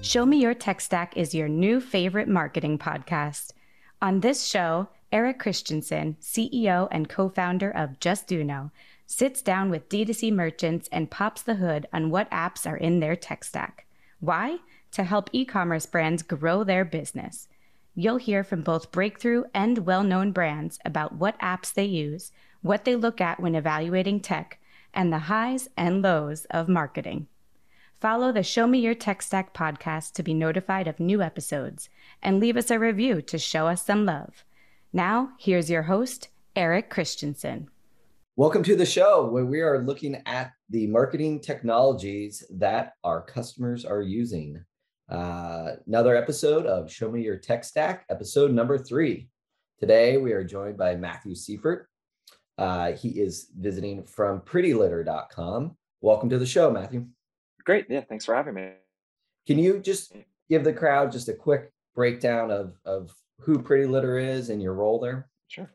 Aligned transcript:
Show 0.00 0.24
Me 0.24 0.38
Your 0.38 0.54
Tech 0.54 0.80
Stack 0.80 1.16
is 1.16 1.34
your 1.34 1.48
new 1.48 1.80
favorite 1.80 2.28
marketing 2.28 2.78
podcast. 2.78 3.52
On 4.00 4.20
this 4.20 4.44
show, 4.46 4.88
Eric 5.10 5.40
Christensen, 5.40 6.16
CEO 6.22 6.86
and 6.92 7.08
co 7.08 7.28
founder 7.28 7.68
of 7.68 7.98
Justuno, 7.98 8.70
sits 9.06 9.42
down 9.42 9.70
with 9.70 9.88
D2C 9.88 10.32
merchants 10.32 10.88
and 10.92 11.10
pops 11.10 11.42
the 11.42 11.56
hood 11.56 11.88
on 11.92 12.10
what 12.10 12.30
apps 12.30 12.64
are 12.64 12.76
in 12.76 13.00
their 13.00 13.16
tech 13.16 13.42
stack. 13.42 13.86
Why? 14.20 14.58
To 14.92 15.02
help 15.02 15.30
e 15.32 15.44
commerce 15.44 15.84
brands 15.84 16.22
grow 16.22 16.62
their 16.62 16.84
business. 16.84 17.48
You'll 17.96 18.18
hear 18.18 18.44
from 18.44 18.62
both 18.62 18.92
breakthrough 18.92 19.44
and 19.52 19.78
well 19.78 20.04
known 20.04 20.30
brands 20.30 20.78
about 20.84 21.16
what 21.16 21.38
apps 21.40 21.74
they 21.74 21.86
use, 21.86 22.30
what 22.62 22.84
they 22.84 22.94
look 22.94 23.20
at 23.20 23.40
when 23.40 23.56
evaluating 23.56 24.20
tech, 24.20 24.60
and 24.94 25.12
the 25.12 25.18
highs 25.18 25.68
and 25.76 26.02
lows 26.02 26.44
of 26.50 26.68
marketing. 26.68 27.26
Follow 28.00 28.30
the 28.30 28.44
Show 28.44 28.68
Me 28.68 28.78
Your 28.78 28.94
Tech 28.94 29.22
Stack 29.22 29.52
podcast 29.52 30.12
to 30.12 30.22
be 30.22 30.32
notified 30.32 30.86
of 30.86 31.00
new 31.00 31.20
episodes 31.20 31.90
and 32.22 32.38
leave 32.38 32.56
us 32.56 32.70
a 32.70 32.78
review 32.78 33.20
to 33.22 33.38
show 33.38 33.66
us 33.66 33.84
some 33.84 34.06
love. 34.06 34.44
Now, 34.92 35.30
here's 35.36 35.68
your 35.68 35.82
host, 35.82 36.28
Eric 36.54 36.90
Christensen. 36.90 37.66
Welcome 38.36 38.62
to 38.62 38.76
the 38.76 38.86
show 38.86 39.26
where 39.26 39.46
we 39.46 39.62
are 39.62 39.82
looking 39.82 40.22
at 40.26 40.52
the 40.70 40.86
marketing 40.86 41.40
technologies 41.40 42.44
that 42.50 42.92
our 43.02 43.20
customers 43.20 43.84
are 43.84 44.02
using. 44.02 44.64
Uh, 45.10 45.72
another 45.88 46.14
episode 46.14 46.66
of 46.66 46.92
Show 46.92 47.10
Me 47.10 47.20
Your 47.22 47.36
Tech 47.36 47.64
Stack, 47.64 48.06
episode 48.10 48.52
number 48.52 48.78
three. 48.78 49.28
Today, 49.80 50.18
we 50.18 50.30
are 50.30 50.44
joined 50.44 50.76
by 50.76 50.94
Matthew 50.94 51.34
Seifert. 51.34 51.88
Uh, 52.56 52.92
he 52.92 53.08
is 53.08 53.50
visiting 53.58 54.04
from 54.04 54.40
prettylitter.com. 54.42 55.76
Welcome 56.00 56.28
to 56.28 56.38
the 56.38 56.46
show, 56.46 56.70
Matthew. 56.70 57.08
Great. 57.68 57.84
Yeah. 57.90 58.00
Thanks 58.00 58.24
for 58.24 58.34
having 58.34 58.54
me. 58.54 58.70
Can 59.46 59.58
you 59.58 59.78
just 59.78 60.14
give 60.48 60.64
the 60.64 60.72
crowd 60.72 61.12
just 61.12 61.28
a 61.28 61.34
quick 61.34 61.70
breakdown 61.94 62.50
of, 62.50 62.72
of 62.86 63.14
who 63.40 63.58
Pretty 63.58 63.84
Litter 63.84 64.16
is 64.16 64.48
and 64.48 64.62
your 64.62 64.72
role 64.72 64.98
there? 64.98 65.28
Sure. 65.48 65.70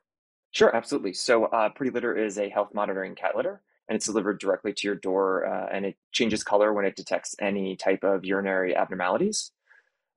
Sure. 0.49 0.75
Absolutely. 0.75 1.13
So, 1.13 1.45
uh, 1.45 1.69
Pretty 1.69 1.91
Litter 1.91 2.17
is 2.17 2.39
a 2.39 2.49
health 2.49 2.73
monitoring 2.73 3.13
cat 3.13 3.35
litter 3.35 3.61
and 3.87 3.95
it's 3.95 4.07
delivered 4.07 4.39
directly 4.39 4.73
to 4.73 4.87
your 4.87 4.95
door 4.95 5.45
uh, 5.45 5.67
and 5.71 5.85
it 5.85 5.95
changes 6.11 6.43
color 6.43 6.73
when 6.73 6.83
it 6.83 6.95
detects 6.95 7.35
any 7.39 7.75
type 7.75 8.03
of 8.03 8.25
urinary 8.25 8.75
abnormalities. 8.75 9.51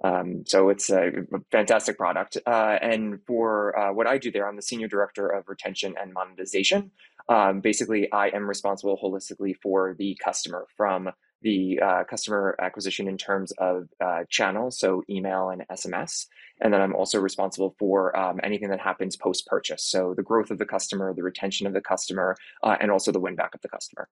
Um, 0.03 0.45
so 0.47 0.71
it's 0.71 0.89
a 0.89 1.11
fantastic 1.53 1.99
product. 1.99 2.39
Uh, 2.47 2.79
and 2.81 3.21
for 3.27 3.79
uh, 3.79 3.93
what 3.93 4.07
I 4.07 4.17
do 4.17 4.31
there, 4.31 4.49
I'm 4.49 4.57
the 4.57 4.63
senior 4.63 4.89
director 4.89 5.29
of 5.29 5.47
retention 5.47 5.95
and 6.01 6.15
monetization. 6.15 6.91
Um, 7.29 7.61
basically, 7.61 8.11
I 8.13 8.29
am 8.29 8.49
responsible 8.49 8.99
holistically 8.99 9.57
for 9.63 9.95
the 9.99 10.19
customer 10.25 10.67
from 10.75 11.11
the 11.43 11.81
uh, 11.81 12.05
customer 12.05 12.57
acquisition 12.61 13.09
in 13.09 13.19
terms 13.19 13.53
of 13.59 13.89
uh, 14.05 14.25
channels, 14.29 14.79
so 14.79 15.03
email 15.09 15.51
and 15.51 15.65
SMS. 15.71 16.27
And 16.61 16.73
then 16.73 16.81
I'm 16.81 16.95
also 16.95 17.21
responsible 17.21 17.75
for 17.79 18.17
um, 18.17 18.41
anything 18.43 18.71
that 18.71 18.81
happens 18.81 19.17
post 19.17 19.47
purchase. 19.47 19.85
So 19.85 20.15
the 20.17 20.23
growth 20.23 20.51
of 20.51 20.59
the 20.59 20.65
customer, 20.65 21.13
the 21.15 21.23
retention 21.23 21.67
of 21.67 21.75
the 21.75 21.81
customer, 21.81 22.37
uh, 22.63 22.77
and 22.81 22.91
also 22.91 23.13
the 23.13 23.21
win 23.21 23.37
back 23.37 23.55
of 23.55 23.61
the 23.61 23.69
customer. 23.69 24.09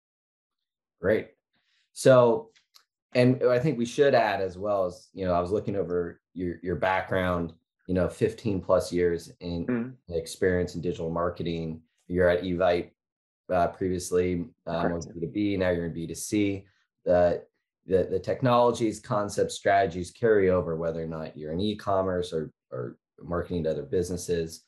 Great. 1.00 1.28
So, 1.92 2.50
and 3.14 3.42
I 3.42 3.58
think 3.58 3.78
we 3.78 3.86
should 3.86 4.14
add 4.14 4.40
as 4.40 4.56
well 4.56 4.84
as, 4.84 5.08
you 5.12 5.24
know, 5.24 5.34
I 5.34 5.40
was 5.40 5.50
looking 5.50 5.76
over 5.76 6.20
your, 6.34 6.56
your 6.62 6.76
background, 6.76 7.52
you 7.88 7.94
know, 7.94 8.08
15 8.08 8.60
plus 8.60 8.92
years 8.92 9.32
in 9.40 9.66
mm-hmm. 9.66 10.14
experience 10.14 10.76
in 10.76 10.80
digital 10.80 11.10
marketing. 11.10 11.80
You're 12.06 12.28
at 12.28 12.42
Evite 12.42 12.90
uh, 13.52 13.68
previously, 13.68 14.44
um, 14.66 14.92
B2B, 14.92 15.58
now 15.58 15.70
you're 15.70 15.86
in 15.86 15.94
B2C 15.94 16.64
the 17.08 17.42
the, 17.86 18.06
the 18.10 18.18
technologies, 18.18 19.00
concepts, 19.00 19.54
strategies 19.54 20.10
carry 20.10 20.50
over 20.50 20.76
whether 20.76 21.02
or 21.02 21.06
not 21.06 21.34
you're 21.34 21.52
in 21.52 21.60
e-commerce 21.60 22.34
or, 22.34 22.52
or 22.70 22.98
marketing 23.22 23.64
to 23.64 23.70
other 23.70 23.82
businesses. 23.82 24.64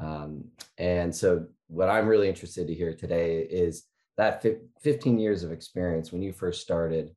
Um, 0.00 0.44
and 0.78 1.12
so 1.12 1.46
what 1.66 1.88
I'm 1.88 2.06
really 2.06 2.28
interested 2.28 2.68
to 2.68 2.74
hear 2.74 2.94
today 2.94 3.40
is 3.40 3.86
that 4.18 4.46
15 4.82 5.18
years 5.18 5.42
of 5.42 5.50
experience 5.50 6.12
when 6.12 6.22
you 6.22 6.32
first 6.32 6.62
started, 6.62 7.10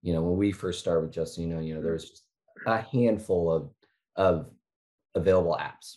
you 0.00 0.14
know, 0.14 0.22
when 0.22 0.38
we 0.38 0.50
first 0.50 0.80
started 0.80 1.02
with 1.02 1.12
Just 1.12 1.36
you 1.36 1.46
know, 1.46 1.60
you 1.60 1.74
know, 1.74 1.82
there 1.82 1.92
was 1.92 2.08
just 2.08 2.22
a 2.66 2.80
handful 2.80 3.52
of 3.52 3.70
of 4.16 4.50
available 5.14 5.58
apps. 5.60 5.96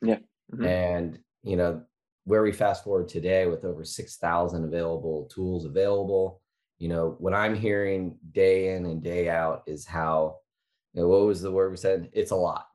Yeah. 0.00 0.20
Mm-hmm. 0.50 0.64
And 0.64 1.18
you 1.42 1.56
know, 1.56 1.82
where 2.24 2.42
we 2.42 2.52
fast 2.52 2.84
forward 2.84 3.08
today 3.08 3.46
with 3.46 3.66
over 3.66 3.84
6,000 3.84 4.64
available 4.64 5.28
tools 5.30 5.66
available, 5.66 6.40
you 6.80 6.88
know 6.88 7.14
what 7.20 7.32
i'm 7.32 7.54
hearing 7.54 8.18
day 8.32 8.74
in 8.74 8.84
and 8.86 9.04
day 9.04 9.28
out 9.28 9.62
is 9.68 9.86
how 9.86 10.40
you 10.92 11.02
know, 11.02 11.08
what 11.08 11.26
was 11.26 11.40
the 11.40 11.50
word 11.50 11.70
we 11.70 11.76
said? 11.76 12.10
It's 12.12 12.30
a 12.30 12.36
lot. 12.36 12.66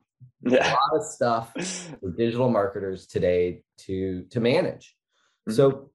Yeah. 0.42 0.70
a 0.70 0.72
lot 0.72 1.00
of 1.00 1.04
stuff 1.04 1.52
for 2.00 2.10
digital 2.16 2.48
marketers 2.48 3.06
today 3.06 3.62
to 3.80 4.24
to 4.30 4.40
manage. 4.40 4.96
Mm-hmm. 5.48 5.56
so 5.56 5.90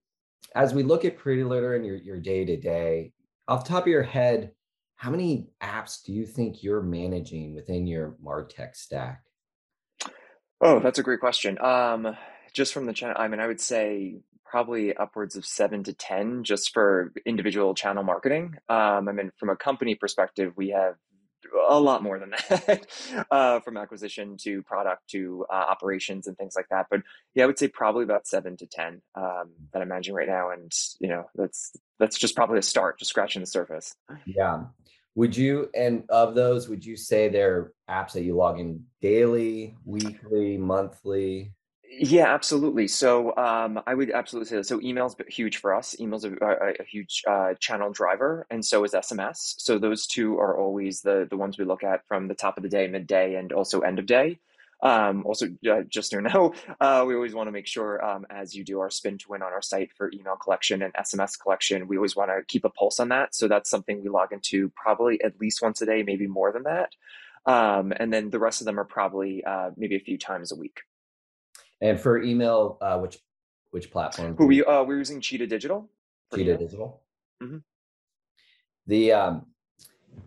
as 0.56 0.74
we 0.74 0.84
look 0.84 1.06
at 1.06 1.18
pretty 1.18 1.44
litter 1.44 1.76
and 1.76 1.86
your, 1.86 1.96
your 1.96 2.20
day 2.20 2.46
to 2.46 2.56
day 2.56 3.14
off 3.48 3.68
top 3.68 3.84
of 3.84 3.88
your 3.88 4.04
head 4.04 4.52
how 4.96 5.10
many 5.10 5.50
apps 5.62 6.04
do 6.04 6.14
you 6.14 6.26
think 6.26 6.64
you're 6.64 6.82
managing 6.82 7.56
within 7.56 7.88
your 7.88 8.16
martech 8.24 8.76
stack? 8.76 9.24
Oh 10.62 10.80
that's 10.80 11.00
a 11.00 11.04
great 11.04 11.20
question. 11.20 11.60
Um 11.62 12.16
just 12.54 12.74
from 12.74 12.86
the 12.86 12.94
channel 12.94 13.16
i 13.18 13.28
mean 13.30 13.40
i 13.40 13.48
would 13.48 13.62
say 13.62 14.18
probably 14.52 14.94
upwards 14.96 15.38
of 15.38 15.46
seven 15.46 15.82
to 15.82 15.94
10 15.94 16.44
just 16.44 16.74
for 16.74 17.14
individual 17.26 17.74
channel 17.74 18.04
marketing. 18.04 18.56
Um, 18.68 19.08
I 19.08 19.14
mean, 19.14 19.32
from 19.38 19.50
a 19.50 19.56
company 19.56 19.96
perspective, 19.96 20.52
we 20.58 20.70
have 20.70 20.96
a 21.70 21.80
lot 21.80 22.04
more 22.04 22.20
than 22.20 22.32
that 22.50 22.86
uh, 23.32 23.62
from 23.62 23.78
acquisition 23.78 24.36
to 24.42 24.62
product 24.64 25.10
to 25.12 25.46
uh, 25.50 25.54
operations 25.54 26.28
and 26.28 26.38
things 26.38 26.54
like 26.56 26.68
that. 26.70 26.88
But 26.92 27.00
yeah, 27.34 27.46
I 27.46 27.48
would 27.48 27.58
say 27.58 27.70
probably 27.70 28.04
about 28.04 28.28
seven 28.28 28.58
to 28.58 28.68
10 28.68 29.02
um, 29.16 29.52
that 29.72 29.82
I'm 29.82 29.88
managing 29.88 30.16
right 30.16 30.28
now. 30.28 30.52
And, 30.52 30.70
you 31.00 31.08
know, 31.08 31.24
that's, 31.34 31.72
that's 31.98 32.18
just 32.18 32.36
probably 32.36 32.60
a 32.60 32.62
start, 32.62 33.00
just 33.00 33.10
scratching 33.10 33.42
the 33.42 33.48
surface. 33.48 33.96
Yeah. 34.26 34.66
Would 35.16 35.36
you, 35.36 35.70
and 35.74 36.04
of 36.10 36.36
those, 36.36 36.68
would 36.68 36.86
you 36.86 36.98
say 36.98 37.30
they're 37.30 37.72
apps 37.90 38.12
that 38.14 38.24
you 38.24 38.36
log 38.36 38.60
in 38.60 38.84
daily, 39.02 39.78
weekly, 39.86 40.58
monthly? 40.58 41.54
Yeah, 41.94 42.34
absolutely. 42.34 42.88
So 42.88 43.36
um, 43.36 43.82
I 43.86 43.94
would 43.94 44.12
absolutely 44.12 44.48
say 44.50 44.56
that. 44.56 44.66
So 44.66 44.80
email's 44.82 45.16
huge 45.28 45.58
for 45.58 45.76
us. 45.76 46.00
Email's 46.00 46.24
a, 46.24 46.32
a, 46.42 46.74
a 46.80 46.84
huge 46.86 47.22
uh, 47.28 47.54
channel 47.60 47.92
driver, 47.92 48.48
and 48.50 48.64
so 48.64 48.86
is 48.86 48.94
SMS. 48.94 49.56
So 49.58 49.78
those 49.78 50.08
two 50.08 50.38
are 50.40 50.58
always 50.58 51.02
the 51.02 51.28
the 51.30 51.36
ones 51.36 51.58
we 51.58 51.66
look 51.66 51.84
at 51.84 52.08
from 52.08 52.30
the 52.30 52.34
top 52.34 52.56
of 52.56 52.64
the 52.64 52.70
day, 52.70 52.88
midday, 52.88 53.36
and 53.36 53.52
also 53.52 53.82
end 53.82 54.00
of 54.00 54.06
day. 54.06 54.40
Um, 54.82 55.26
also, 55.26 55.48
uh, 55.70 55.82
just 55.90 56.12
to 56.12 56.22
know, 56.22 56.54
uh, 56.80 57.04
we 57.06 57.14
always 57.14 57.34
want 57.34 57.48
to 57.48 57.52
make 57.52 57.68
sure 57.68 58.04
um, 58.04 58.26
as 58.30 58.56
you 58.56 58.64
do 58.64 58.80
our 58.80 58.90
spin 58.90 59.18
to 59.18 59.26
win 59.30 59.42
on 59.42 59.52
our 59.52 59.62
site 59.62 59.92
for 59.98 60.10
email 60.14 60.38
collection 60.38 60.82
and 60.82 60.94
SMS 60.94 61.38
collection, 61.38 61.88
we 61.90 61.98
always 61.98 62.16
want 62.16 62.32
to 62.32 62.42
keep 62.48 62.64
a 62.64 62.70
pulse 62.70 63.02
on 63.02 63.10
that. 63.10 63.36
So 63.36 63.50
that's 63.50 63.70
something 63.70 64.02
we 64.02 64.08
log 64.10 64.32
into 64.32 64.70
probably 64.78 65.22
at 65.24 65.42
least 65.42 65.62
once 65.62 65.82
a 65.82 65.86
day, 65.86 66.04
maybe 66.04 66.26
more 66.26 66.54
than 66.54 66.64
that. 66.64 66.94
Um, 67.46 67.92
and 67.98 68.14
then 68.14 68.30
the 68.30 68.40
rest 68.40 68.62
of 68.62 68.66
them 68.66 68.80
are 68.80 68.86
probably 68.86 69.44
uh, 69.44 69.72
maybe 69.76 69.96
a 69.98 70.00
few 70.00 70.18
times 70.18 70.54
a 70.54 70.56
week. 70.56 70.80
And 71.82 72.00
for 72.00 72.22
email, 72.22 72.78
uh, 72.82 73.00
which 73.00 73.18
which 73.72 73.92
platform? 73.92 74.36
We 74.38 74.64
uh, 74.64 74.84
we're 74.84 74.98
using 74.98 75.20
Cheetah 75.20 75.48
Digital. 75.48 75.90
Cheetah 76.34 76.52
email. 76.52 76.58
Digital. 76.58 77.02
Mm-hmm. 77.42 77.58
The 78.88 79.12
um, 79.12 79.46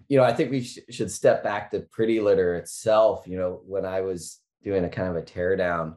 you 0.09 0.19
know, 0.19 0.25
I 0.25 0.33
think 0.33 0.51
we 0.51 0.63
sh- 0.63 0.81
should 0.91 1.11
step 1.11 1.45
back 1.45 1.71
to 1.71 1.81
Pretty 1.81 2.21
Litter 2.21 2.57
itself. 2.57 3.25
You 3.27 3.39
know, 3.39 3.63
when 3.67 3.85
I 3.85 4.01
was 4.01 4.41
doing 4.63 4.85
a 4.85 4.89
kind 4.89 5.09
of 5.09 5.17
a 5.17 5.23
teardown, 5.23 5.97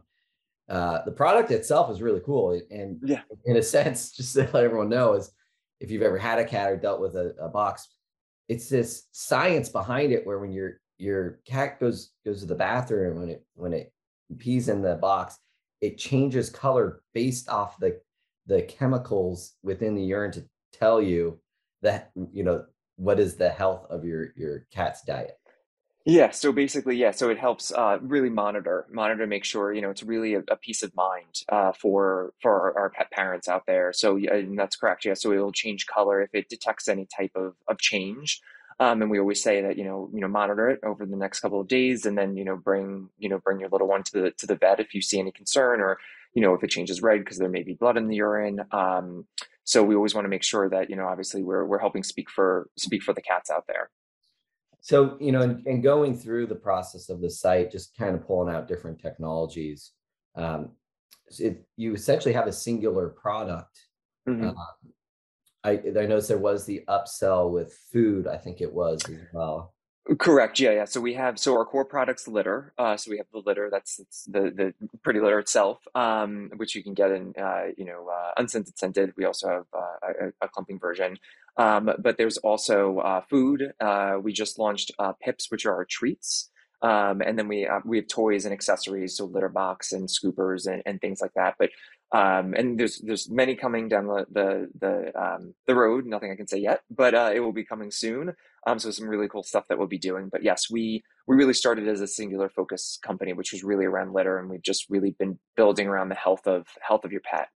uh, 0.69 1.03
the 1.05 1.11
product 1.11 1.51
itself 1.51 1.89
is 1.89 2.01
really 2.01 2.21
cool, 2.25 2.59
and 2.69 2.99
yeah, 3.03 3.21
in 3.45 3.57
a 3.57 3.63
sense, 3.77 4.11
just 4.11 4.33
to 4.33 4.41
let 4.53 4.63
everyone 4.63 4.89
know, 4.89 5.13
is 5.13 5.31
if 5.79 5.89
you've 5.89 6.03
ever 6.03 6.17
had 6.17 6.39
a 6.39 6.45
cat 6.45 6.71
or 6.71 6.77
dealt 6.77 7.01
with 7.01 7.15
a, 7.15 7.35
a 7.39 7.49
box, 7.49 7.87
it's 8.47 8.69
this 8.69 9.07
science 9.11 9.69
behind 9.69 10.11
it 10.11 10.25
where 10.25 10.39
when 10.39 10.51
your 10.51 10.79
your 10.97 11.39
cat 11.45 11.79
goes 11.79 12.11
goes 12.25 12.41
to 12.41 12.47
the 12.47 12.55
bathroom 12.55 13.19
when 13.19 13.29
it 13.29 13.45
when 13.55 13.73
it 13.73 13.93
pees 14.37 14.67
in 14.67 14.81
the 14.81 14.95
box 14.95 15.37
it 15.81 15.97
changes 15.97 16.49
color 16.49 17.01
based 17.13 17.49
off 17.49 17.79
the 17.79 17.99
the 18.45 18.61
chemicals 18.63 19.55
within 19.61 19.95
the 19.95 20.03
urine 20.03 20.31
to 20.31 20.45
tell 20.71 21.01
you 21.01 21.39
that 21.81 22.11
you 22.31 22.43
know 22.43 22.65
what 22.95 23.19
is 23.19 23.35
the 23.35 23.49
health 23.49 23.85
of 23.89 24.03
your 24.03 24.29
your 24.35 24.65
cat's 24.71 25.03
diet. 25.03 25.37
Yeah 26.05 26.31
so 26.31 26.53
basically 26.53 26.95
yeah 26.95 27.11
so 27.11 27.29
it 27.29 27.37
helps 27.37 27.71
uh, 27.71 27.97
really 28.01 28.29
monitor 28.29 28.87
monitor 28.89 29.23
to 29.23 29.27
make 29.27 29.43
sure 29.43 29.73
you 29.73 29.81
know 29.81 29.89
it's 29.89 30.03
really 30.03 30.35
a, 30.35 30.39
a 30.47 30.55
peace 30.55 30.81
of 30.81 30.95
mind 30.95 31.41
uh, 31.49 31.73
for 31.73 32.33
for 32.41 32.51
our, 32.51 32.83
our, 32.83 32.89
pet 32.89 33.11
parents 33.11 33.49
out 33.49 33.63
there. 33.67 33.91
So 33.93 34.15
yeah, 34.15 34.41
that's 34.55 34.77
correct 34.77 35.05
yeah 35.05 35.13
so 35.13 35.31
it'll 35.33 35.51
change 35.51 35.85
color 35.85 36.21
if 36.21 36.29
it 36.33 36.49
detects 36.49 36.87
any 36.87 37.07
type 37.15 37.31
of, 37.35 37.55
of 37.67 37.77
change 37.77 38.41
um, 38.79 39.01
and 39.01 39.09
we 39.09 39.19
always 39.19 39.41
say 39.41 39.61
that 39.61 39.77
you 39.77 39.83
know 39.83 40.09
you 40.13 40.21
know 40.21 40.27
monitor 40.27 40.69
it 40.69 40.79
over 40.83 41.05
the 41.05 41.15
next 41.15 41.39
couple 41.39 41.59
of 41.59 41.67
days, 41.67 42.05
and 42.05 42.17
then 42.17 42.37
you 42.37 42.45
know 42.45 42.55
bring 42.55 43.09
you 43.17 43.29
know 43.29 43.39
bring 43.39 43.59
your 43.59 43.69
little 43.69 43.87
one 43.87 44.03
to 44.03 44.11
the 44.11 44.31
to 44.31 44.45
the 44.45 44.55
vet 44.55 44.79
if 44.79 44.93
you 44.93 45.01
see 45.01 45.19
any 45.19 45.31
concern 45.31 45.81
or 45.81 45.97
you 46.33 46.41
know 46.41 46.53
if 46.53 46.63
it 46.63 46.69
changes 46.69 47.01
red 47.01 47.19
because 47.19 47.37
there 47.37 47.49
may 47.49 47.63
be 47.63 47.73
blood 47.73 47.97
in 47.97 48.07
the 48.07 48.17
urine. 48.17 48.61
Um, 48.71 49.25
so 49.63 49.83
we 49.83 49.95
always 49.95 50.15
want 50.15 50.25
to 50.25 50.29
make 50.29 50.43
sure 50.43 50.69
that 50.69 50.89
you 50.89 50.95
know 50.95 51.07
obviously 51.07 51.43
we're 51.43 51.65
we're 51.65 51.79
helping 51.79 52.03
speak 52.03 52.29
for 52.29 52.69
speak 52.77 53.03
for 53.03 53.13
the 53.13 53.21
cats 53.21 53.49
out 53.49 53.65
there. 53.67 53.89
So, 54.79 55.17
you 55.19 55.33
know, 55.33 55.41
and, 55.41 55.65
and, 55.67 55.83
going 55.83 56.15
through 56.15 56.47
the 56.47 56.55
process 56.55 57.09
of 57.09 57.19
the 57.19 57.29
site, 57.29 57.71
just 57.71 57.97
kind 57.97 58.15
of 58.15 58.25
pulling 58.25 58.53
out 58.53 58.69
different 58.69 59.01
technologies, 59.01 59.91
um, 60.35 60.69
it, 61.39 61.65
you 61.75 61.93
essentially 61.93 62.33
have 62.33 62.47
a 62.47 62.53
singular 62.53 63.09
product. 63.09 63.81
Mm-hmm. 64.29 64.49
Uh, 64.49 64.63
I, 65.67 65.71
I 65.99 66.05
noticed 66.05 66.29
there 66.29 66.37
was 66.37 66.65
the 66.65 66.83
upsell 66.87 67.51
with 67.51 67.73
food, 67.91 68.25
I 68.25 68.37
think 68.37 68.61
it 68.61 68.73
was 68.73 69.01
as 69.09 69.19
well. 69.33 69.73
Correct. 70.19 70.57
Yeah, 70.57 70.71
yeah. 70.71 70.85
So 70.85 71.01
we 71.01 71.15
have 71.15 71.37
so 71.37 71.53
our 71.57 71.65
core 71.65 71.83
products 71.83 72.29
litter. 72.29 72.73
Uh, 72.77 72.95
so 72.95 73.11
we 73.11 73.17
have 73.17 73.25
the 73.33 73.41
litter 73.45 73.69
that's, 73.69 73.97
the 74.25 74.51
the 74.55 74.73
pretty 75.03 75.19
litter 75.19 75.37
itself, 75.37 75.79
um, 75.95 76.49
which 76.55 76.75
you 76.75 76.83
can 76.83 76.93
get 76.93 77.11
in 77.11 77.33
uh, 77.37 77.65
you 77.75 77.83
know 77.83 78.07
uh, 78.07 78.31
unscented, 78.37 78.79
scented. 78.79 79.11
We 79.17 79.25
also 79.25 79.49
have 79.49 79.65
uh, 79.73 80.27
a, 80.41 80.45
a, 80.45 80.47
clumping 80.47 80.79
version, 80.79 81.17
um, 81.57 81.91
but 81.99 82.17
there's 82.17 82.37
also 82.37 82.99
uh, 82.99 83.21
food. 83.29 83.73
Uh, 83.81 84.17
we 84.21 84.31
just 84.31 84.57
launched 84.57 84.93
Pips, 85.21 85.51
which 85.51 85.65
are 85.65 85.73
our 85.73 85.85
treats. 85.85 86.51
Um, 86.81 87.21
and 87.21 87.37
then 87.37 87.49
we 87.49 87.67
we 87.83 87.97
have 87.97 88.07
toys 88.07 88.45
and 88.45 88.53
accessories, 88.53 89.17
so 89.17 89.25
litter 89.25 89.49
box 89.49 89.91
and 89.91 90.07
scoopers 90.07 90.71
and, 90.71 90.81
and 90.85 91.01
things 91.01 91.19
like 91.21 91.33
that. 91.35 91.55
But 91.59 91.71
um, 92.13 92.53
and 92.53 92.79
there's 92.79 92.99
there's 92.99 93.29
many 93.29 93.55
coming 93.55 93.89
down 93.89 94.07
the 94.07 94.25
the 94.31 94.69
the, 94.79 95.21
um, 95.21 95.53
the 95.65 95.75
road. 95.75 96.05
Nothing 96.05 96.31
I 96.31 96.35
can 96.35 96.47
say 96.47 96.57
yet, 96.57 96.81
but 96.89 97.13
uh, 97.13 97.31
it 97.33 97.41
will 97.41 97.51
be 97.51 97.65
coming 97.65 97.91
soon. 97.91 98.33
Um, 98.65 98.79
so 98.79 98.91
some 98.91 99.07
really 99.07 99.27
cool 99.27 99.43
stuff 99.43 99.65
that 99.67 99.77
we'll 99.77 99.87
be 99.87 99.97
doing. 99.97 100.29
But 100.29 100.43
yes, 100.43 100.69
we 100.69 101.03
we 101.27 101.35
really 101.35 101.53
started 101.53 101.87
as 101.87 101.99
a 101.99 102.07
singular 102.07 102.47
focus 102.47 102.97
company, 103.03 103.33
which 103.33 103.51
was 103.51 103.63
really 103.63 103.85
around 103.85 104.13
litter, 104.13 104.39
and 104.39 104.49
we've 104.49 104.61
just 104.61 104.89
really 104.89 105.11
been 105.19 105.37
building 105.57 105.87
around 105.87 106.07
the 106.07 106.15
health 106.15 106.47
of 106.47 106.67
health 106.81 107.03
of 107.03 107.11
your 107.11 107.21
pet. 107.21 107.49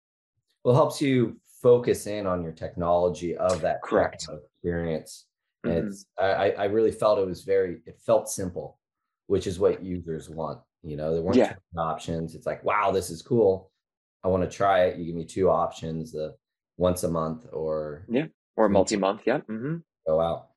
Well, 0.63 0.75
helps 0.75 0.99
you 0.99 1.39
focus 1.61 2.07
in 2.07 2.25
on 2.25 2.41
your 2.41 2.53
technology 2.53 3.37
of 3.37 3.61
that 3.61 3.83
correct 3.83 4.27
experience. 4.55 5.27
Mm-hmm. 5.63 5.89
It's 5.89 6.07
I 6.17 6.51
I 6.57 6.65
really 6.65 6.91
felt 6.91 7.19
it 7.19 7.27
was 7.27 7.43
very 7.43 7.81
it 7.85 7.99
felt 8.03 8.29
simple, 8.29 8.79
which 9.27 9.45
is 9.45 9.59
what 9.59 9.83
users 9.83 10.27
want. 10.27 10.59
You 10.81 10.97
know, 10.97 11.13
there 11.13 11.21
weren't 11.21 11.37
yeah. 11.37 11.53
options. 11.77 12.33
It's 12.33 12.47
like, 12.47 12.63
wow, 12.63 12.89
this 12.89 13.11
is 13.11 13.21
cool 13.21 13.69
I 14.23 14.27
want 14.27 14.43
to 14.43 14.49
try 14.49 14.85
it. 14.85 14.97
You 14.97 15.05
give 15.05 15.15
me 15.15 15.25
two 15.25 15.49
options: 15.49 16.11
the 16.11 16.35
once 16.77 17.03
a 17.03 17.09
month 17.09 17.45
or 17.51 18.05
yeah, 18.09 18.27
or 18.55 18.69
multi-month. 18.69 19.21
Yeah, 19.25 19.39
mm-hmm. 19.39 19.77
go 20.07 20.21
out. 20.21 20.47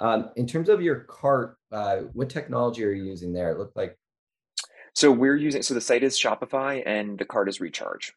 Um, 0.00 0.30
in 0.36 0.46
terms 0.46 0.68
of 0.68 0.82
your 0.82 1.00
cart, 1.00 1.56
uh, 1.72 1.98
what 2.12 2.28
technology 2.28 2.84
are 2.84 2.92
you 2.92 3.04
using 3.04 3.32
there? 3.32 3.52
It 3.52 3.58
looked 3.58 3.76
like. 3.76 3.96
So 4.94 5.10
we're 5.10 5.36
using. 5.36 5.62
So 5.62 5.74
the 5.74 5.80
site 5.80 6.02
is 6.02 6.18
Shopify, 6.18 6.82
and 6.84 7.18
the 7.18 7.24
cart 7.24 7.48
is 7.48 7.60
Recharge. 7.60 8.12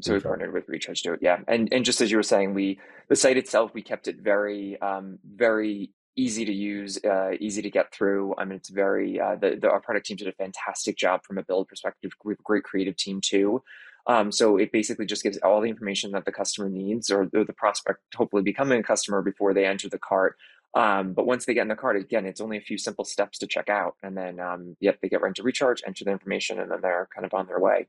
So 0.00 0.12
we 0.12 0.20
partnered 0.20 0.52
with 0.52 0.68
Recharge 0.68 1.02
to 1.02 1.14
it. 1.14 1.20
Yeah, 1.22 1.38
and 1.48 1.72
and 1.72 1.84
just 1.84 2.00
as 2.00 2.10
you 2.10 2.18
were 2.18 2.22
saying, 2.22 2.54
we 2.54 2.78
the 3.08 3.16
site 3.16 3.36
itself 3.36 3.72
we 3.72 3.82
kept 3.82 4.08
it 4.08 4.16
very 4.20 4.80
um, 4.80 5.18
very 5.24 5.90
easy 6.16 6.44
to 6.44 6.52
use, 6.52 6.98
uh, 7.04 7.32
easy 7.38 7.62
to 7.62 7.70
get 7.70 7.92
through. 7.92 8.34
I 8.38 8.44
mean, 8.44 8.56
it's 8.56 8.70
very, 8.70 9.20
uh, 9.20 9.36
the, 9.36 9.56
the, 9.60 9.70
our 9.70 9.80
product 9.80 10.06
team 10.06 10.16
did 10.16 10.28
a 10.28 10.32
fantastic 10.32 10.96
job 10.96 11.20
from 11.24 11.38
a 11.38 11.42
build 11.42 11.68
perspective. 11.68 12.12
We 12.24 12.32
have 12.32 12.40
a 12.40 12.42
great 12.42 12.64
creative 12.64 12.96
team 12.96 13.20
too. 13.20 13.62
Um, 14.06 14.30
so 14.30 14.56
it 14.56 14.72
basically 14.72 15.04
just 15.04 15.22
gives 15.22 15.36
all 15.38 15.60
the 15.60 15.68
information 15.68 16.12
that 16.12 16.24
the 16.24 16.32
customer 16.32 16.68
needs 16.68 17.10
or, 17.10 17.28
or 17.34 17.44
the 17.44 17.52
prospect 17.52 18.00
hopefully 18.14 18.42
becoming 18.42 18.80
a 18.80 18.82
customer 18.82 19.20
before 19.20 19.52
they 19.52 19.66
enter 19.66 19.88
the 19.88 19.98
cart. 19.98 20.36
Um, 20.74 21.12
but 21.12 21.26
once 21.26 21.44
they 21.44 21.54
get 21.54 21.62
in 21.62 21.68
the 21.68 21.74
cart, 21.74 21.96
again, 21.96 22.26
it's 22.26 22.40
only 22.40 22.56
a 22.56 22.60
few 22.60 22.78
simple 22.78 23.04
steps 23.04 23.38
to 23.38 23.46
check 23.46 23.68
out. 23.68 23.96
And 24.02 24.16
then, 24.16 24.38
um, 24.38 24.76
yep, 24.80 24.98
they 25.00 25.08
get 25.08 25.22
right 25.22 25.34
to 25.34 25.42
recharge, 25.42 25.82
enter 25.86 26.04
the 26.04 26.12
information, 26.12 26.60
and 26.60 26.70
then 26.70 26.80
they're 26.82 27.08
kind 27.14 27.24
of 27.24 27.34
on 27.34 27.46
their 27.46 27.58
way. 27.58 27.88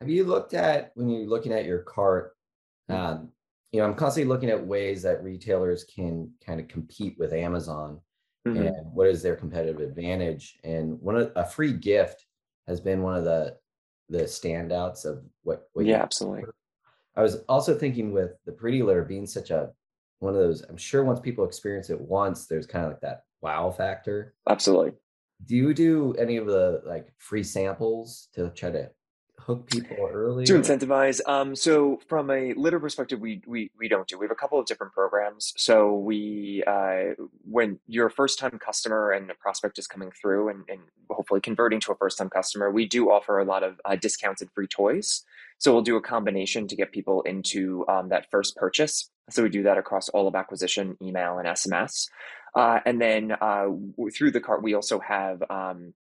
Have 0.00 0.10
you 0.10 0.24
looked 0.24 0.52
at, 0.52 0.90
when 0.94 1.08
you're 1.08 1.28
looking 1.28 1.52
at 1.52 1.64
your 1.64 1.78
cart, 1.78 2.36
um, 2.88 3.30
you 3.72 3.80
know, 3.80 3.86
I'm 3.86 3.94
constantly 3.94 4.32
looking 4.32 4.50
at 4.50 4.66
ways 4.66 5.02
that 5.02 5.22
retailers 5.22 5.84
can 5.84 6.30
kind 6.44 6.60
of 6.60 6.68
compete 6.68 7.16
with 7.18 7.32
Amazon 7.32 8.00
mm-hmm. 8.46 8.62
and 8.62 8.92
what 8.92 9.08
is 9.08 9.22
their 9.22 9.36
competitive 9.36 9.80
advantage. 9.80 10.58
And 10.64 11.00
one 11.00 11.16
of 11.16 11.32
a 11.36 11.44
free 11.44 11.72
gift 11.72 12.24
has 12.66 12.80
been 12.80 13.02
one 13.02 13.16
of 13.16 13.24
the 13.24 13.56
the 14.08 14.22
standouts 14.22 15.04
of 15.04 15.24
what, 15.42 15.68
what 15.72 15.84
yeah, 15.84 16.00
absolutely. 16.00 16.44
I 17.16 17.22
was 17.22 17.38
also 17.48 17.76
thinking 17.76 18.12
with 18.12 18.32
the 18.44 18.52
pretty 18.52 18.82
litter 18.82 19.04
being 19.04 19.26
such 19.26 19.50
a 19.50 19.70
one 20.20 20.34
of 20.34 20.40
those, 20.40 20.62
I'm 20.62 20.76
sure 20.76 21.04
once 21.04 21.20
people 21.20 21.44
experience 21.44 21.90
it 21.90 22.00
once, 22.00 22.46
there's 22.46 22.66
kind 22.66 22.84
of 22.84 22.92
like 22.92 23.00
that 23.00 23.22
wow 23.40 23.70
factor. 23.70 24.34
Absolutely. 24.48 24.92
Do 25.44 25.56
you 25.56 25.74
do 25.74 26.14
any 26.18 26.36
of 26.36 26.46
the 26.46 26.82
like 26.86 27.12
free 27.18 27.42
samples 27.42 28.28
to 28.34 28.50
try 28.50 28.70
to 28.70 28.90
hook 29.38 29.68
people 29.70 29.96
early 30.10 30.44
to 30.44 30.54
incentivize 30.54 31.20
um, 31.28 31.54
so 31.54 32.00
from 32.08 32.30
a 32.30 32.52
litter 32.54 32.80
perspective 32.80 33.20
we, 33.20 33.40
we 33.46 33.70
we 33.78 33.88
don't 33.88 34.06
do 34.08 34.18
we 34.18 34.24
have 34.24 34.30
a 34.30 34.36
couple 34.36 34.58
of 34.58 34.66
different 34.66 34.92
programs. 34.92 35.52
So 35.56 35.94
we 35.94 36.62
uh, 36.66 37.14
when 37.48 37.78
you're 37.86 38.06
a 38.06 38.10
first 38.10 38.38
time 38.38 38.58
customer 38.58 39.10
and 39.10 39.30
a 39.30 39.34
prospect 39.34 39.78
is 39.78 39.86
coming 39.86 40.10
through 40.10 40.48
and, 40.48 40.64
and 40.68 40.80
hopefully 41.10 41.40
converting 41.40 41.80
to 41.80 41.92
a 41.92 41.96
first 41.96 42.18
time 42.18 42.30
customer 42.30 42.70
we 42.70 42.86
do 42.86 43.10
offer 43.10 43.38
a 43.38 43.44
lot 43.44 43.62
of 43.62 43.80
uh, 43.84 43.96
discounted 43.96 44.48
free 44.54 44.66
toys. 44.66 45.24
So 45.58 45.72
we'll 45.72 45.82
do 45.82 45.96
a 45.96 46.02
combination 46.02 46.68
to 46.68 46.76
get 46.76 46.92
people 46.92 47.22
into 47.22 47.86
um, 47.88 48.10
that 48.10 48.30
first 48.30 48.56
purchase. 48.56 49.10
So 49.30 49.42
we 49.42 49.48
do 49.48 49.62
that 49.62 49.78
across 49.78 50.08
all 50.10 50.28
of 50.28 50.34
acquisition 50.34 50.96
email 51.02 51.38
and 51.38 51.48
sms 51.48 52.08
uh, 52.54 52.80
and 52.86 53.00
then 53.00 53.32
uh, 53.40 53.66
through 54.14 54.30
the 54.30 54.40
cart 54.40 54.62
we 54.62 54.74
also 54.74 54.98
have 55.00 55.42
um, 55.50 55.92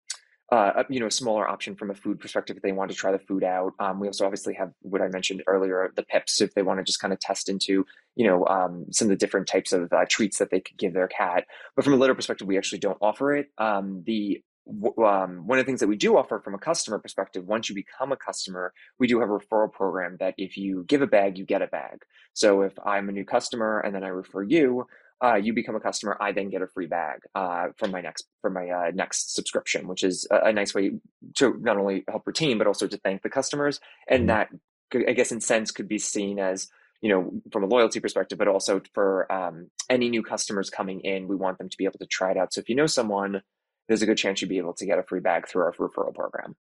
uh, 0.53 0.85
you 0.91 1.01
know, 1.01 1.07
a 1.07 1.11
smaller 1.11 1.49
option 1.49 1.75
from 1.75 1.91
a 1.91 1.95
food 1.95 2.21
perspective 2.21 2.57
if 2.57 2.63
they 2.63 2.73
want 2.73 2.91
to 2.91 2.97
try 2.97 3.11
the 3.11 3.19
food 3.19 3.43
out. 3.43 3.73
Um, 3.79 3.99
we 3.99 4.07
also 4.07 4.25
obviously 4.25 4.55
have 4.55 4.73
what 4.83 5.01
I 5.01 5.09
mentioned 5.09 5.43
earlier, 5.47 5.91
the 5.97 6.03
pips, 6.03 6.41
if 6.41 6.55
they 6.55 6.63
want 6.63 6.81
to 6.81 6.85
just 6.85 7.01
kind 7.01 7.13
of 7.13 7.21
test 7.21 7.49
into, 7.49 7.87
you 8.15 8.27
know, 8.27 8.47
um, 8.47 8.87
some 8.91 9.07
of 9.07 9.11
the 9.11 9.17
different 9.17 9.47
types 9.47 9.73
of 9.73 9.93
uh, 9.93 10.05
treats 10.09 10.39
that 10.39 10.51
they 10.51 10.61
could 10.61 10.77
give 10.77 10.93
their 10.93 11.09
cat. 11.09 11.45
But 11.75 11.85
from 11.85 11.95
a 11.95 11.97
litter 11.97 12.15
perspective, 12.15 12.47
we 12.47 12.59
actually 12.59 12.81
don't 12.81 12.99
offer 13.01 13.35
it. 13.35 13.49
Um, 13.59 14.03
the 14.07 14.43
um, 14.67 15.47
one 15.47 15.59
of 15.59 15.65
the 15.65 15.67
things 15.67 15.81
that 15.81 15.89
we 15.89 15.97
do 15.97 16.17
offer 16.17 16.41
from 16.41 16.55
a 16.55 16.59
customer 16.59 16.99
perspective, 16.99 17.47
once 17.47 17.69
you 17.69 17.75
become 17.75 18.13
a 18.13 18.17
customer, 18.17 18.73
we 18.99 19.07
do 19.07 19.21
have 19.21 19.29
a 19.29 19.39
referral 19.39 19.71
program 19.71 20.17
that 20.21 20.35
if 20.39 20.57
you 20.57 20.85
give 20.89 21.03
a 21.03 21.07
bag, 21.07 21.37
you 21.37 21.45
get 21.45 21.61
a 21.61 21.67
bag. 21.67 21.99
So 22.33 22.63
if 22.63 22.73
I'm 22.85 23.09
a 23.09 23.13
new 23.13 23.25
customer 23.27 23.81
and 23.81 23.95
then 23.95 24.05
I 24.05 24.09
refer 24.09 24.43
you, 24.43 24.87
uh, 25.23 25.37
you 25.37 25.53
become 25.53 25.77
a 25.77 25.81
customer, 25.81 26.17
I 26.21 26.33
then 26.33 26.51
get 26.51 26.63
a 26.63 26.67
free 26.67 26.87
bag 26.87 27.21
uh, 27.35 27.69
from 27.77 27.91
my 27.91 28.01
next 28.01 28.27
from 28.43 28.55
my 28.55 28.69
uh, 28.69 28.91
next 28.95 29.35
subscription, 29.35 29.87
which 29.87 30.03
is 30.03 30.27
a, 30.31 30.49
a, 30.49 30.53
nice 30.53 30.75
way 30.75 30.93
to 31.37 31.57
not 31.61 31.77
only 31.77 32.05
help 32.09 32.27
retain 32.27 32.59
but 32.59 32.67
also 32.67 32.87
to 32.87 32.97
thank 32.99 33.23
the 33.23 33.31
customers. 33.31 33.81
And 34.09 34.29
mm-hmm. 34.29 34.57
that, 34.93 35.09
I 35.09 35.13
guess, 35.13 35.33
in 35.33 35.41
sense, 35.41 35.71
could 35.71 35.89
be 35.89 35.99
seen 35.99 36.39
as 36.39 36.69
you 37.01 37.09
know 37.11 37.33
from 37.53 37.63
a 37.63 37.67
loyalty 37.67 38.01
perspective, 38.01 38.39
but 38.39 38.49
also 38.49 38.81
for 38.93 39.31
um, 39.33 39.71
any 39.89 40.09
new 40.09 40.23
customers 40.23 40.71
coming 40.71 41.01
in, 41.01 41.29
we 41.29 41.37
want 41.37 41.59
them 41.59 41.69
to 41.69 41.77
be 41.77 41.85
able 41.85 41.99
to 42.01 42.07
try 42.07 42.33
it 42.33 42.37
out. 42.37 42.53
So 42.53 42.61
if 42.61 42.69
you 42.69 42.75
know 42.75 42.87
someone, 42.87 43.43
there's 43.89 44.03
a 44.03 44.07
good 44.07 44.19
chance 44.19 44.41
you'd 44.41 44.49
be 44.49 44.59
able 44.59 44.75
to 44.75 44.87
get 44.87 44.99
a 44.99 45.03
free 45.03 45.21
bag 45.21 45.49
through 45.49 45.63
our 45.63 45.73
referral 45.73 46.15
program. 46.15 46.57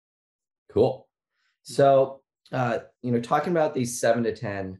Cool. 0.72 1.08
So 1.62 2.20
uh, 2.52 2.78
you 3.02 3.12
know, 3.12 3.20
talking 3.20 3.52
about 3.52 3.74
these 3.74 4.00
seven 4.00 4.24
to 4.24 4.34
ten 4.34 4.78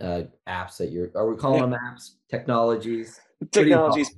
uh, 0.00 0.22
apps 0.48 0.76
that 0.78 0.90
you're 0.90 1.10
are 1.14 1.30
we 1.30 1.36
calling 1.36 1.60
yeah. 1.60 1.66
them 1.66 1.78
apps? 1.80 2.10
Technologies? 2.28 3.20
Technologies 3.52 4.10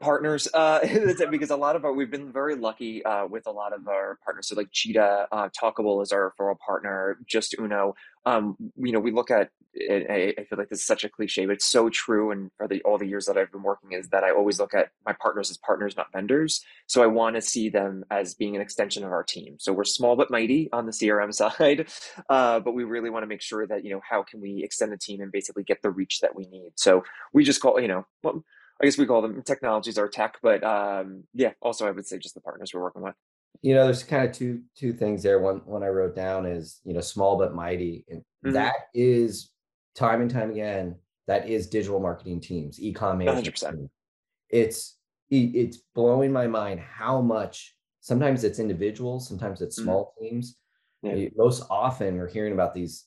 partners. 0.00 0.48
Uh, 0.52 0.80
because 1.30 1.50
a 1.50 1.56
lot 1.56 1.76
of 1.76 1.84
our 1.84 1.92
we've 1.92 2.10
been 2.10 2.32
very 2.32 2.54
lucky 2.54 3.04
uh, 3.04 3.26
with 3.26 3.46
a 3.46 3.50
lot 3.50 3.72
of 3.72 3.88
our 3.88 4.18
partners. 4.24 4.48
So 4.48 4.56
like 4.56 4.68
cheetah 4.72 5.28
uh, 5.32 5.48
talkable 5.60 6.02
is 6.02 6.12
our 6.12 6.32
referral 6.38 6.58
partner 6.58 7.18
Justuno. 7.26 7.94
Um, 8.26 8.56
you 8.76 8.92
know 8.92 9.00
we 9.00 9.10
look 9.10 9.30
at 9.30 9.50
I, 9.90 10.34
I 10.38 10.44
feel 10.44 10.58
like 10.58 10.68
this 10.68 10.80
is 10.80 10.86
such 10.86 11.04
a 11.04 11.08
cliche 11.08 11.46
but 11.46 11.52
it's 11.52 11.66
so 11.66 11.88
true 11.88 12.30
and 12.30 12.50
for 12.56 12.68
the 12.68 12.82
all 12.82 12.98
the 12.98 13.06
years 13.06 13.26
that 13.26 13.36
i've 13.36 13.52
been 13.52 13.62
working 13.62 13.92
is 13.92 14.08
that 14.08 14.24
i 14.24 14.30
always 14.30 14.58
look 14.58 14.74
at 14.74 14.90
my 15.06 15.12
partners 15.12 15.50
as 15.50 15.56
partners 15.58 15.96
not 15.96 16.12
vendors 16.12 16.64
so 16.86 17.02
i 17.02 17.06
want 17.06 17.36
to 17.36 17.42
see 17.42 17.68
them 17.68 18.04
as 18.10 18.34
being 18.34 18.56
an 18.56 18.62
extension 18.62 19.04
of 19.04 19.12
our 19.12 19.22
team 19.22 19.56
so 19.58 19.72
we're 19.72 19.84
small 19.84 20.16
but 20.16 20.30
mighty 20.30 20.68
on 20.72 20.86
the 20.86 20.92
crm 20.92 21.32
side 21.58 21.88
uh, 22.28 22.60
but 22.60 22.72
we 22.72 22.84
really 22.84 23.10
want 23.10 23.22
to 23.22 23.28
make 23.28 23.42
sure 23.42 23.66
that 23.66 23.84
you 23.84 23.90
know 23.90 24.00
how 24.08 24.22
can 24.22 24.40
we 24.40 24.62
extend 24.62 24.92
the 24.92 24.96
team 24.96 25.20
and 25.20 25.32
basically 25.32 25.62
get 25.62 25.80
the 25.82 25.90
reach 25.90 26.20
that 26.20 26.34
we 26.34 26.46
need 26.46 26.70
so 26.76 27.04
we 27.32 27.44
just 27.44 27.60
call 27.60 27.80
you 27.80 27.88
know 27.88 28.06
well, 28.22 28.44
I 28.80 28.84
guess 28.84 28.98
we 28.98 29.06
call 29.06 29.22
them 29.22 29.42
technologies 29.42 29.98
or 29.98 30.08
tech, 30.08 30.38
but 30.42 30.62
um, 30.62 31.24
yeah, 31.34 31.52
also 31.60 31.86
I 31.86 31.90
would 31.90 32.06
say 32.06 32.18
just 32.18 32.34
the 32.34 32.40
partners 32.40 32.72
we're 32.72 32.82
working 32.82 33.02
with. 33.02 33.14
You 33.60 33.74
know, 33.74 33.84
there's 33.84 34.04
kind 34.04 34.28
of 34.28 34.32
two 34.32 34.62
two 34.76 34.92
things 34.92 35.22
there. 35.22 35.40
One 35.40 35.62
one 35.64 35.82
I 35.82 35.88
wrote 35.88 36.14
down 36.14 36.46
is 36.46 36.80
you 36.84 36.94
know 36.94 37.00
small 37.00 37.36
but 37.36 37.54
mighty, 37.54 38.04
and 38.08 38.20
mm-hmm. 38.20 38.52
that 38.52 38.74
is 38.94 39.50
time 39.98 40.20
and 40.20 40.30
time 40.30 40.50
again 40.50 40.94
that 41.28 41.48
is 41.48 41.68
digital 41.68 42.00
marketing 42.00 42.40
teams, 42.40 42.80
e-com 42.80 43.18
management. 43.18 43.90
It's 44.48 44.96
it's 45.30 45.76
blowing 45.94 46.32
my 46.32 46.46
mind 46.46 46.80
how 46.80 47.20
much. 47.20 47.74
Sometimes 48.00 48.44
it's 48.44 48.58
individuals, 48.58 49.28
sometimes 49.28 49.60
it's 49.60 49.76
mm-hmm. 49.76 49.84
small 49.84 50.14
mm-hmm. 50.22 50.34
teams. 50.34 50.56
Yeah. 51.02 51.28
Most 51.36 51.64
often, 51.70 52.16
we're 52.16 52.28
hearing 52.28 52.54
about 52.54 52.74
these 52.74 53.04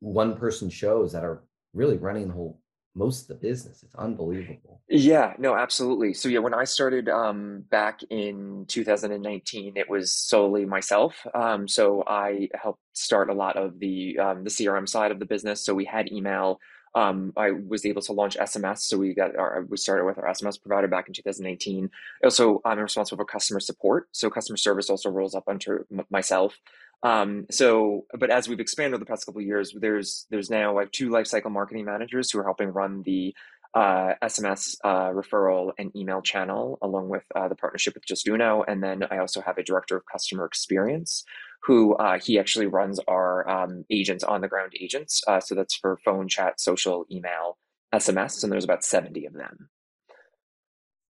one 0.00 0.36
person 0.36 0.68
shows 0.68 1.12
that 1.12 1.24
are 1.24 1.42
really 1.72 1.96
running 1.96 2.28
the 2.28 2.34
whole 2.34 2.60
most 2.96 3.22
of 3.22 3.28
the 3.28 3.48
business. 3.48 3.82
It's 3.84 3.94
unbelievable. 3.94 4.80
Yeah, 4.88 5.34
no, 5.38 5.54
absolutely. 5.54 6.14
So 6.14 6.28
yeah, 6.28 6.38
when 6.38 6.54
I 6.54 6.64
started 6.64 7.08
um, 7.08 7.64
back 7.70 8.00
in 8.10 8.64
2019, 8.68 9.76
it 9.76 9.90
was 9.90 10.12
solely 10.12 10.64
myself. 10.64 11.14
Um, 11.34 11.68
so 11.68 12.04
I 12.06 12.48
helped 12.54 12.80
start 12.92 13.28
a 13.30 13.34
lot 13.34 13.56
of 13.56 13.78
the 13.80 14.18
um, 14.18 14.44
the 14.44 14.50
CRM 14.50 14.88
side 14.88 15.10
of 15.12 15.18
the 15.18 15.26
business. 15.26 15.64
So 15.64 15.74
we 15.74 15.84
had 15.84 16.10
email. 16.12 16.58
um, 16.96 17.32
I 17.36 17.50
was 17.50 17.84
able 17.84 18.00
to 18.02 18.12
launch 18.14 18.36
SMS. 18.38 18.78
So 18.78 18.96
we 18.96 19.12
got 19.12 19.36
our, 19.36 19.66
we 19.68 19.76
started 19.76 20.06
with 20.06 20.18
our 20.18 20.24
SMS 20.24 20.60
provider 20.60 20.88
back 20.88 21.08
in 21.08 21.14
2018. 21.14 21.90
Also, 22.24 22.62
I'm 22.64 22.78
responsible 22.78 23.18
for 23.18 23.26
customer 23.26 23.60
support. 23.60 24.08
So 24.12 24.30
customer 24.30 24.56
service 24.56 24.88
also 24.88 25.10
rolls 25.10 25.34
up 25.34 25.44
under 25.46 25.86
myself. 26.10 26.54
Um, 27.02 27.46
so, 27.50 28.06
but 28.18 28.30
as 28.30 28.48
we've 28.48 28.60
expanded 28.60 28.94
over 28.94 29.04
the 29.04 29.08
past 29.08 29.26
couple 29.26 29.40
of 29.40 29.46
years, 29.46 29.74
there's 29.78 30.26
there's 30.30 30.50
now 30.50 30.74
like 30.74 30.92
two 30.92 31.10
lifecycle 31.10 31.50
marketing 31.50 31.84
managers 31.84 32.30
who 32.30 32.38
are 32.38 32.44
helping 32.44 32.68
run 32.68 33.02
the 33.04 33.34
uh, 33.74 34.14
SMS 34.22 34.76
uh, 34.84 35.10
referral 35.10 35.72
and 35.78 35.94
email 35.94 36.22
channel, 36.22 36.78
along 36.80 37.10
with 37.10 37.24
uh, 37.34 37.46
the 37.48 37.54
partnership 37.54 37.94
with 37.94 38.06
Justuno. 38.06 38.64
And 38.66 38.82
then 38.82 39.04
I 39.10 39.18
also 39.18 39.42
have 39.42 39.58
a 39.58 39.62
director 39.62 39.96
of 39.96 40.04
customer 40.10 40.46
experience 40.46 41.24
who 41.62 41.94
uh, 41.96 42.18
he 42.18 42.38
actually 42.38 42.66
runs 42.66 42.98
our 43.06 43.48
um, 43.48 43.84
agents 43.90 44.24
on 44.24 44.40
the 44.40 44.48
ground 44.48 44.72
agents. 44.80 45.20
Uh, 45.26 45.40
so 45.40 45.54
that's 45.54 45.74
for 45.74 45.98
phone, 46.04 46.28
chat, 46.28 46.60
social, 46.60 47.04
email, 47.10 47.58
SMS, 47.94 48.42
and 48.42 48.52
there's 48.52 48.64
about 48.64 48.84
70 48.84 49.26
of 49.26 49.34
them. 49.34 49.68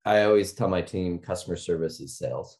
I 0.05 0.23
always 0.23 0.53
tell 0.53 0.67
my 0.67 0.81
team 0.81 1.19
customer 1.19 1.55
service 1.55 1.99
is 1.99 2.17
sales. 2.17 2.57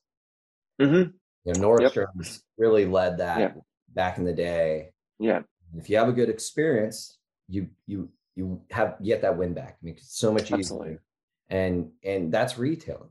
Mm-hmm. 0.82 1.12
You 1.45 1.53
know, 1.53 1.60
Nordstrom's 1.60 2.33
yep. 2.33 2.41
really 2.57 2.86
led 2.86 3.17
that 3.17 3.39
yeah. 3.39 3.51
back 3.93 4.17
in 4.17 4.24
the 4.24 4.33
day. 4.33 4.91
Yeah. 5.19 5.41
If 5.75 5.89
you 5.89 5.98
have 5.98 6.10
a 6.10 6.13
good 6.13 6.29
experience, 6.29 7.17
you 7.48 7.67
you 7.88 8.10
you 8.36 8.62
have 8.71 8.95
you 9.00 9.13
get 9.13 9.21
that 9.21 9.38
win 9.38 9.53
back. 9.53 9.77
I 9.81 9.86
mean, 9.86 9.95
it's 9.95 10.17
so 10.17 10.31
much 10.31 10.51
Absolutely. 10.51 10.89
easier. 10.89 11.03
And 11.50 11.91
and 12.03 12.31
that's 12.31 12.57
retailing. 12.57 13.10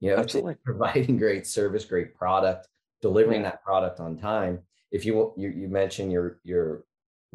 You 0.00 0.10
know, 0.10 0.18
Absolutely. 0.18 0.56
providing 0.64 1.18
great 1.18 1.46
service, 1.46 1.84
great 1.84 2.14
product, 2.14 2.68
delivering 3.02 3.42
yeah. 3.42 3.50
that 3.50 3.64
product 3.64 4.00
on 4.00 4.16
time. 4.16 4.60
If 4.90 5.04
you 5.04 5.32
you, 5.36 5.50
you 5.50 5.68
mentioned 5.68 6.12
your 6.12 6.38
your 6.44 6.84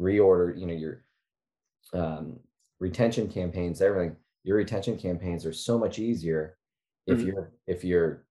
reorder, 0.00 0.58
you 0.58 0.66
know, 0.66 0.74
your 0.74 1.04
um, 1.92 2.40
retention 2.80 3.28
campaigns, 3.28 3.80
everything. 3.80 4.16
Your 4.44 4.56
retention 4.56 4.98
campaigns 4.98 5.46
are 5.46 5.52
so 5.52 5.78
much 5.78 6.00
easier 6.00 6.56
if 7.06 7.18
mm-hmm. 7.18 7.28
you're 7.28 7.52
if 7.66 7.84
you're 7.84 8.24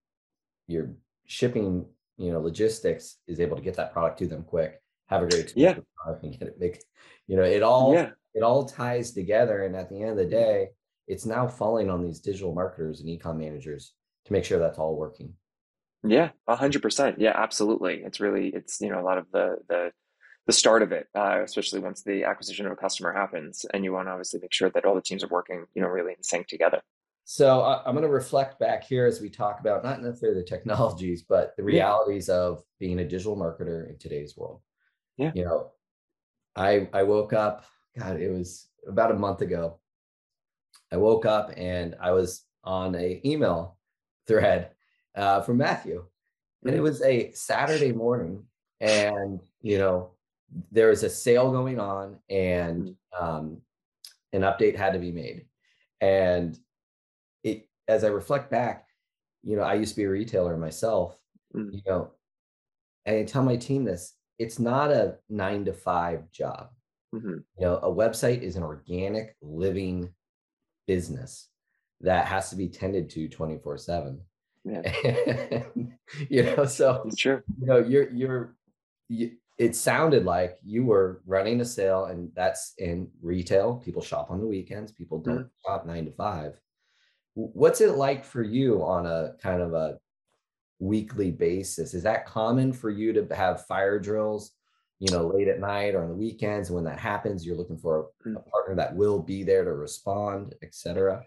you're 0.67 0.91
shipping, 1.25 1.85
you 2.21 2.31
know, 2.31 2.39
logistics 2.39 3.17
is 3.27 3.39
able 3.39 3.55
to 3.57 3.63
get 3.63 3.75
that 3.75 3.93
product 3.93 4.19
to 4.19 4.27
them 4.27 4.43
quick, 4.43 4.81
have 5.07 5.23
a 5.23 5.27
great 5.27 5.53
yeah. 5.55 5.75
product 5.97 6.23
and 6.23 6.37
get 6.37 6.47
it 6.47 6.59
make, 6.59 6.83
you 7.27 7.35
know, 7.35 7.43
it 7.43 7.63
all 7.63 7.93
yeah 7.93 8.11
it 8.33 8.43
all 8.43 8.65
ties 8.65 9.11
together. 9.11 9.63
And 9.63 9.75
at 9.75 9.89
the 9.89 10.01
end 10.01 10.11
of 10.11 10.17
the 10.17 10.25
day, 10.25 10.69
it's 11.07 11.25
now 11.25 11.47
falling 11.47 11.89
on 11.89 12.03
these 12.03 12.19
digital 12.19 12.53
marketers 12.53 13.01
and 13.01 13.09
ecom 13.09 13.37
managers 13.37 13.93
to 14.25 14.33
make 14.33 14.45
sure 14.45 14.59
that's 14.59 14.79
all 14.79 14.95
working. 14.95 15.33
Yeah, 16.03 16.29
a 16.47 16.55
hundred 16.55 16.81
percent. 16.81 17.19
Yeah, 17.19 17.33
absolutely. 17.35 18.01
It's 18.03 18.19
really, 18.19 18.49
it's, 18.49 18.81
you 18.81 18.89
know, 18.89 18.99
a 18.99 19.05
lot 19.05 19.17
of 19.17 19.25
the, 19.31 19.57
the, 19.67 19.91
the 20.47 20.53
start 20.53 20.81
of 20.81 20.91
it, 20.91 21.07
uh, 21.13 21.41
especially 21.43 21.79
once 21.79 22.01
the 22.03 22.23
acquisition 22.23 22.65
of 22.65 22.71
a 22.71 22.75
customer 22.75 23.13
happens, 23.13 23.65
and 23.73 23.83
you 23.83 23.93
want 23.93 24.07
to 24.07 24.11
obviously 24.11 24.39
make 24.41 24.53
sure 24.53 24.69
that 24.71 24.85
all 24.85 24.95
the 24.95 25.01
teams 25.01 25.23
are 25.23 25.27
working, 25.27 25.65
you 25.75 25.81
know, 25.81 25.87
really 25.87 26.13
in 26.13 26.23
sync 26.23 26.47
together. 26.47 26.81
So 27.23 27.61
uh, 27.61 27.83
I'm 27.85 27.93
going 27.93 28.05
to 28.05 28.11
reflect 28.11 28.59
back 28.59 28.83
here 28.83 29.05
as 29.05 29.21
we 29.21 29.29
talk 29.29 29.59
about 29.59 29.83
not 29.83 30.01
necessarily 30.01 30.39
the 30.39 30.47
technologies, 30.47 31.23
but 31.27 31.55
the 31.55 31.63
realities 31.63 32.27
yeah. 32.27 32.35
of 32.35 32.63
being 32.79 32.99
a 32.99 33.07
digital 33.07 33.37
marketer 33.37 33.89
in 33.89 33.97
today's 33.97 34.35
world. 34.35 34.61
Yeah. 35.17 35.31
You 35.35 35.45
know, 35.45 35.71
I 36.55 36.89
I 36.93 37.03
woke 37.03 37.33
up 37.33 37.65
God, 37.97 38.19
it 38.19 38.29
was 38.29 38.67
about 38.87 39.11
a 39.11 39.15
month 39.15 39.41
ago. 39.41 39.79
I 40.91 40.97
woke 40.97 41.25
up 41.25 41.51
and 41.55 41.95
I 42.01 42.11
was 42.11 42.45
on 42.63 42.95
a 42.95 43.21
email 43.25 43.77
thread 44.27 44.71
uh, 45.15 45.41
from 45.41 45.57
Matthew, 45.57 46.05
and 46.63 46.75
it 46.75 46.79
mm. 46.79 46.83
was 46.83 47.01
a 47.01 47.31
Saturday 47.33 47.91
morning, 47.91 48.43
and 48.79 49.39
you 49.61 49.77
know 49.77 50.11
there 50.71 50.89
was 50.89 51.03
a 51.03 51.09
sale 51.09 51.51
going 51.51 51.79
on, 51.79 52.19
and 52.29 52.95
mm. 53.13 53.21
um, 53.21 53.61
an 54.33 54.41
update 54.41 54.75
had 54.75 54.93
to 54.93 54.99
be 54.99 55.11
made, 55.11 55.45
and 55.99 56.57
as 57.91 58.03
I 58.03 58.07
reflect 58.07 58.49
back, 58.49 58.87
you 59.43 59.55
know, 59.55 59.63
I 59.63 59.75
used 59.75 59.93
to 59.93 60.01
be 60.01 60.05
a 60.05 60.09
retailer 60.09 60.57
myself, 60.57 61.17
mm. 61.55 61.73
you 61.73 61.81
know, 61.85 62.11
and 63.05 63.17
I 63.17 63.23
tell 63.23 63.43
my 63.43 63.55
team 63.55 63.83
this: 63.83 64.13
it's 64.39 64.59
not 64.59 64.91
a 64.91 65.17
nine 65.29 65.65
to 65.65 65.73
five 65.73 66.31
job 66.31 66.69
Mm-hmm. 67.13 67.37
You 67.57 67.65
know, 67.65 67.77
a 67.77 67.91
website 67.91 68.41
is 68.41 68.55
an 68.55 68.63
organic, 68.63 69.35
living 69.41 70.13
business 70.87 71.49
that 71.99 72.25
has 72.25 72.49
to 72.49 72.55
be 72.55 72.69
tended 72.69 73.09
to 73.11 73.27
24 73.27 73.77
7. 73.77 74.21
Yeah. 74.63 75.63
you 76.29 76.43
know, 76.43 76.65
so 76.65 77.09
sure. 77.17 77.43
You 77.59 77.67
know, 77.67 77.79
you're 77.79 78.09
you're 78.11 78.55
you, 79.09 79.31
it 79.57 79.75
sounded 79.75 80.25
like 80.25 80.57
you 80.63 80.85
were 80.85 81.21
running 81.25 81.59
a 81.61 81.65
sale 81.65 82.05
and 82.05 82.31
that's 82.33 82.73
in 82.77 83.09
retail. 83.21 83.81
People 83.83 84.01
shop 84.01 84.31
on 84.31 84.39
the 84.39 84.47
weekends, 84.47 84.91
people 84.91 85.19
don't 85.19 85.39
mm-hmm. 85.39 85.71
shop 85.71 85.85
nine 85.85 86.05
to 86.05 86.11
five. 86.11 86.59
What's 87.33 87.81
it 87.81 87.95
like 87.95 88.25
for 88.25 88.43
you 88.43 88.83
on 88.83 89.05
a 89.05 89.33
kind 89.41 89.61
of 89.61 89.73
a 89.73 89.97
weekly 90.79 91.31
basis? 91.31 91.93
Is 91.93 92.03
that 92.03 92.25
common 92.25 92.73
for 92.73 92.89
you 92.89 93.13
to 93.13 93.35
have 93.35 93.65
fire 93.65 93.99
drills 93.99 94.51
you 95.01 95.11
know, 95.11 95.25
late 95.25 95.47
at 95.47 95.59
night 95.59 95.95
or 95.95 96.03
on 96.03 96.09
the 96.09 96.15
weekends. 96.15 96.69
And 96.69 96.75
when 96.75 96.83
that 96.85 96.99
happens, 96.99 97.43
you're 97.43 97.57
looking 97.57 97.77
for 97.77 98.11
a, 98.23 98.29
a 98.29 98.33
mm. 98.33 98.51
partner 98.51 98.75
that 98.75 98.95
will 98.95 99.19
be 99.19 99.41
there 99.41 99.65
to 99.65 99.73
respond, 99.73 100.53
etc. 100.61 101.25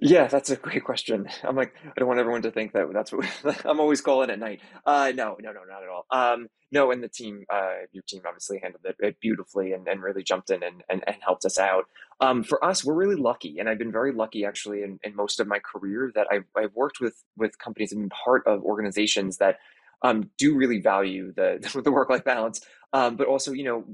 Yeah, 0.00 0.26
that's 0.26 0.50
a 0.50 0.56
great 0.56 0.84
question. 0.84 1.28
I'm 1.44 1.54
like, 1.54 1.72
I 1.84 1.92
don't 1.96 2.08
want 2.08 2.18
everyone 2.18 2.42
to 2.42 2.50
think 2.50 2.72
that 2.72 2.92
that's 2.92 3.12
what 3.12 3.26
I'm 3.64 3.78
always 3.78 4.00
calling 4.00 4.28
at 4.28 4.40
night. 4.40 4.60
Uh, 4.84 5.12
no, 5.14 5.36
no, 5.40 5.52
no, 5.52 5.60
not 5.68 5.82
at 5.82 5.88
all. 5.88 6.06
Um, 6.10 6.48
no, 6.72 6.90
and 6.90 7.02
the 7.02 7.08
team, 7.08 7.44
uh, 7.52 7.74
your 7.92 8.02
team 8.08 8.22
obviously 8.26 8.58
handled 8.60 8.84
it, 8.98 9.20
beautifully 9.20 9.72
and, 9.72 9.86
and 9.86 10.02
really 10.02 10.24
jumped 10.24 10.50
in 10.50 10.64
and, 10.64 10.82
and, 10.88 11.04
and 11.06 11.16
helped 11.20 11.44
us 11.44 11.58
out. 11.58 11.84
Um, 12.20 12.42
for 12.42 12.62
us, 12.64 12.84
we're 12.84 12.94
really 12.94 13.16
lucky, 13.16 13.58
and 13.60 13.68
I've 13.68 13.78
been 13.78 13.92
very 13.92 14.12
lucky 14.12 14.44
actually 14.44 14.82
in, 14.82 14.98
in 15.04 15.14
most 15.14 15.38
of 15.38 15.46
my 15.46 15.60
career 15.60 16.10
that 16.16 16.26
I've, 16.30 16.44
I've 16.56 16.74
worked 16.74 17.00
with 17.00 17.22
with 17.36 17.58
companies 17.58 17.92
and 17.92 18.02
been 18.02 18.10
part 18.10 18.44
of 18.46 18.62
organizations 18.62 19.38
that 19.38 19.58
um, 20.02 20.30
do 20.38 20.56
really 20.56 20.80
value 20.80 21.32
the 21.32 21.58
the 21.84 21.92
work 21.92 22.10
life 22.10 22.24
balance. 22.24 22.60
Um, 22.94 23.16
but 23.16 23.26
also, 23.26 23.52
you 23.52 23.64
know, 23.64 23.84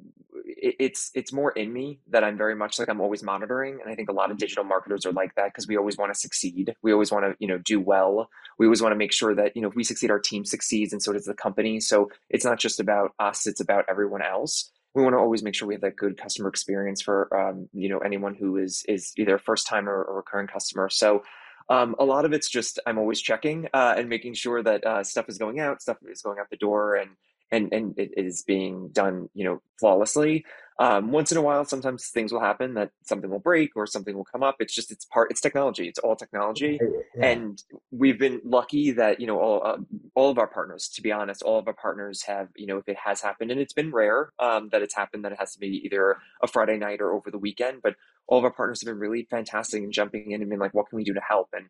it, 0.44 0.76
it's 0.78 1.10
it's 1.14 1.32
more 1.32 1.50
in 1.52 1.72
me 1.72 2.00
that 2.10 2.22
I'm 2.22 2.36
very 2.36 2.54
much 2.54 2.78
like 2.78 2.90
I'm 2.90 3.00
always 3.00 3.22
monitoring, 3.22 3.78
and 3.80 3.90
I 3.90 3.94
think 3.94 4.10
a 4.10 4.12
lot 4.12 4.30
of 4.30 4.36
digital 4.36 4.62
marketers 4.62 5.06
are 5.06 5.12
like 5.12 5.34
that 5.36 5.46
because 5.46 5.66
we 5.66 5.78
always 5.78 5.96
want 5.96 6.12
to 6.12 6.20
succeed. 6.20 6.74
We 6.82 6.92
always 6.92 7.10
want 7.10 7.24
to 7.24 7.34
you 7.38 7.48
know 7.48 7.58
do 7.58 7.80
well. 7.80 8.28
We 8.58 8.66
always 8.66 8.82
want 8.82 8.92
to 8.92 8.98
make 8.98 9.12
sure 9.12 9.34
that 9.34 9.56
you 9.56 9.62
know 9.62 9.68
if 9.68 9.74
we 9.74 9.84
succeed, 9.84 10.10
our 10.10 10.20
team 10.20 10.44
succeeds, 10.44 10.92
and 10.92 11.02
so 11.02 11.14
does 11.14 11.24
the 11.24 11.34
company. 11.34 11.80
So 11.80 12.10
it's 12.28 12.44
not 12.44 12.58
just 12.58 12.78
about 12.78 13.12
us; 13.18 13.46
it's 13.46 13.60
about 13.60 13.86
everyone 13.88 14.22
else. 14.22 14.70
We 14.94 15.02
want 15.02 15.14
to 15.14 15.18
always 15.18 15.42
make 15.42 15.54
sure 15.54 15.66
we 15.66 15.74
have 15.74 15.82
that 15.82 15.96
good 15.96 16.18
customer 16.18 16.50
experience 16.50 17.00
for 17.00 17.34
um, 17.34 17.70
you 17.72 17.88
know 17.88 17.98
anyone 18.00 18.34
who 18.34 18.58
is 18.58 18.84
is 18.86 19.14
either 19.16 19.36
a 19.36 19.40
first 19.40 19.66
time 19.66 19.88
or, 19.88 20.02
or 20.02 20.16
recurring 20.16 20.46
customer. 20.46 20.90
So 20.90 21.22
um, 21.70 21.94
a 21.98 22.04
lot 22.04 22.26
of 22.26 22.34
it's 22.34 22.50
just 22.50 22.78
I'm 22.84 22.98
always 22.98 23.22
checking 23.22 23.66
uh, 23.72 23.94
and 23.96 24.10
making 24.10 24.34
sure 24.34 24.62
that 24.62 24.84
uh, 24.84 25.04
stuff 25.04 25.30
is 25.30 25.38
going 25.38 25.58
out, 25.58 25.80
stuff 25.80 25.96
is 26.06 26.20
going 26.20 26.38
out 26.38 26.50
the 26.50 26.56
door, 26.58 26.96
and 26.96 27.10
and 27.50 27.72
and 27.72 27.98
it 27.98 28.12
is 28.16 28.42
being 28.42 28.88
done, 28.88 29.28
you 29.34 29.44
know, 29.44 29.62
flawlessly. 29.78 30.44
Um, 30.78 31.12
once 31.12 31.30
in 31.30 31.36
a 31.36 31.42
while, 31.42 31.66
sometimes 31.66 32.08
things 32.08 32.32
will 32.32 32.40
happen 32.40 32.72
that 32.74 32.90
something 33.02 33.28
will 33.28 33.38
break 33.38 33.76
or 33.76 33.86
something 33.86 34.16
will 34.16 34.24
come 34.24 34.42
up. 34.42 34.56
It's 34.60 34.74
just 34.74 34.90
it's 34.90 35.04
part 35.04 35.30
it's 35.30 35.40
technology. 35.40 35.88
It's 35.88 35.98
all 35.98 36.16
technology, 36.16 36.78
yeah. 37.14 37.26
and 37.26 37.62
we've 37.90 38.18
been 38.18 38.40
lucky 38.44 38.92
that 38.92 39.20
you 39.20 39.26
know 39.26 39.38
all 39.38 39.62
uh, 39.62 39.76
all 40.14 40.30
of 40.30 40.38
our 40.38 40.46
partners. 40.46 40.88
To 40.94 41.02
be 41.02 41.12
honest, 41.12 41.42
all 41.42 41.58
of 41.58 41.68
our 41.68 41.74
partners 41.74 42.22
have 42.22 42.48
you 42.56 42.66
know 42.66 42.78
if 42.78 42.88
it 42.88 42.96
has 43.04 43.20
happened, 43.20 43.50
and 43.50 43.60
it's 43.60 43.74
been 43.74 43.92
rare 43.92 44.32
um, 44.38 44.70
that 44.72 44.80
it's 44.80 44.94
happened 44.94 45.26
that 45.26 45.32
it 45.32 45.38
has 45.38 45.52
to 45.52 45.58
be 45.58 45.82
either 45.84 46.16
a 46.42 46.46
Friday 46.46 46.78
night 46.78 47.02
or 47.02 47.12
over 47.12 47.30
the 47.30 47.38
weekend, 47.38 47.82
but 47.82 47.96
all 48.26 48.38
of 48.38 48.44
our 48.44 48.52
partners 48.52 48.80
have 48.80 48.86
been 48.86 48.98
really 48.98 49.26
fantastic 49.28 49.82
and 49.82 49.92
jumping 49.92 50.30
in 50.30 50.40
and 50.40 50.48
being 50.48 50.60
like, 50.60 50.72
what 50.72 50.88
can 50.88 50.96
we 50.96 51.04
do 51.04 51.12
to 51.12 51.20
help? 51.20 51.48
And, 51.52 51.66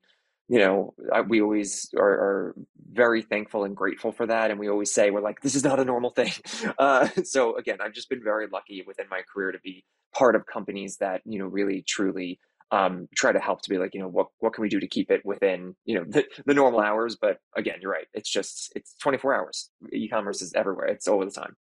you 0.50 0.58
know, 0.58 0.94
I, 1.12 1.20
we 1.20 1.40
always 1.40 1.88
are, 1.96 2.10
are, 2.10 2.54
very 2.92 3.22
thankful 3.22 3.62
and 3.62 3.76
grateful 3.76 4.10
for 4.10 4.26
that. 4.26 4.50
And 4.50 4.58
we 4.58 4.68
always 4.68 4.92
say, 4.92 5.12
we're 5.12 5.20
like, 5.20 5.42
this 5.42 5.54
is 5.54 5.62
not 5.62 5.78
a 5.78 5.84
normal 5.84 6.10
thing. 6.10 6.32
Uh, 6.78 7.08
so 7.24 7.56
again, 7.56 7.78
I've 7.80 7.92
just 7.92 8.08
been 8.10 8.22
very 8.22 8.48
lucky 8.52 8.82
within 8.84 9.06
my 9.08 9.22
career 9.32 9.52
to 9.52 9.60
be 9.60 9.84
part 10.12 10.34
of 10.34 10.44
companies 10.46 10.96
that, 10.96 11.20
you 11.24 11.38
know, 11.38 11.46
really 11.46 11.84
truly 11.86 12.40
um, 12.72 13.06
try 13.14 13.30
to 13.30 13.38
help 13.38 13.62
to 13.62 13.70
be 13.70 13.78
like, 13.78 13.94
you 13.94 14.00
know, 14.00 14.08
what, 14.08 14.26
what 14.40 14.52
can 14.52 14.62
we 14.62 14.68
do 14.68 14.80
to 14.80 14.88
keep 14.88 15.10
it 15.10 15.24
within, 15.24 15.76
you 15.84 15.94
know, 15.94 16.04
the, 16.08 16.24
the 16.46 16.54
normal 16.54 16.80
hours. 16.80 17.16
But 17.20 17.38
again, 17.56 17.76
you're 17.80 17.92
right. 17.92 18.08
It's 18.12 18.30
just, 18.30 18.72
it's 18.74 18.96
24 19.00 19.34
hours. 19.34 19.70
E-commerce 19.92 20.42
is 20.42 20.52
everywhere. 20.54 20.86
It's 20.86 21.06
all 21.06 21.24
the 21.24 21.30
time. 21.30 21.54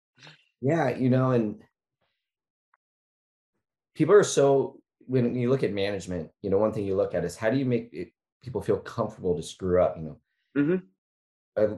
Yeah. 0.60 0.96
You 0.96 1.10
know, 1.10 1.30
and 1.30 1.60
people 3.94 4.14
are 4.14 4.24
so 4.24 4.80
when 5.06 5.36
you 5.36 5.48
look 5.48 5.62
at 5.62 5.72
management, 5.72 6.30
you 6.42 6.50
know, 6.50 6.58
one 6.58 6.72
thing 6.72 6.86
you 6.86 6.96
look 6.96 7.14
at 7.14 7.24
is 7.24 7.36
how 7.36 7.50
do 7.50 7.56
you 7.56 7.64
make 7.64 7.90
it, 7.92 8.08
people 8.42 8.60
feel 8.60 8.78
comfortable 8.78 9.36
to 9.36 9.42
screw 9.42 9.82
up? 9.82 9.96
You 9.96 10.02
know, 10.02 10.16
mm-hmm. 10.56 10.76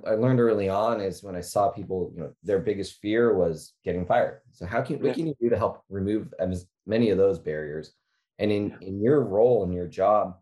I, 0.06 0.10
I, 0.10 0.14
learned 0.14 0.40
early 0.40 0.68
on 0.68 1.00
is 1.00 1.22
when 1.22 1.34
I 1.34 1.40
saw 1.40 1.70
people, 1.70 2.12
you 2.14 2.22
know, 2.22 2.32
their 2.42 2.60
biggest 2.60 3.00
fear 3.00 3.34
was 3.34 3.74
getting 3.84 4.06
fired. 4.06 4.40
So 4.52 4.66
how 4.66 4.82
can 4.82 4.96
yeah. 4.96 5.02
what 5.02 5.14
can 5.14 5.26
you 5.26 5.34
do 5.40 5.50
to 5.50 5.58
help 5.58 5.82
remove 5.88 6.32
as 6.38 6.66
many 6.86 7.10
of 7.10 7.18
those 7.18 7.38
barriers? 7.38 7.92
And 8.38 8.50
in 8.50 8.76
in 8.80 9.00
your 9.00 9.22
role 9.22 9.64
in 9.64 9.72
your 9.72 9.88
job, 9.88 10.36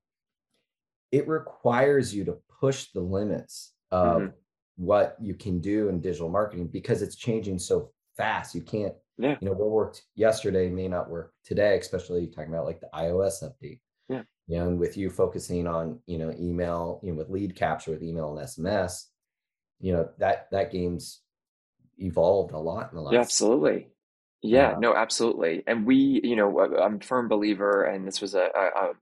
it 1.12 1.28
requires 1.28 2.14
you 2.14 2.24
to 2.24 2.38
push 2.60 2.88
the 2.92 3.00
limits 3.00 3.72
of 3.90 4.22
mm-hmm. 4.22 4.26
what 4.76 5.16
you 5.20 5.34
can 5.34 5.60
do 5.60 5.88
in 5.88 6.00
digital 6.00 6.28
marketing 6.28 6.68
because 6.68 7.02
it's 7.02 7.16
changing 7.16 7.58
so 7.58 7.90
fast. 8.16 8.54
You 8.54 8.62
can't 8.62 8.94
yeah. 9.20 9.36
you 9.40 9.46
know 9.46 9.52
what 9.52 9.70
worked 9.70 10.02
yesterday 10.14 10.68
may 10.70 10.88
not 10.88 11.10
work 11.10 11.32
today 11.44 11.78
especially 11.78 12.26
talking 12.26 12.52
about 12.52 12.64
like 12.64 12.80
the 12.80 12.88
ios 12.94 13.44
update 13.44 13.80
yeah 14.10 14.22
you 14.46 14.58
know 14.58 14.68
and 14.68 14.78
with 14.78 14.96
you 14.96 15.08
focusing 15.08 15.66
on 15.66 15.98
you 16.06 16.18
know 16.18 16.34
email 16.38 17.00
you 17.02 17.10
know 17.10 17.16
with 17.16 17.30
lead 17.30 17.56
capture 17.56 17.92
with 17.92 18.02
email 18.02 18.36
and 18.36 18.46
sms 18.46 19.06
you 19.80 19.92
know 19.92 20.08
that 20.18 20.48
that 20.50 20.70
game's 20.70 21.20
evolved 21.98 22.52
a 22.52 22.58
lot 22.58 22.90
in 22.90 22.96
the 22.96 23.02
last 23.02 23.14
yeah 23.14 23.20
absolutely 23.20 23.86
yeah, 24.42 24.76
no, 24.78 24.94
absolutely. 24.94 25.62
And 25.66 25.86
we, 25.86 26.20
you 26.24 26.34
know, 26.34 26.60
I'm 26.60 26.96
a 26.96 27.00
firm 27.00 27.28
believer, 27.28 27.84
and 27.84 28.06
this 28.06 28.20
was 28.20 28.34
a, 28.34 28.48
a, 28.54 28.92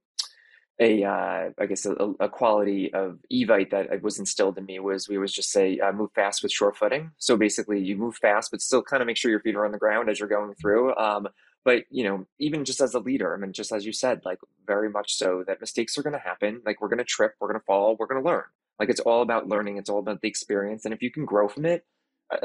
a 0.80 1.04
uh, 1.04 1.50
I 1.58 1.66
guess 1.66 1.86
a, 1.86 1.92
a, 2.20 2.28
quality 2.28 2.92
of 2.92 3.18
Evite 3.32 3.70
that 3.70 4.02
was 4.02 4.18
instilled 4.18 4.58
in 4.58 4.64
me 4.64 4.78
was 4.80 5.08
we 5.08 5.16
always 5.16 5.32
just 5.32 5.50
say 5.50 5.78
uh, 5.78 5.92
move 5.92 6.10
fast 6.14 6.42
with 6.42 6.52
sure 6.52 6.72
footing. 6.72 7.12
So 7.18 7.36
basically, 7.36 7.80
you 7.80 7.96
move 7.96 8.16
fast, 8.16 8.50
but 8.50 8.60
still 8.60 8.82
kind 8.82 9.00
of 9.00 9.06
make 9.06 9.16
sure 9.16 9.30
your 9.30 9.40
feet 9.40 9.54
are 9.54 9.64
on 9.64 9.72
the 9.72 9.78
ground 9.78 10.08
as 10.08 10.18
you're 10.18 10.28
going 10.28 10.54
through. 10.54 10.94
Um, 10.96 11.28
but 11.68 11.84
you 11.90 12.02
know, 12.02 12.26
even 12.38 12.64
just 12.64 12.80
as 12.80 12.94
a 12.94 12.98
leader, 12.98 13.34
I 13.34 13.36
mean, 13.36 13.52
just 13.52 13.72
as 13.72 13.84
you 13.84 13.92
said, 13.92 14.22
like 14.24 14.38
very 14.66 14.88
much 14.88 15.16
so 15.16 15.44
that 15.46 15.60
mistakes 15.60 15.98
are 15.98 16.02
going 16.02 16.14
to 16.14 16.18
happen. 16.18 16.62
Like 16.64 16.80
we're 16.80 16.88
going 16.88 16.96
to 16.96 17.04
trip, 17.04 17.34
we're 17.38 17.48
going 17.48 17.60
to 17.60 17.66
fall, 17.66 17.94
we're 17.98 18.06
going 18.06 18.22
to 18.22 18.26
learn. 18.26 18.44
Like 18.78 18.88
it's 18.88 19.00
all 19.00 19.20
about 19.20 19.48
learning. 19.48 19.76
It's 19.76 19.90
all 19.90 19.98
about 19.98 20.22
the 20.22 20.28
experience, 20.28 20.86
and 20.86 20.94
if 20.94 21.02
you 21.02 21.10
can 21.10 21.26
grow 21.26 21.46
from 21.46 21.66
it, 21.66 21.84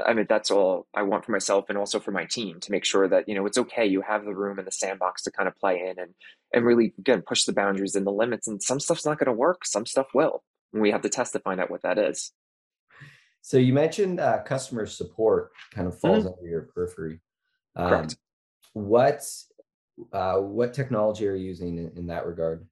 I 0.05 0.13
mean, 0.13 0.25
that's 0.27 0.51
all 0.51 0.87
I 0.93 1.03
want 1.03 1.23
for 1.23 1.31
myself 1.31 1.69
and 1.69 1.77
also 1.77 2.01
for 2.01 2.11
my 2.11 2.25
team 2.25 2.59
to 2.59 2.71
make 2.71 2.83
sure 2.83 3.07
that, 3.07 3.29
you 3.29 3.35
know, 3.35 3.45
it's 3.45 3.57
okay. 3.57 3.85
You 3.85 4.01
have 4.01 4.25
the 4.25 4.35
room 4.35 4.57
and 4.57 4.67
the 4.67 4.71
sandbox 4.71 5.23
to 5.23 5.31
kind 5.31 5.47
of 5.47 5.57
play 5.57 5.79
in 5.87 5.99
and, 5.99 6.13
and 6.53 6.65
really, 6.65 6.93
again, 6.97 7.21
push 7.21 7.45
the 7.45 7.53
boundaries 7.53 7.95
and 7.95 8.05
the 8.05 8.11
limits. 8.11 8.47
And 8.47 8.63
some 8.63 8.79
stuff's 8.79 9.05
not 9.05 9.19
going 9.19 9.27
to 9.27 9.33
work. 9.33 9.65
Some 9.65 9.85
stuff 9.85 10.07
will. 10.13 10.43
And 10.71 10.81
we 10.81 10.91
have 10.91 11.01
to 11.01 11.09
test 11.09 11.33
to 11.33 11.39
find 11.39 11.59
out 11.59 11.69
what 11.69 11.81
that 11.83 11.97
is. 11.97 12.31
So 13.41 13.57
you 13.57 13.73
mentioned 13.73 14.21
uh, 14.21 14.43
customer 14.43 14.85
support 14.85 15.51
kind 15.71 15.87
of 15.87 15.99
falls 15.99 16.23
mm-hmm. 16.23 16.33
under 16.39 16.49
your 16.49 16.61
periphery. 16.73 17.19
Um, 17.75 17.89
Correct. 17.89 18.15
What, 18.73 19.23
uh, 20.11 20.37
what 20.37 20.73
technology 20.73 21.27
are 21.27 21.35
you 21.35 21.47
using 21.47 21.77
in, 21.77 21.91
in 21.95 22.07
that 22.07 22.25
regard? 22.25 22.65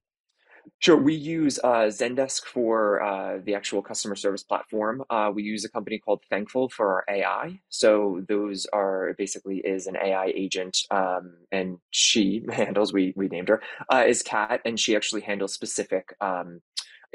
Sure. 0.78 0.96
We 0.96 1.14
use 1.14 1.58
uh, 1.62 1.86
Zendesk 1.88 2.44
for 2.44 3.02
uh, 3.02 3.38
the 3.44 3.54
actual 3.54 3.82
customer 3.82 4.16
service 4.16 4.42
platform. 4.42 5.04
Uh, 5.10 5.30
we 5.34 5.42
use 5.42 5.64
a 5.64 5.68
company 5.68 5.98
called 5.98 6.22
Thankful 6.28 6.68
for 6.68 6.88
our 6.88 7.04
AI. 7.08 7.60
So 7.68 8.22
those 8.28 8.66
are 8.72 9.14
basically 9.18 9.58
is 9.58 9.86
an 9.86 9.96
AI 9.96 10.32
agent, 10.34 10.78
um, 10.90 11.34
and 11.50 11.78
she 11.90 12.44
handles. 12.50 12.92
We 12.92 13.12
we 13.16 13.28
named 13.28 13.48
her 13.48 13.62
uh, 13.92 14.04
is 14.06 14.22
Kat, 14.22 14.60
and 14.64 14.78
she 14.78 14.96
actually 14.96 15.22
handles 15.22 15.52
specific. 15.52 16.14
Um, 16.20 16.60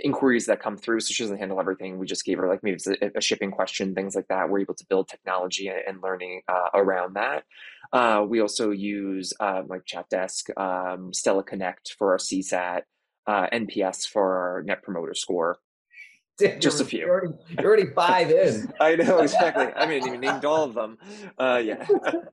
inquiries 0.03 0.45
that 0.45 0.61
come 0.61 0.77
through 0.77 0.99
so 0.99 1.11
she 1.11 1.23
doesn't 1.23 1.39
handle 1.39 1.59
everything 1.59 1.97
we 1.97 2.05
just 2.05 2.23
gave 2.23 2.37
her 2.37 2.47
like 2.47 2.61
maybe 2.61 2.75
it's 2.75 2.85
a, 2.87 2.95
a 3.15 3.21
shipping 3.21 3.49
question 3.49 3.95
things 3.95 4.15
like 4.15 4.27
that 4.27 4.47
we're 4.47 4.59
able 4.59 4.75
to 4.75 4.85
build 4.89 5.07
technology 5.07 5.69
and, 5.69 6.01
learning 6.03 6.41
uh, 6.47 6.69
around 6.75 7.15
that 7.15 7.43
uh, 7.93 8.25
we 8.27 8.41
also 8.41 8.71
use 8.71 9.33
like 9.39 9.83
chatdesk 9.85 10.55
um, 10.59 11.13
stella 11.13 11.43
connect 11.43 11.95
for 11.97 12.11
our 12.11 12.17
csat 12.17 12.81
uh, 13.27 13.47
NPS 13.53 14.07
for 14.07 14.37
our 14.37 14.63
Net 14.63 14.81
Promoter 14.81 15.13
Score. 15.13 15.59
Just 16.59 16.81
a 16.81 16.85
few. 16.85 16.99
You're 16.99 17.09
already, 17.09 17.33
you're 17.49 17.67
already 17.67 17.93
five 17.93 18.29
in. 18.29 18.71
I 18.79 18.95
know 18.95 19.19
exactly. 19.19 19.67
I 19.75 19.87
mean, 19.87 20.07
even 20.07 20.19
named 20.19 20.45
all 20.45 20.63
of 20.63 20.75
them. 20.75 20.97
Uh, 21.37 21.59
yeah, 21.63 21.87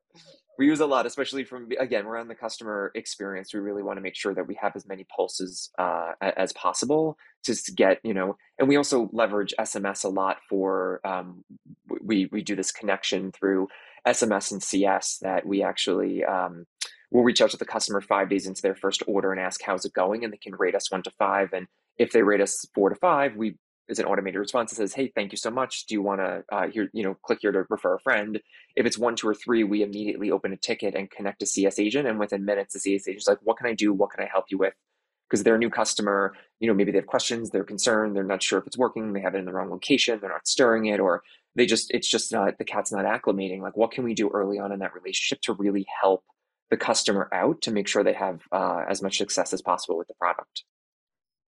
we 0.59 0.67
use 0.67 0.81
a 0.81 0.87
lot, 0.87 1.07
especially 1.07 1.45
from 1.45 1.69
again, 1.81 2.05
we're 2.05 2.19
on 2.19 2.29
the 2.29 2.35
customer 2.35 2.93
experience. 2.95 3.55
We 3.55 3.61
really 3.61 3.83
want 3.83 3.97
to 3.97 4.03
make 4.03 4.15
sure 4.15 4.35
that 4.35 4.47
we 4.47 4.59
have 4.61 4.77
as 4.77 4.87
many 4.87 5.07
pulses 5.17 5.71
uh, 5.79 6.13
as 6.21 6.53
possible 6.53 7.17
just 7.47 7.65
to 7.67 7.73
get 7.73 7.99
you 8.05 8.13
know. 8.13 8.37
And 8.59 8.69
we 8.69 8.77
also 8.77 9.09
leverage 9.13 9.55
SMS 9.59 10.05
a 10.05 10.09
lot 10.09 10.37
for. 10.51 11.01
Um, 11.07 11.43
we 12.03 12.29
we 12.31 12.43
do 12.43 12.55
this 12.55 12.73
connection 12.73 13.33
through 13.33 13.69
SMS 14.07 14.53
and 14.53 14.63
CS 14.63 15.19
that 15.23 15.47
we 15.47 15.63
actually. 15.63 16.25
Um, 16.25 16.67
we'll 17.15 17.25
reach 17.25 17.41
out 17.41 17.51
to 17.51 17.57
the 17.57 17.65
customer 17.65 18.01
five 18.01 18.29
days 18.29 18.47
into 18.47 18.61
their 18.61 18.75
first 18.75 19.03
order 19.07 19.31
and 19.31 19.41
ask 19.41 19.63
how's 19.63 19.85
it 19.85 19.95
going? 19.95 20.25
And 20.25 20.33
they 20.33 20.37
can 20.37 20.55
rate 20.57 20.75
us 20.75 20.91
one 20.91 21.03
to 21.05 21.11
five. 21.13 21.53
And 21.53 21.67
if 21.97 22.13
they 22.13 22.23
rate 22.23 22.41
us 22.41 22.67
four 22.75 22.91
to 22.91 22.97
five 22.97 23.37
we 23.37 23.57
is 23.87 23.99
an 23.99 24.07
automated 24.07 24.41
response 24.41 24.71
that 24.71 24.77
says 24.77 24.95
hey 24.95 25.13
thank 25.15 25.31
you 25.33 25.39
so 25.39 25.51
much. 25.51 25.87
Do 25.87 25.95
you 25.95 26.03
want 26.03 26.21
to 26.21 26.45
uh, 26.51 26.69
here 26.69 26.91
you 26.93 27.05
know 27.05 27.15
click 27.23 27.39
here 27.41 27.53
to 27.53 27.65
refer 27.71 27.95
a 27.95 28.01
friend? 28.01 28.41
If 28.77 28.85
it's 28.85 28.99
one 28.99 29.15
two 29.15 29.29
or 29.29 29.35
three 29.35 29.63
we 29.63 29.83
immediately 29.83 30.31
open 30.31 30.53
a 30.53 30.57
ticket 30.57 30.95
and 30.95 31.11
connect 31.11 31.43
a 31.43 31.47
cs 31.47 31.79
agent. 31.79 32.09
And 32.09 32.19
within 32.19 32.45
minutes 32.45 32.75
the 32.75 32.81
cs 32.81 33.07
agent 33.07 33.23
is 33.23 33.29
like 33.29 33.39
what 33.43 33.57
can 33.57 33.69
i 33.69 33.75
do? 33.75 33.93
What 33.93 34.11
can 34.11 34.25
i 34.25 34.29
help 34.31 34.47
you 34.51 34.59
with? 34.59 34.75
Because 35.31 35.45
they're 35.45 35.55
a 35.55 35.59
new 35.59 35.71
customer 35.71 36.35
you 36.59 36.67
know 36.67 36.75
maybe 36.75 36.91
they 36.91 36.99
have 36.99 37.07
questions 37.07 37.51
they're 37.51 37.65
concerned 37.65 38.17
they're 38.17 38.25
not 38.25 38.43
sure 38.43 38.59
if 38.59 38.67
it's 38.67 38.79
working 38.79 39.13
they 39.13 39.21
have 39.21 39.35
it 39.35 39.39
in 39.39 39.45
the 39.45 39.53
wrong 39.53 39.71
location 39.71 40.19
they're 40.21 40.31
not 40.31 40.47
stirring 40.47 40.87
it 40.87 40.99
or 40.99 41.23
they 41.57 41.67
just 41.67 41.91
it's 41.93 42.09
just 42.09 42.33
not 42.33 42.59
the 42.59 42.65
cat's 42.65 42.93
not 42.93 43.05
acclimating 43.05 43.61
like 43.61 43.77
what 43.77 43.91
can 43.91 44.05
we 44.05 44.15
do 44.15 44.29
early 44.31 44.59
on 44.59 44.73
in 44.73 44.81
that 44.81 44.95
relationship 44.95 45.41
to 45.43 45.53
really 45.53 45.87
help 46.03 46.25
the 46.71 46.77
customer 46.77 47.29
out 47.33 47.63
to 47.63 47.71
make 47.71 47.87
sure 47.87 48.03
they 48.03 48.13
have 48.13 48.41
uh, 48.53 48.83
as 48.89 49.03
much 49.03 49.19
success 49.19 49.53
as 49.53 49.63
possible 49.63 49.97
with 49.97 50.09
the 50.09 50.15
product. 50.15 50.65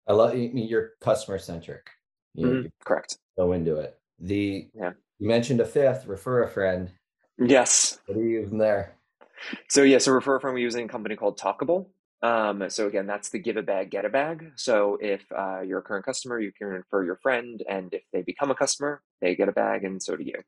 I 0.07 0.13
love 0.13 0.37
you're 0.37 0.91
customer 1.01 1.39
centric. 1.39 1.89
You, 2.35 2.47
mm-hmm. 2.47 2.67
Correct. 2.85 3.19
Go 3.37 3.53
into 3.53 3.77
it. 3.77 3.99
The 4.21 4.69
yeah. 4.75 4.93
You 5.19 5.29
mentioned 5.29 5.61
a 5.61 5.65
fifth. 5.65 6.07
Refer 6.07 6.45
a 6.45 6.49
friend. 6.49 6.93
Yes. 7.39 7.99
What 8.07 8.19
are 8.19 8.23
you 8.23 8.41
using 8.41 8.59
there? 8.59 8.95
So 9.69 9.83
yeah, 9.83 9.99
so 9.99 10.13
refer 10.13 10.37
a 10.37 10.41
friend. 10.41 10.55
We're 10.55 10.61
using 10.61 10.85
a 10.85 10.89
company 10.89 11.17
called 11.17 11.39
Talkable. 11.39 11.87
Um, 12.23 12.69
so 12.71 12.87
again, 12.87 13.07
that's 13.07 13.29
the 13.29 13.39
give 13.39 13.57
a 13.57 13.63
bag, 13.63 13.91
get 13.91 14.05
a 14.05 14.09
bag. 14.09 14.53
So 14.57 14.99
if 15.01 15.25
uh, 15.37 15.61
you're 15.61 15.81
a 15.81 15.83
current 15.83 16.05
customer, 16.05 16.41
you 16.41 16.53
can 16.53 16.69
refer 16.69 17.05
your 17.05 17.17
friend, 17.23 17.63
and 17.69 17.93
if 17.93 18.03
they 18.13 18.23
become 18.23 18.51
a 18.51 18.55
customer, 18.55 19.03
they 19.21 19.37
get 19.37 19.49
a 19.49 19.53
bag, 19.53 19.85
and 19.85 20.03
so 20.03 20.17
do 20.17 20.25
you. 20.25 20.41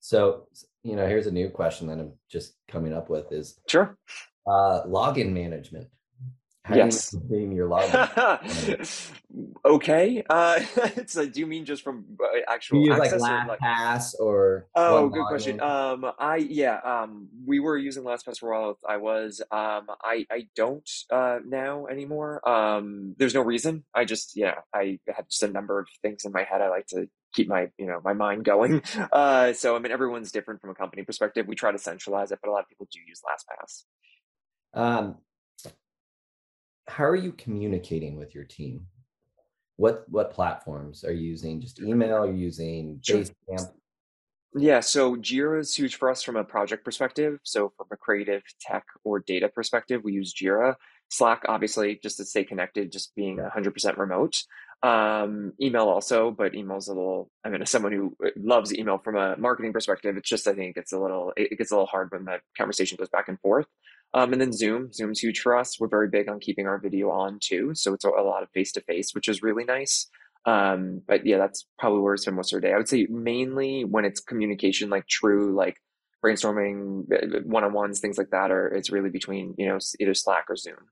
So, 0.00 0.46
you 0.82 0.96
know, 0.96 1.06
here's 1.06 1.26
a 1.26 1.32
new 1.32 1.50
question 1.50 1.88
that 1.88 1.98
I'm 1.98 2.12
just 2.30 2.54
coming 2.68 2.92
up 2.92 3.10
with 3.10 3.32
is 3.32 3.60
sure. 3.66 3.96
Uh, 4.46 4.84
login 4.86 5.32
management. 5.32 5.88
Yes. 6.74 7.14
you 7.30 7.38
your 7.52 7.68
login? 7.70 9.12
okay. 9.64 10.22
Uh, 10.28 10.60
so 11.06 11.26
do 11.26 11.40
you 11.40 11.46
mean 11.46 11.64
just 11.64 11.82
from 11.82 12.04
uh, 12.22 12.26
actual 12.48 12.84
you 12.84 12.92
use 12.92 12.98
like 12.98 13.12
LastPass 13.12 14.14
or, 14.20 14.66
like... 14.76 14.84
or 14.84 14.98
oh, 14.98 15.08
good 15.08 15.26
question. 15.26 15.60
Um, 15.60 16.10
I 16.18 16.36
yeah. 16.36 16.80
Um, 16.84 17.28
we 17.46 17.60
were 17.60 17.76
using 17.76 18.04
LastPass 18.04 18.38
for 18.38 18.52
a 18.52 18.60
while. 18.60 18.78
I 18.88 18.96
was. 18.96 19.40
Um, 19.50 19.86
I 20.02 20.26
I 20.30 20.48
don't 20.54 20.88
uh 21.10 21.38
now 21.44 21.86
anymore. 21.86 22.46
Um, 22.48 23.14
there's 23.18 23.34
no 23.34 23.42
reason. 23.42 23.84
I 23.94 24.04
just 24.04 24.36
yeah. 24.36 24.56
I 24.74 24.98
had 25.08 25.28
just 25.28 25.42
a 25.42 25.48
number 25.48 25.78
of 25.78 25.88
things 26.02 26.24
in 26.24 26.32
my 26.32 26.44
head. 26.44 26.60
I 26.60 26.68
like 26.68 26.86
to 26.88 27.08
keep 27.32 27.48
my 27.48 27.68
you 27.78 27.86
know 27.86 28.00
my 28.04 28.12
mind 28.12 28.44
going. 28.44 28.82
Uh, 29.12 29.52
so 29.52 29.74
I 29.74 29.78
mean, 29.78 29.92
everyone's 29.92 30.32
different 30.32 30.60
from 30.60 30.70
a 30.70 30.74
company 30.74 31.02
perspective. 31.02 31.46
We 31.46 31.54
try 31.54 31.72
to 31.72 31.78
centralize 31.78 32.30
it, 32.30 32.38
but 32.42 32.50
a 32.50 32.52
lot 32.52 32.60
of 32.60 32.68
people 32.68 32.86
do 32.92 32.98
use 33.06 33.20
LastPass. 33.24 33.84
Um, 34.74 35.16
how 36.88 37.04
are 37.04 37.16
you 37.16 37.32
communicating 37.32 38.16
with 38.16 38.34
your 38.34 38.44
team? 38.44 38.86
What 39.76 40.04
what 40.08 40.32
platforms 40.32 41.04
are 41.04 41.12
you 41.12 41.28
using? 41.28 41.60
Just 41.60 41.80
email? 41.80 42.16
Are 42.16 42.26
you 42.26 42.32
using 42.32 43.00
Basecamp? 43.06 43.70
Yeah, 44.56 44.80
so 44.80 45.14
Jira 45.14 45.60
is 45.60 45.74
huge 45.74 45.96
for 45.96 46.10
us 46.10 46.22
from 46.22 46.36
a 46.36 46.42
project 46.42 46.84
perspective. 46.84 47.38
So 47.44 47.72
from 47.76 47.86
a 47.92 47.96
creative, 47.96 48.42
tech, 48.60 48.84
or 49.04 49.20
data 49.20 49.48
perspective, 49.48 50.00
we 50.02 50.12
use 50.14 50.34
Jira. 50.34 50.74
Slack, 51.10 51.42
obviously, 51.48 52.00
just 52.02 52.16
to 52.16 52.24
stay 52.24 52.44
connected, 52.44 52.90
just 52.90 53.14
being 53.14 53.36
100% 53.38 53.98
remote. 53.98 54.42
Um, 54.82 55.54
email 55.60 55.88
also, 55.88 56.30
but 56.30 56.54
email's 56.54 56.86
a 56.86 56.94
little. 56.94 57.30
I 57.44 57.48
mean, 57.48 57.62
as 57.62 57.70
someone 57.70 57.92
who 57.92 58.16
uh, 58.24 58.30
loves 58.36 58.72
email 58.72 58.98
from 58.98 59.16
a 59.16 59.36
marketing 59.36 59.72
perspective, 59.72 60.16
it's 60.16 60.28
just 60.28 60.46
I 60.46 60.54
think 60.54 60.76
it's 60.76 60.92
a 60.92 60.98
little. 60.98 61.32
It 61.36 61.58
gets 61.58 61.72
a 61.72 61.74
little 61.74 61.86
hard 61.86 62.10
when 62.12 62.24
the 62.24 62.38
conversation 62.56 62.96
goes 62.96 63.08
back 63.08 63.28
and 63.28 63.40
forth. 63.40 63.66
Um, 64.14 64.32
and 64.32 64.40
then 64.40 64.52
Zoom. 64.52 64.92
Zoom's 64.92 65.20
huge 65.20 65.40
for 65.40 65.56
us. 65.56 65.78
We're 65.78 65.88
very 65.88 66.08
big 66.08 66.28
on 66.28 66.40
keeping 66.40 66.66
our 66.66 66.78
video 66.78 67.10
on 67.10 67.38
too, 67.40 67.72
so 67.74 67.92
it's 67.92 68.04
a, 68.04 68.08
lot 68.08 68.42
of 68.42 68.50
face 68.50 68.72
to 68.72 68.80
face, 68.82 69.14
which 69.14 69.28
is 69.28 69.42
really 69.42 69.64
nice. 69.64 70.08
Um, 70.46 71.02
but 71.06 71.26
yeah, 71.26 71.38
that's 71.38 71.66
probably 71.78 72.00
where 72.00 72.12
we 72.12 72.18
spend 72.18 72.36
most 72.36 72.52
of 72.52 72.56
our 72.56 72.60
day. 72.60 72.72
I 72.72 72.76
would 72.76 72.88
say 72.88 73.06
mainly 73.10 73.84
when 73.84 74.04
it's 74.04 74.20
communication, 74.20 74.88
like 74.88 75.06
true, 75.08 75.54
like 75.54 75.76
brainstorming, 76.24 77.44
one 77.44 77.64
on 77.64 77.72
ones, 77.72 78.00
things 78.00 78.16
like 78.16 78.30
that, 78.30 78.50
or 78.50 78.68
it's 78.68 78.90
really 78.90 79.10
between 79.10 79.54
you 79.58 79.66
know 79.68 79.78
either 80.00 80.14
Slack 80.14 80.46
or 80.48 80.56
Zoom. 80.56 80.88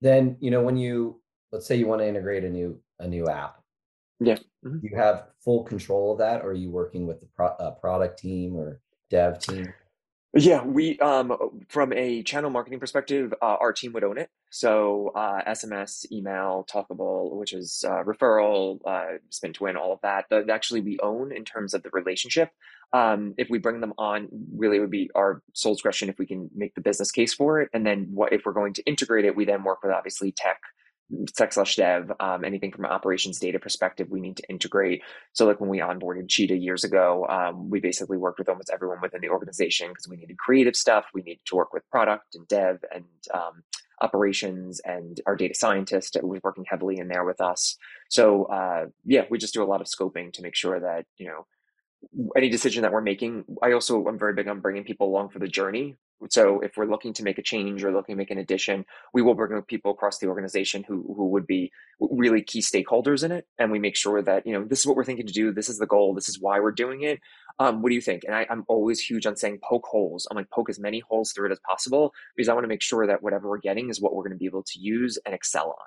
Then 0.00 0.36
you 0.40 0.50
know 0.50 0.62
when 0.62 0.76
you 0.76 1.20
let's 1.50 1.66
say 1.66 1.76
you 1.76 1.86
want 1.86 2.00
to 2.00 2.08
integrate 2.08 2.44
a 2.44 2.50
new 2.50 2.80
a 3.02 3.08
new 3.08 3.28
app. 3.28 3.56
Yeah. 4.20 4.38
Mm-hmm. 4.64 4.78
You 4.86 4.96
have 4.96 5.26
full 5.44 5.64
control 5.64 6.12
of 6.12 6.18
that, 6.18 6.42
or 6.42 6.50
are 6.50 6.54
you 6.54 6.70
working 6.70 7.06
with 7.06 7.20
the 7.20 7.26
pro- 7.34 7.46
uh, 7.48 7.72
product 7.72 8.18
team 8.18 8.56
or 8.56 8.80
dev 9.10 9.38
team? 9.38 9.72
Yeah, 10.34 10.64
we 10.64 10.98
um 11.00 11.36
from 11.68 11.92
a 11.92 12.22
channel 12.22 12.48
marketing 12.48 12.80
perspective, 12.80 13.34
uh, 13.42 13.56
our 13.60 13.72
team 13.72 13.92
would 13.92 14.04
own 14.04 14.16
it. 14.16 14.30
So 14.50 15.12
uh, 15.14 15.42
SMS, 15.46 16.10
email, 16.10 16.66
Talkable, 16.72 17.34
which 17.36 17.52
is 17.52 17.84
uh, 17.86 18.02
referral, 18.04 18.78
uh, 18.86 19.18
spin 19.28 19.52
to 19.54 19.64
win, 19.64 19.76
all 19.76 19.92
of 19.92 20.00
that. 20.02 20.26
That 20.30 20.48
actually 20.48 20.80
we 20.80 20.98
own 21.02 21.32
in 21.32 21.44
terms 21.44 21.74
of 21.74 21.82
the 21.82 21.90
relationship. 21.92 22.50
Um, 22.94 23.34
if 23.36 23.50
we 23.50 23.58
bring 23.58 23.80
them 23.80 23.92
on, 23.98 24.28
really 24.54 24.78
it 24.78 24.80
would 24.80 24.90
be 24.90 25.10
our 25.14 25.42
sole 25.52 25.74
discretion 25.74 26.08
if 26.08 26.18
we 26.18 26.26
can 26.26 26.50
make 26.54 26.74
the 26.74 26.80
business 26.80 27.10
case 27.10 27.34
for 27.34 27.60
it. 27.60 27.68
And 27.74 27.84
then 27.84 28.08
what 28.12 28.32
if 28.32 28.42
we're 28.46 28.52
going 28.52 28.74
to 28.74 28.84
integrate 28.84 29.24
it, 29.26 29.36
we 29.36 29.44
then 29.44 29.64
work 29.64 29.82
with 29.82 29.92
obviously 29.92 30.32
tech 30.32 30.60
slash 31.34 31.76
dev, 31.76 32.12
um, 32.20 32.44
anything 32.44 32.72
from 32.72 32.84
an 32.84 32.90
operations 32.90 33.38
data 33.38 33.58
perspective, 33.58 34.08
we 34.10 34.20
need 34.20 34.36
to 34.36 34.48
integrate. 34.48 35.02
So, 35.32 35.46
like 35.46 35.60
when 35.60 35.70
we 35.70 35.78
onboarded 35.78 36.28
Cheetah 36.28 36.56
years 36.56 36.84
ago, 36.84 37.26
um, 37.28 37.70
we 37.70 37.80
basically 37.80 38.16
worked 38.16 38.38
with 38.38 38.48
almost 38.48 38.70
everyone 38.72 38.98
within 39.00 39.20
the 39.20 39.28
organization 39.28 39.88
because 39.88 40.08
we 40.08 40.16
needed 40.16 40.38
creative 40.38 40.76
stuff, 40.76 41.06
we 41.14 41.22
needed 41.22 41.44
to 41.46 41.56
work 41.56 41.72
with 41.72 41.88
product 41.90 42.34
and 42.34 42.46
dev 42.48 42.84
and 42.94 43.04
um, 43.34 43.62
operations, 44.00 44.80
and 44.84 45.20
our 45.26 45.36
data 45.36 45.54
scientist 45.54 46.16
was 46.22 46.40
working 46.42 46.64
heavily 46.68 46.98
in 46.98 47.08
there 47.08 47.24
with 47.24 47.40
us. 47.40 47.76
So, 48.08 48.44
uh, 48.44 48.86
yeah, 49.04 49.24
we 49.30 49.38
just 49.38 49.54
do 49.54 49.62
a 49.62 49.66
lot 49.66 49.80
of 49.80 49.86
scoping 49.86 50.32
to 50.34 50.42
make 50.42 50.54
sure 50.54 50.80
that 50.80 51.06
you 51.18 51.26
know 51.26 51.46
any 52.36 52.48
decision 52.48 52.82
that 52.82 52.92
we're 52.92 53.00
making. 53.00 53.44
I 53.62 53.72
also 53.72 54.06
I'm 54.06 54.18
very 54.18 54.34
big 54.34 54.48
on 54.48 54.60
bringing 54.60 54.84
people 54.84 55.08
along 55.08 55.30
for 55.30 55.38
the 55.38 55.48
journey 55.48 55.96
so 56.30 56.60
if 56.60 56.76
we're 56.76 56.86
looking 56.86 57.12
to 57.14 57.22
make 57.22 57.38
a 57.38 57.42
change 57.42 57.84
or 57.84 57.92
looking 57.92 58.14
to 58.14 58.16
make 58.16 58.30
an 58.30 58.38
addition, 58.38 58.84
we 59.12 59.22
will 59.22 59.34
bring 59.34 59.60
people 59.62 59.90
across 59.90 60.18
the 60.18 60.26
organization 60.26 60.84
who 60.86 61.02
who 61.16 61.28
would 61.28 61.46
be 61.46 61.70
really 62.00 62.42
key 62.42 62.60
stakeholders 62.60 63.24
in 63.24 63.32
it, 63.32 63.46
and 63.58 63.70
we 63.70 63.78
make 63.78 63.96
sure 63.96 64.22
that 64.22 64.46
you 64.46 64.52
know 64.52 64.64
this 64.64 64.80
is 64.80 64.86
what 64.86 64.96
we're 64.96 65.04
thinking 65.04 65.26
to 65.26 65.32
do, 65.32 65.52
this 65.52 65.68
is 65.68 65.78
the 65.78 65.86
goal, 65.86 66.14
this 66.14 66.28
is 66.28 66.40
why 66.40 66.60
we're 66.60 66.72
doing 66.72 67.02
it. 67.02 67.20
Um, 67.58 67.82
what 67.82 67.90
do 67.90 67.94
you 67.94 68.00
think? 68.00 68.24
And 68.24 68.34
I, 68.34 68.46
I'm 68.50 68.64
always 68.68 69.00
huge 69.00 69.26
on 69.26 69.36
saying 69.36 69.58
poke 69.62 69.86
holes. 69.86 70.26
I'm 70.30 70.36
like 70.36 70.50
poke 70.50 70.70
as 70.70 70.78
many 70.78 71.00
holes 71.00 71.32
through 71.32 71.46
it 71.48 71.52
as 71.52 71.60
possible 71.60 72.12
because 72.36 72.48
I 72.48 72.54
want 72.54 72.64
to 72.64 72.68
make 72.68 72.82
sure 72.82 73.06
that 73.06 73.22
whatever 73.22 73.48
we're 73.48 73.58
getting 73.58 73.90
is 73.90 74.00
what 74.00 74.14
we're 74.14 74.22
going 74.22 74.32
to 74.32 74.38
be 74.38 74.46
able 74.46 74.64
to 74.64 74.78
use 74.78 75.18
and 75.24 75.34
excel 75.34 75.68
on. 75.68 75.86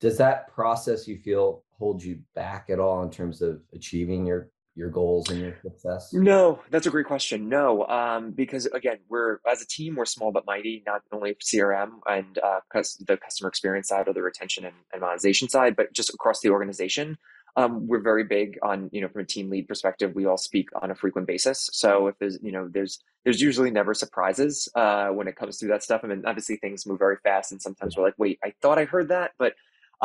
Does 0.00 0.18
that 0.18 0.48
process 0.48 1.08
you 1.08 1.18
feel 1.18 1.64
hold 1.78 2.02
you 2.02 2.20
back 2.34 2.70
at 2.70 2.78
all 2.78 3.02
in 3.02 3.10
terms 3.10 3.42
of 3.42 3.62
achieving 3.72 4.26
your 4.26 4.50
your 4.76 4.90
goals 4.90 5.30
and 5.30 5.40
your 5.40 5.56
success? 5.62 6.12
No, 6.12 6.60
that's 6.70 6.86
a 6.86 6.90
great 6.90 7.06
question. 7.06 7.48
No, 7.48 7.86
um, 7.86 8.32
because 8.32 8.66
again, 8.66 8.98
we're 9.08 9.38
as 9.50 9.62
a 9.62 9.66
team, 9.66 9.96
we're 9.96 10.04
small 10.04 10.32
but 10.32 10.46
mighty. 10.46 10.82
Not 10.86 11.02
only 11.12 11.34
CRM 11.34 12.00
and 12.06 12.38
uh, 12.38 12.60
the 12.72 13.16
customer 13.16 13.48
experience 13.48 13.88
side 13.88 14.08
or 14.08 14.12
the 14.12 14.22
retention 14.22 14.64
and, 14.64 14.74
and 14.92 15.00
monetization 15.00 15.48
side, 15.48 15.76
but 15.76 15.92
just 15.92 16.12
across 16.12 16.40
the 16.40 16.50
organization. 16.50 17.18
Um, 17.56 17.86
we're 17.86 18.02
very 18.02 18.24
big 18.24 18.58
on 18.64 18.90
you 18.92 19.00
know 19.00 19.06
from 19.08 19.20
a 19.22 19.24
team 19.24 19.48
lead 19.48 19.68
perspective. 19.68 20.12
We 20.14 20.26
all 20.26 20.36
speak 20.36 20.70
on 20.82 20.90
a 20.90 20.94
frequent 20.94 21.28
basis. 21.28 21.70
So 21.72 22.08
if 22.08 22.18
there's 22.18 22.38
you 22.42 22.50
know 22.50 22.68
there's 22.68 22.98
there's 23.22 23.40
usually 23.40 23.70
never 23.70 23.94
surprises 23.94 24.68
uh, 24.74 25.08
when 25.08 25.28
it 25.28 25.36
comes 25.36 25.58
to 25.58 25.68
that 25.68 25.84
stuff. 25.84 26.00
I 26.02 26.08
mean, 26.08 26.24
obviously 26.26 26.56
things 26.56 26.84
move 26.84 26.98
very 26.98 27.16
fast, 27.22 27.52
and 27.52 27.62
sometimes 27.62 27.96
we're 27.96 28.04
like, 28.04 28.18
wait, 28.18 28.40
I 28.42 28.54
thought 28.60 28.78
I 28.78 28.86
heard 28.86 29.08
that, 29.08 29.32
but 29.38 29.54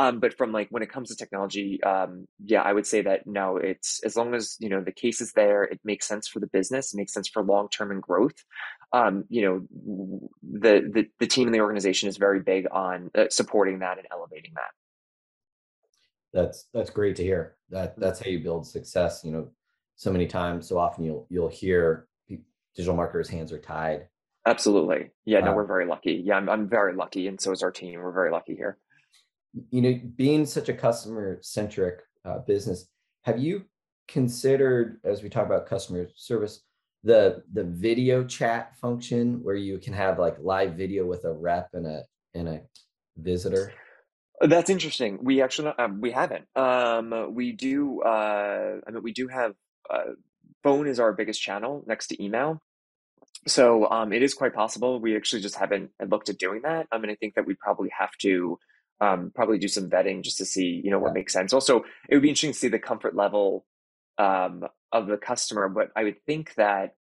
um, 0.00 0.18
but 0.18 0.34
from 0.34 0.50
like 0.50 0.68
when 0.70 0.82
it 0.82 0.90
comes 0.90 1.10
to 1.10 1.14
technology, 1.14 1.78
um, 1.82 2.26
yeah, 2.42 2.62
I 2.62 2.72
would 2.72 2.86
say 2.86 3.02
that 3.02 3.26
no, 3.26 3.58
it's 3.58 4.00
as 4.02 4.16
long 4.16 4.34
as 4.34 4.56
you 4.58 4.70
know 4.70 4.80
the 4.80 4.92
case 4.92 5.20
is 5.20 5.32
there, 5.32 5.62
it 5.62 5.78
makes 5.84 6.08
sense 6.08 6.26
for 6.26 6.40
the 6.40 6.46
business, 6.46 6.94
it 6.94 6.96
makes 6.96 7.12
sense 7.12 7.28
for 7.28 7.42
long 7.42 7.68
term 7.68 7.90
and 7.90 8.00
growth. 8.00 8.42
Um, 8.94 9.24
you 9.28 9.42
know, 9.42 10.30
the, 10.42 10.90
the 10.90 11.06
the 11.18 11.26
team 11.26 11.48
and 11.48 11.54
the 11.54 11.60
organization 11.60 12.08
is 12.08 12.16
very 12.16 12.40
big 12.40 12.64
on 12.72 13.10
uh, 13.14 13.24
supporting 13.28 13.80
that 13.80 13.98
and 13.98 14.06
elevating 14.10 14.52
that. 14.54 14.70
That's 16.32 16.66
that's 16.72 16.88
great 16.88 17.16
to 17.16 17.22
hear. 17.22 17.56
That 17.68 18.00
that's 18.00 18.20
how 18.20 18.30
you 18.30 18.40
build 18.40 18.66
success. 18.66 19.20
You 19.22 19.32
know, 19.32 19.50
so 19.96 20.10
many 20.10 20.26
times, 20.26 20.66
so 20.66 20.78
often 20.78 21.04
you'll 21.04 21.26
you'll 21.28 21.48
hear 21.48 22.08
digital 22.74 22.96
marketers' 22.96 23.28
hands 23.28 23.52
are 23.52 23.58
tied. 23.58 24.08
Absolutely, 24.46 25.10
yeah. 25.26 25.40
No, 25.40 25.52
we're 25.52 25.66
very 25.66 25.84
lucky. 25.84 26.22
Yeah, 26.24 26.36
I'm 26.36 26.48
I'm 26.48 26.70
very 26.70 26.94
lucky, 26.94 27.26
and 27.26 27.38
so 27.38 27.52
is 27.52 27.62
our 27.62 27.70
team. 27.70 28.00
We're 28.00 28.12
very 28.12 28.30
lucky 28.30 28.56
here 28.56 28.78
you 29.70 29.82
know, 29.82 30.00
being 30.16 30.46
such 30.46 30.68
a 30.68 30.74
customer 30.74 31.38
centric 31.42 32.00
uh, 32.24 32.38
business, 32.38 32.86
have 33.22 33.38
you 33.38 33.64
considered, 34.08 35.00
as 35.04 35.22
we 35.22 35.28
talk 35.28 35.46
about 35.46 35.66
customer 35.66 36.08
service, 36.14 36.62
the 37.02 37.42
the 37.52 37.64
video 37.64 38.22
chat 38.24 38.76
function 38.76 39.42
where 39.42 39.54
you 39.54 39.78
can 39.78 39.94
have 39.94 40.18
like 40.18 40.36
live 40.40 40.74
video 40.74 41.06
with 41.06 41.24
a 41.24 41.32
rep 41.32 41.70
and 41.72 41.86
a 41.86 42.04
and 42.34 42.48
a 42.48 42.60
visitor? 43.16 43.72
That's 44.40 44.70
interesting. 44.70 45.18
We 45.22 45.42
actually 45.42 45.72
um, 45.78 46.00
we 46.00 46.10
haven't. 46.10 46.46
Um, 46.56 47.34
we 47.34 47.52
do. 47.52 48.02
Uh, 48.02 48.80
I 48.86 48.90
mean, 48.90 49.02
we 49.02 49.12
do 49.12 49.28
have. 49.28 49.54
Uh, 49.88 50.12
phone 50.62 50.86
is 50.86 51.00
our 51.00 51.12
biggest 51.12 51.40
channel 51.40 51.82
next 51.86 52.08
to 52.08 52.22
email. 52.22 52.60
So 53.46 53.90
um, 53.90 54.12
it 54.12 54.22
is 54.22 54.34
quite 54.34 54.54
possible. 54.54 55.00
We 55.00 55.16
actually 55.16 55.40
just 55.40 55.56
haven't 55.56 55.90
looked 56.06 56.28
at 56.28 56.38
doing 56.38 56.62
that. 56.62 56.86
I 56.92 56.98
mean, 56.98 57.10
I 57.10 57.14
think 57.14 57.34
that 57.34 57.46
we 57.46 57.54
probably 57.54 57.90
have 57.98 58.10
to 58.20 58.58
um, 59.00 59.32
probably 59.34 59.58
do 59.58 59.68
some 59.68 59.88
vetting 59.88 60.22
just 60.22 60.38
to 60.38 60.44
see, 60.44 60.80
you 60.84 60.90
know, 60.90 60.98
what 60.98 61.10
yeah. 61.10 61.14
makes 61.20 61.32
sense. 61.32 61.52
Also, 61.52 61.84
it 62.08 62.14
would 62.14 62.22
be 62.22 62.28
interesting 62.28 62.52
to 62.52 62.58
see 62.58 62.68
the 62.68 62.78
comfort 62.78 63.16
level 63.16 63.64
um, 64.18 64.64
of 64.92 65.06
the 65.06 65.16
customer. 65.16 65.68
But 65.68 65.90
I 65.96 66.04
would 66.04 66.22
think 66.26 66.54
that, 66.54 66.94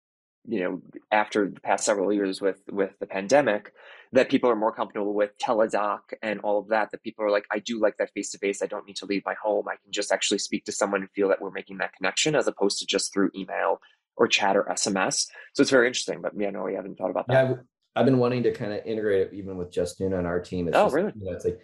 you 0.47 0.61
know, 0.61 0.81
after 1.11 1.49
the 1.49 1.59
past 1.59 1.85
several 1.85 2.13
years 2.13 2.41
with 2.41 2.61
with 2.71 2.97
the 2.99 3.05
pandemic, 3.05 3.73
that 4.13 4.29
people 4.29 4.49
are 4.49 4.55
more 4.55 4.73
comfortable 4.73 5.13
with 5.13 5.37
teledoc 5.37 5.99
and 6.23 6.39
all 6.39 6.59
of 6.59 6.69
that. 6.69 6.91
That 6.91 7.03
people 7.03 7.25
are 7.25 7.31
like, 7.31 7.45
I 7.51 7.59
do 7.59 7.79
like 7.79 7.97
that 7.97 8.11
face 8.13 8.31
to 8.31 8.37
face. 8.37 8.61
I 8.61 8.67
don't 8.67 8.87
need 8.87 8.95
to 8.97 9.05
leave 9.05 9.23
my 9.25 9.35
home. 9.41 9.67
I 9.67 9.75
can 9.83 9.91
just 9.91 10.11
actually 10.11 10.39
speak 10.39 10.63
to 10.65 10.71
someone 10.71 11.01
and 11.01 11.11
feel 11.11 11.27
that 11.29 11.41
we're 11.41 11.51
making 11.51 11.77
that 11.79 11.93
connection, 11.93 12.35
as 12.35 12.47
opposed 12.47 12.79
to 12.79 12.85
just 12.85 13.13
through 13.13 13.31
email 13.35 13.81
or 14.15 14.27
chat 14.27 14.55
or 14.55 14.63
SMS. 14.63 15.27
So 15.53 15.61
it's 15.61 15.69
very 15.69 15.87
interesting. 15.87 16.21
But 16.21 16.31
yeah, 16.37 16.49
no, 16.49 16.63
we 16.63 16.75
haven't 16.75 16.97
thought 16.97 17.09
about 17.11 17.27
that. 17.27 17.49
Yeah, 17.49 17.55
I've 17.95 18.05
been 18.05 18.17
wanting 18.17 18.43
to 18.43 18.53
kind 18.53 18.71
of 18.71 18.85
integrate 18.85 19.27
it 19.27 19.33
even 19.33 19.57
with 19.57 19.71
Justuno 19.71 20.17
and 20.17 20.27
our 20.27 20.39
team. 20.39 20.67
It's 20.67 20.77
oh, 20.77 20.85
just, 20.85 20.95
really? 20.95 21.11
You 21.15 21.25
know, 21.25 21.31
it's 21.33 21.45
like 21.45 21.59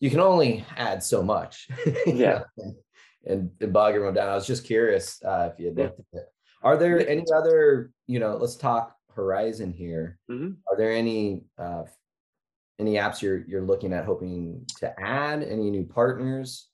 you 0.00 0.10
can 0.10 0.20
only 0.20 0.64
add 0.76 1.02
so 1.02 1.22
much. 1.22 1.68
yeah. 2.06 2.42
and, 3.24 3.50
and 3.60 3.72
bog 3.72 3.94
everyone 3.94 4.14
down. 4.14 4.28
I 4.28 4.34
was 4.34 4.46
just 4.46 4.64
curious 4.64 5.22
uh, 5.24 5.50
if 5.52 5.60
you 5.60 5.66
had 5.66 5.76
looked 5.76 6.00
at 6.00 6.20
it. 6.20 6.26
Are 6.62 6.76
there 6.76 7.06
any 7.08 7.24
other, 7.34 7.90
you 8.06 8.18
know, 8.18 8.36
let's 8.36 8.56
talk 8.56 8.96
horizon 9.14 9.72
here. 9.72 10.18
Mm-hmm. 10.30 10.52
Are 10.70 10.76
there 10.76 10.92
any 10.92 11.44
uh, 11.58 11.84
any 12.78 12.94
apps 12.94 13.22
you're 13.22 13.44
you're 13.46 13.62
looking 13.62 13.92
at 13.92 14.04
hoping 14.04 14.66
to 14.78 14.98
add? 14.98 15.42
Any 15.42 15.70
new 15.70 15.84
partners? 15.84 16.68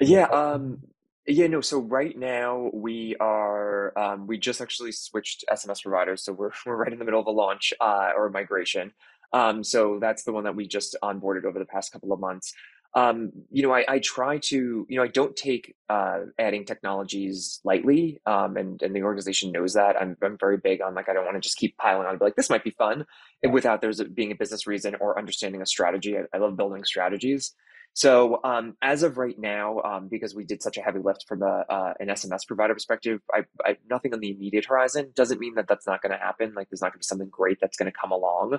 Yeah, 0.00 0.24
um, 0.24 0.78
yeah, 1.26 1.48
no. 1.48 1.60
So 1.60 1.80
right 1.80 2.16
now 2.16 2.70
we 2.72 3.16
are 3.16 3.98
um, 3.98 4.26
we 4.26 4.38
just 4.38 4.60
actually 4.60 4.92
switched 4.92 5.44
SMS 5.50 5.82
providers, 5.82 6.24
so 6.24 6.32
we're 6.32 6.52
we're 6.66 6.76
right 6.76 6.92
in 6.92 6.98
the 6.98 7.04
middle 7.04 7.20
of 7.20 7.26
a 7.26 7.32
launch 7.32 7.72
uh, 7.80 8.10
or 8.16 8.26
a 8.26 8.30
migration. 8.30 8.92
Um, 9.32 9.62
so 9.62 9.98
that's 10.00 10.24
the 10.24 10.32
one 10.32 10.44
that 10.44 10.56
we 10.56 10.66
just 10.66 10.96
onboarded 11.02 11.44
over 11.44 11.58
the 11.58 11.66
past 11.66 11.92
couple 11.92 12.12
of 12.12 12.20
months. 12.20 12.52
Um, 12.94 13.32
you 13.50 13.62
know, 13.62 13.72
I, 13.72 13.84
I, 13.86 13.98
try 13.98 14.38
to, 14.38 14.86
you 14.88 14.96
know, 14.96 15.02
I 15.02 15.08
don't 15.08 15.36
take 15.36 15.76
uh, 15.90 16.20
adding 16.38 16.64
technologies 16.64 17.60
lightly, 17.62 18.18
um, 18.24 18.56
and 18.56 18.80
and 18.82 18.96
the 18.96 19.02
organization 19.02 19.52
knows 19.52 19.74
that. 19.74 20.00
I'm 20.00 20.16
I'm 20.22 20.38
very 20.38 20.56
big 20.56 20.80
on 20.80 20.94
like 20.94 21.08
I 21.08 21.12
don't 21.12 21.26
want 21.26 21.36
to 21.36 21.40
just 21.40 21.58
keep 21.58 21.76
piling 21.76 22.06
on, 22.06 22.16
but 22.16 22.24
like 22.24 22.36
this 22.36 22.48
might 22.48 22.64
be 22.64 22.70
fun, 22.70 23.04
without 23.52 23.82
there's 23.82 24.00
a, 24.00 24.06
being 24.06 24.32
a 24.32 24.34
business 24.34 24.66
reason 24.66 24.96
or 25.00 25.18
understanding 25.18 25.60
a 25.60 25.66
strategy. 25.66 26.16
I, 26.16 26.22
I 26.34 26.38
love 26.38 26.56
building 26.56 26.82
strategies. 26.82 27.54
So 27.94 28.40
um, 28.44 28.76
as 28.80 29.02
of 29.02 29.18
right 29.18 29.36
now, 29.36 29.80
um, 29.80 30.08
because 30.08 30.34
we 30.34 30.44
did 30.44 30.62
such 30.62 30.76
a 30.76 30.80
heavy 30.82 31.00
lift 31.00 31.24
from 31.26 31.42
a, 31.42 31.64
uh, 31.68 31.94
an 31.98 32.08
SMS 32.08 32.46
provider 32.46 32.72
perspective, 32.72 33.20
I, 33.34 33.44
I, 33.64 33.76
nothing 33.90 34.14
on 34.14 34.20
the 34.20 34.30
immediate 34.30 34.66
horizon 34.66 35.10
doesn't 35.16 35.40
mean 35.40 35.56
that 35.56 35.66
that's 35.66 35.86
not 35.86 36.00
going 36.00 36.12
to 36.12 36.18
happen. 36.18 36.54
Like 36.54 36.70
there's 36.70 36.80
not 36.80 36.92
going 36.92 37.00
to 37.00 37.04
be 37.04 37.04
something 37.04 37.28
great 37.28 37.58
that's 37.60 37.76
going 37.76 37.90
to 37.90 37.98
come 37.98 38.12
along. 38.12 38.58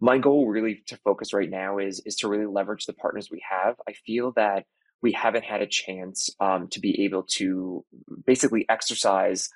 My 0.00 0.18
goal 0.18 0.48
really 0.48 0.82
to 0.86 0.96
focus 0.96 1.32
right 1.32 1.48
now 1.48 1.78
is 1.78 2.00
is 2.04 2.16
to 2.16 2.28
really 2.28 2.46
leverage 2.46 2.86
the 2.86 2.92
partners 2.92 3.30
we 3.30 3.42
have. 3.48 3.76
I 3.88 3.92
feel 3.92 4.32
that 4.32 4.66
we 5.02 5.12
haven't 5.12 5.44
had 5.44 5.62
a 5.62 5.66
chance 5.66 6.28
um, 6.40 6.68
to 6.68 6.80
be 6.80 7.04
able 7.04 7.22
to 7.36 7.84
basically 8.26 8.66
exercise 8.68 9.50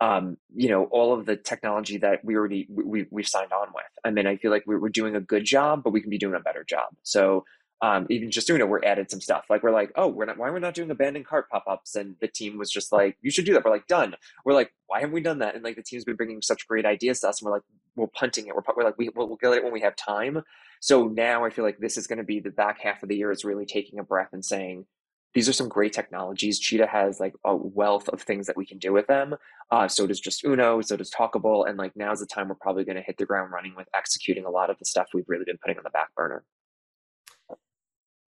um, 0.00 0.38
you 0.54 0.70
know, 0.70 0.84
all 0.84 1.12
of 1.12 1.26
the 1.26 1.36
technology 1.36 1.98
that 1.98 2.24
we 2.24 2.34
already 2.34 2.66
we, 2.70 3.06
we've 3.10 3.28
signed 3.28 3.52
on 3.52 3.68
with. 3.74 3.84
I 4.04 4.10
mean, 4.10 4.26
I 4.26 4.36
feel 4.36 4.50
like 4.50 4.64
we're, 4.66 4.80
we're 4.80 4.88
doing 4.88 5.14
a 5.14 5.20
good 5.20 5.44
job, 5.44 5.82
but 5.84 5.92
we 5.92 6.00
can 6.00 6.10
be 6.10 6.18
doing 6.18 6.34
a 6.34 6.40
better 6.40 6.64
job. 6.64 6.88
So 7.02 7.44
um, 7.82 8.06
even 8.10 8.30
just 8.30 8.46
doing 8.46 8.60
it, 8.60 8.68
we're 8.68 8.84
added 8.84 9.10
some 9.10 9.20
stuff. 9.20 9.44
Like 9.48 9.62
we're 9.62 9.72
like, 9.72 9.90
oh, 9.96 10.08
we're 10.08 10.26
not. 10.26 10.36
Why 10.36 10.48
are 10.48 10.52
we 10.52 10.60
not 10.60 10.74
doing 10.74 10.90
abandoned 10.90 11.26
cart 11.26 11.48
pop 11.50 11.64
ups? 11.66 11.96
And 11.96 12.16
the 12.20 12.28
team 12.28 12.58
was 12.58 12.70
just 12.70 12.92
like, 12.92 13.16
you 13.22 13.30
should 13.30 13.46
do 13.46 13.54
that. 13.54 13.64
We're 13.64 13.70
like, 13.70 13.86
done. 13.86 14.14
We're 14.44 14.52
like, 14.52 14.72
why 14.86 15.00
haven't 15.00 15.14
we 15.14 15.22
done 15.22 15.38
that? 15.38 15.54
And 15.54 15.64
like 15.64 15.76
the 15.76 15.82
team's 15.82 16.04
been 16.04 16.16
bringing 16.16 16.42
such 16.42 16.68
great 16.68 16.84
ideas 16.84 17.20
to 17.20 17.28
us, 17.28 17.40
and 17.40 17.46
we're 17.46 17.56
like, 17.56 17.64
we're 17.96 18.06
punting 18.08 18.46
it. 18.46 18.54
We're, 18.54 18.62
we're 18.76 18.84
like, 18.84 18.98
we, 18.98 19.10
we'll, 19.14 19.28
we'll 19.28 19.36
get 19.36 19.52
it 19.52 19.64
when 19.64 19.72
we 19.72 19.80
have 19.80 19.96
time. 19.96 20.42
So 20.80 21.08
now 21.08 21.44
I 21.44 21.50
feel 21.50 21.64
like 21.64 21.78
this 21.78 21.96
is 21.96 22.06
going 22.06 22.18
to 22.18 22.24
be 22.24 22.40
the 22.40 22.50
back 22.50 22.80
half 22.80 23.02
of 23.02 23.08
the 23.08 23.16
year 23.16 23.30
is 23.30 23.44
really 23.44 23.66
taking 23.66 23.98
a 23.98 24.04
breath 24.04 24.30
and 24.32 24.44
saying, 24.44 24.86
these 25.32 25.48
are 25.48 25.52
some 25.52 25.68
great 25.68 25.92
technologies. 25.92 26.58
Cheetah 26.58 26.86
has 26.86 27.20
like 27.20 27.34
a 27.44 27.54
wealth 27.54 28.08
of 28.08 28.20
things 28.22 28.46
that 28.46 28.56
we 28.56 28.66
can 28.66 28.78
do 28.78 28.92
with 28.92 29.06
them. 29.06 29.36
Uh, 29.70 29.86
so 29.86 30.06
does 30.06 30.20
Justuno. 30.20 30.84
so 30.84 30.96
does 30.96 31.10
Talkable. 31.10 31.68
And 31.68 31.78
like 31.78 31.92
now's 31.94 32.20
the 32.20 32.26
time 32.26 32.48
we're 32.48 32.56
probably 32.56 32.84
going 32.84 32.96
to 32.96 33.02
hit 33.02 33.16
the 33.16 33.26
ground 33.26 33.52
running 33.52 33.74
with 33.76 33.86
executing 33.94 34.44
a 34.44 34.50
lot 34.50 34.70
of 34.70 34.78
the 34.78 34.84
stuff 34.84 35.08
we've 35.14 35.28
really 35.28 35.44
been 35.44 35.58
putting 35.62 35.78
on 35.78 35.84
the 35.84 35.90
back 35.90 36.14
burner. 36.16 36.44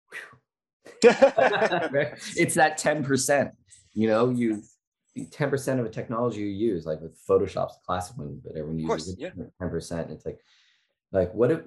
it's 1.04 2.56
that 2.56 2.80
10%. 2.80 3.52
You 3.94 4.08
know, 4.08 4.30
you 4.30 4.64
10% 5.18 5.80
of 5.80 5.86
a 5.86 5.90
technology 5.90 6.42
you 6.42 6.48
use, 6.48 6.86
like 6.86 7.02
with 7.02 7.18
Photoshop's 7.28 7.76
the 7.76 7.82
classic 7.86 8.18
one, 8.18 8.42
but 8.44 8.56
everyone 8.56 8.80
uses 8.80 9.16
course, 9.16 9.34
it 9.38 9.54
10%. 9.62 10.12
It's 10.12 10.26
like, 10.26 10.40
like 11.12 11.34
what 11.34 11.52
if 11.52 11.62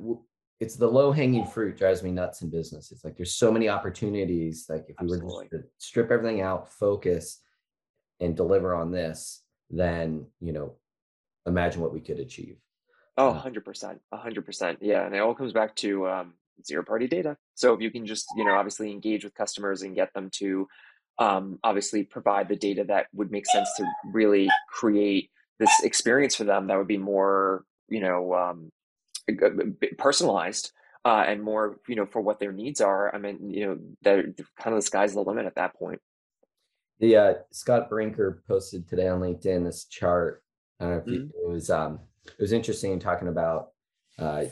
it's 0.61 0.77
the 0.77 0.87
low 0.87 1.11
hanging 1.11 1.45
fruit 1.45 1.77
drives 1.77 2.05
me 2.05 2.13
nuts 2.13 2.43
in 2.43 2.49
business. 2.49 2.93
It's 2.93 3.05
like 3.05 3.17
there's 3.17 3.35
so 3.35 3.51
many 3.51 3.69
opportunities. 3.69 4.67
Like 4.69 4.85
if 4.89 4.95
we 5.01 5.13
Absolutely. 5.13 5.49
were 5.51 5.59
to 5.59 5.65
strip 5.79 6.13
everything 6.13 6.41
out, 6.41 6.73
focus, 6.73 7.41
and 8.21 8.37
deliver 8.37 8.73
on 8.73 8.93
this, 8.93 9.43
then 9.71 10.27
you 10.41 10.53
know, 10.53 10.77
imagine 11.47 11.83
what 11.83 11.93
we 11.93 12.01
could 12.01 12.21
achieve. 12.21 12.59
Oh, 13.19 13.43
100%. 13.45 13.99
100%. 14.15 14.77
Yeah. 14.81 15.05
And 15.05 15.15
it 15.15 15.19
all 15.19 15.35
comes 15.35 15.53
back 15.53 15.75
to 15.77 16.09
um, 16.09 16.35
zero 16.66 16.85
party 16.85 17.07
data. 17.07 17.37
So 17.55 17.72
if 17.75 17.81
you 17.81 17.90
can 17.90 18.07
just, 18.07 18.27
you 18.37 18.44
know, 18.44 18.55
obviously 18.55 18.90
engage 18.90 19.25
with 19.25 19.35
customers 19.35 19.83
and 19.83 19.94
get 19.94 20.12
them 20.14 20.31
to 20.35 20.68
um, 21.18 21.59
obviously 21.62 22.05
provide 22.05 22.48
the 22.48 22.57
data 22.57 22.85
that 22.85 23.07
would 23.12 23.31
make 23.31 23.46
sense 23.46 23.68
to 23.77 23.85
really 24.12 24.48
create 24.68 25.31
this 25.59 25.70
experience 25.83 26.35
for 26.35 26.44
them 26.44 26.66
that 26.66 26.79
would 26.79 26.88
be 26.88 26.98
more, 26.98 27.64
you 27.88 28.01
know, 28.01 28.35
um, 28.35 28.72
personalized 29.98 30.72
uh, 31.05 31.25
and 31.27 31.42
more, 31.42 31.79
you 31.88 31.96
know, 31.96 32.07
for 32.07 32.20
what 32.20 32.40
their 32.40 32.53
needs 32.53 32.81
are. 32.81 33.14
I 33.14 33.18
mean, 33.18 33.51
you 33.51 33.66
know, 33.66 33.79
that 34.03 34.16
kind 34.59 34.75
of 34.75 34.77
the 34.77 34.83
sky's 34.83 35.14
the 35.14 35.20
limit 35.20 35.46
at 35.46 35.57
that 35.57 35.75
point. 35.75 36.01
The 37.01 37.16
uh, 37.16 37.35
Scott 37.51 37.88
Brinker 37.88 38.42
posted 38.46 38.88
today 38.88 39.09
on 39.09 39.20
LinkedIn 39.20 39.64
this 39.64 39.85
chart. 39.85 40.42
I 40.79 40.85
don't 40.85 40.92
know 40.92 40.98
if 40.98 41.05
mm-hmm. 41.05 41.14
you, 41.14 41.31
it 41.44 41.51
was 41.51 41.70
um, 41.70 42.01
it 42.27 42.40
was 42.40 42.53
interesting 42.53 42.98
talking 42.98 43.29
about 43.29 43.70
uh, 44.18 44.44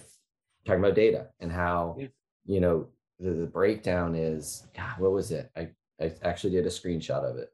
talking 0.64 0.80
about 0.82 0.94
data 0.94 1.28
and 1.40 1.50
how 1.50 1.96
yeah. 1.98 2.06
you 2.46 2.60
know 2.60 2.88
the, 3.18 3.30
the 3.30 3.46
breakdown 3.46 4.14
is. 4.14 4.66
God, 4.76 4.98
what 4.98 5.12
was 5.12 5.30
it? 5.30 5.50
I 5.56 5.70
I 6.00 6.12
actually 6.22 6.50
did 6.50 6.66
a 6.66 6.70
screenshot 6.70 7.24
of 7.24 7.36
it. 7.36 7.52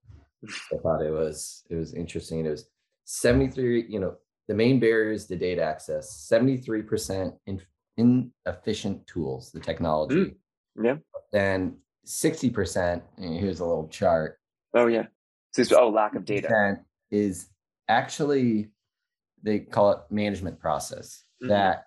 I 0.72 0.76
thought 0.82 1.02
it 1.02 1.10
was 1.10 1.64
it 1.70 1.74
was 1.74 1.94
interesting. 1.94 2.46
It 2.46 2.50
was 2.50 2.68
73, 3.04 3.86
you 3.88 4.00
know, 4.00 4.16
the 4.48 4.54
main 4.54 4.78
barriers 4.78 5.26
to 5.26 5.36
data 5.36 5.62
access, 5.62 6.28
73% 6.30 7.32
in 7.46 7.60
inefficient 7.96 9.06
tools, 9.06 9.50
the 9.50 9.60
technology. 9.60 10.36
Mm. 10.78 10.84
Yeah. 10.84 10.96
Then 11.32 11.78
60%, 12.06 13.02
here's 13.18 13.60
a 13.60 13.64
little 13.64 13.88
chart. 13.88 14.38
Oh 14.74 14.86
yeah. 14.86 15.06
So, 15.52 15.64
oh, 15.80 15.88
lack 15.88 16.14
of 16.14 16.24
data. 16.24 16.78
Is 17.10 17.48
actually 17.88 18.68
they 19.42 19.60
call 19.60 19.92
it 19.92 19.98
management 20.10 20.58
process 20.58 21.24
mm-hmm. 21.42 21.50
that 21.50 21.86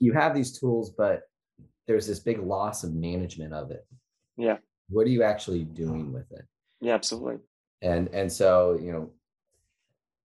you 0.00 0.12
have 0.12 0.34
these 0.34 0.58
tools, 0.58 0.90
but 0.90 1.22
there's 1.86 2.06
this 2.06 2.20
big 2.20 2.38
loss 2.38 2.84
of 2.84 2.94
management 2.94 3.52
of 3.52 3.70
it. 3.70 3.86
Yeah 4.36 4.58
what 4.88 5.06
are 5.06 5.10
you 5.10 5.22
actually 5.22 5.64
doing 5.64 6.12
with 6.12 6.30
it 6.32 6.44
yeah 6.80 6.94
absolutely 6.94 7.36
and 7.82 8.08
and 8.08 8.30
so 8.30 8.78
you 8.80 8.92
know 8.92 9.10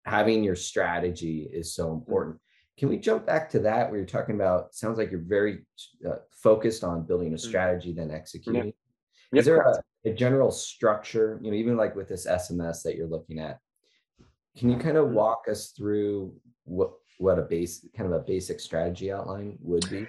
having 0.06 0.44
your 0.44 0.56
strategy 0.56 1.50
is 1.52 1.74
so 1.74 1.86
mm-hmm. 1.86 1.98
important 1.98 2.38
can 2.78 2.90
we 2.90 2.98
jump 2.98 3.26
back 3.26 3.50
to 3.50 3.60
that 3.60 3.90
where 3.90 4.00
you're 4.00 4.08
talking 4.08 4.36
about 4.36 4.74
sounds 4.74 4.98
like 4.98 5.12
you're 5.12 5.20
very 5.20 5.60
uh, 6.08 6.16
focused 6.32 6.84
on 6.84 7.06
building 7.06 7.34
a 7.34 7.36
mm-hmm. 7.36 7.50
strategy 7.50 7.94
then 7.94 8.12
executing 8.12 8.74
yeah. 9.32 9.40
is 9.40 9.46
there 9.46 9.62
a, 9.62 10.10
a, 10.10 10.14
general 10.14 10.52
structure 10.52 11.40
you 11.42 11.52
know 11.52 11.58
even 11.58 11.78
like 11.78 11.96
with 11.96 12.08
this 12.08 12.26
sms 12.26 12.82
that 12.84 12.96
you're 12.96 13.08
looking 13.08 13.40
at 13.40 13.60
can 14.58 14.70
you 14.70 14.78
kind 14.78 14.98
of 14.98 15.06
mm-hmm. 15.06 15.16
walk 15.16 15.44
us 15.50 15.72
through 15.78 16.34
what 16.66 16.92
what 17.20 17.38
a 17.38 17.44
base 17.44 17.86
kind 17.96 18.12
of 18.12 18.20
a 18.20 18.24
basic 18.24 18.60
strategy 18.60 19.12
outline 19.12 19.58
would 19.62 19.88
be 19.90 20.08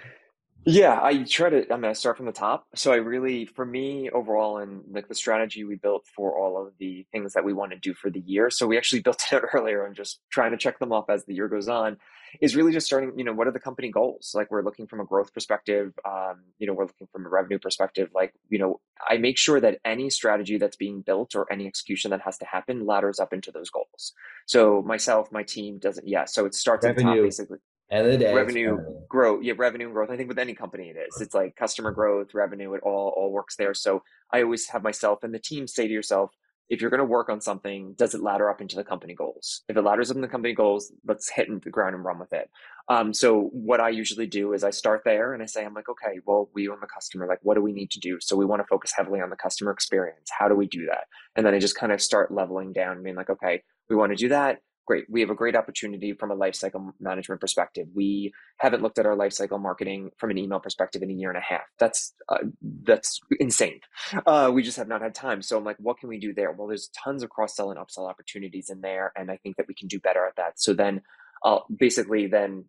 yeah, 0.65 0.99
I 1.01 1.23
try 1.23 1.49
to. 1.49 1.61
I'm 1.73 1.81
gonna 1.81 1.95
start 1.95 2.17
from 2.17 2.27
the 2.27 2.31
top. 2.31 2.67
So 2.75 2.91
I 2.91 2.97
really, 2.97 3.45
for 3.45 3.65
me, 3.65 4.11
overall, 4.11 4.59
and 4.59 4.83
like 4.91 5.07
the 5.07 5.15
strategy 5.15 5.63
we 5.63 5.75
built 5.75 6.05
for 6.15 6.37
all 6.37 6.61
of 6.61 6.73
the 6.77 7.05
things 7.11 7.33
that 7.33 7.43
we 7.43 7.53
want 7.53 7.71
to 7.71 7.79
do 7.79 7.95
for 7.95 8.11
the 8.11 8.19
year. 8.19 8.51
So 8.51 8.67
we 8.67 8.77
actually 8.77 9.01
built 9.01 9.23
it 9.31 9.43
earlier 9.53 9.85
and 9.85 9.95
just 9.95 10.19
trying 10.29 10.51
to 10.51 10.57
check 10.57 10.77
them 10.77 10.93
off 10.93 11.09
as 11.09 11.25
the 11.25 11.33
year 11.33 11.47
goes 11.47 11.67
on. 11.67 11.97
Is 12.39 12.55
really 12.55 12.71
just 12.71 12.85
starting. 12.85 13.17
You 13.17 13.23
know, 13.23 13.33
what 13.33 13.47
are 13.47 13.51
the 13.51 13.59
company 13.59 13.89
goals? 13.89 14.31
Like 14.33 14.51
we're 14.51 14.63
looking 14.63 14.87
from 14.87 14.99
a 14.99 15.05
growth 15.05 15.33
perspective. 15.33 15.93
Um, 16.05 16.43
you 16.59 16.67
know, 16.67 16.73
we're 16.73 16.85
looking 16.85 17.07
from 17.11 17.25
a 17.25 17.29
revenue 17.29 17.59
perspective. 17.59 18.09
Like 18.13 18.33
you 18.49 18.59
know, 18.59 18.79
I 19.07 19.17
make 19.17 19.37
sure 19.37 19.59
that 19.59 19.79
any 19.83 20.09
strategy 20.09 20.57
that's 20.57 20.75
being 20.77 21.01
built 21.01 21.35
or 21.35 21.51
any 21.51 21.67
execution 21.67 22.11
that 22.11 22.21
has 22.21 22.37
to 22.39 22.45
happen 22.45 22.85
ladders 22.85 23.19
up 23.19 23.33
into 23.33 23.51
those 23.51 23.69
goals. 23.69 24.13
So 24.45 24.81
myself, 24.81 25.31
my 25.31 25.43
team 25.43 25.79
doesn't. 25.79 26.07
Yeah. 26.07 26.25
So 26.25 26.45
it 26.45 26.55
starts 26.55 26.85
revenue. 26.85 27.09
at 27.09 27.13
the 27.13 27.17
top 27.17 27.25
basically 27.25 27.57
of 27.91 28.05
the 28.05 28.17
day, 28.17 28.33
revenue 28.33 28.77
growth. 29.09 29.43
Yeah, 29.43 29.53
revenue 29.57 29.87
and 29.87 29.93
growth. 29.93 30.09
I 30.09 30.17
think 30.17 30.29
with 30.29 30.39
any 30.39 30.53
company 30.53 30.89
it 30.89 30.97
is. 30.97 31.21
It's 31.21 31.35
like 31.35 31.55
customer 31.55 31.91
growth, 31.91 32.33
revenue. 32.33 32.73
It 32.73 32.81
all 32.83 33.13
all 33.15 33.31
works 33.31 33.55
there. 33.55 33.73
So 33.73 34.03
I 34.31 34.43
always 34.43 34.67
have 34.69 34.83
myself 34.83 35.23
and 35.23 35.33
the 35.33 35.39
team 35.39 35.67
say 35.67 35.87
to 35.87 35.93
yourself, 35.93 36.31
if 36.69 36.79
you're 36.79 36.89
going 36.89 36.99
to 36.99 37.05
work 37.05 37.29
on 37.29 37.41
something, 37.41 37.93
does 37.97 38.13
it 38.13 38.21
ladder 38.21 38.49
up 38.49 38.61
into 38.61 38.75
the 38.75 38.83
company 38.83 39.13
goals? 39.13 39.61
If 39.67 39.75
it 39.75 39.81
ladders 39.81 40.09
up 40.09 40.15
in 40.15 40.21
the 40.21 40.27
company 40.27 40.53
goals, 40.53 40.91
let's 41.05 41.29
hit 41.29 41.47
the 41.63 41.69
ground 41.69 41.95
and 41.95 42.05
run 42.05 42.19
with 42.19 42.31
it. 42.31 42.49
Um, 42.87 43.13
so 43.13 43.49
what 43.51 43.81
I 43.81 43.89
usually 43.89 44.27
do 44.27 44.53
is 44.53 44.63
I 44.63 44.69
start 44.69 45.01
there 45.03 45.33
and 45.33 45.43
I 45.43 45.47
say, 45.47 45.65
I'm 45.65 45.73
like, 45.73 45.89
okay, 45.89 46.19
well, 46.25 46.49
we 46.53 46.69
own 46.69 46.79
the 46.79 46.87
customer. 46.87 47.27
Like, 47.27 47.39
what 47.41 47.55
do 47.55 47.61
we 47.61 47.73
need 47.73 47.91
to 47.91 47.99
do? 47.99 48.19
So 48.21 48.35
we 48.35 48.45
want 48.45 48.61
to 48.61 48.67
focus 48.67 48.93
heavily 48.95 49.19
on 49.19 49.29
the 49.29 49.35
customer 49.35 49.71
experience. 49.71 50.29
How 50.37 50.47
do 50.47 50.55
we 50.55 50.67
do 50.67 50.85
that? 50.87 51.05
And 51.35 51.45
then 51.45 51.53
I 51.53 51.59
just 51.59 51.75
kind 51.75 51.91
of 51.91 52.01
start 52.01 52.33
leveling 52.33 52.73
down, 52.73 53.03
being 53.03 53.15
like, 53.15 53.29
okay, 53.29 53.63
we 53.89 53.95
want 53.95 54.11
to 54.11 54.15
do 54.15 54.29
that 54.29 54.59
great. 54.91 55.05
We 55.09 55.21
have 55.21 55.29
a 55.29 55.35
great 55.35 55.55
opportunity 55.55 56.11
from 56.11 56.31
a 56.31 56.35
lifecycle 56.35 56.91
management 56.99 57.39
perspective. 57.39 57.87
We 57.95 58.33
haven't 58.57 58.83
looked 58.83 58.99
at 58.99 59.05
our 59.05 59.15
lifecycle 59.15 59.61
marketing 59.61 60.11
from 60.17 60.31
an 60.31 60.37
email 60.37 60.59
perspective 60.59 61.01
in 61.01 61.09
a 61.09 61.13
year 61.13 61.29
and 61.29 61.37
a 61.37 61.41
half. 61.41 61.61
That's 61.79 62.13
uh, 62.27 62.39
that's 62.83 63.21
insane. 63.39 63.79
Uh, 64.25 64.51
we 64.53 64.63
just 64.63 64.75
have 64.75 64.89
not 64.89 65.01
had 65.01 65.15
time. 65.15 65.41
So 65.41 65.57
I'm 65.57 65.63
like, 65.63 65.77
what 65.79 65.97
can 65.97 66.09
we 66.09 66.19
do 66.19 66.33
there? 66.33 66.51
Well, 66.51 66.67
there's 66.67 66.89
tons 66.89 67.23
of 67.23 67.29
cross 67.29 67.55
sell 67.55 67.71
and 67.71 67.79
upsell 67.79 68.09
opportunities 68.09 68.69
in 68.69 68.81
there, 68.81 69.13
and 69.15 69.31
I 69.31 69.37
think 69.37 69.55
that 69.55 69.67
we 69.69 69.73
can 69.73 69.87
do 69.87 69.97
better 69.97 70.25
at 70.25 70.35
that. 70.35 70.59
So 70.59 70.73
then, 70.73 71.03
I'll 71.41 71.65
basically 71.73 72.27
then 72.27 72.65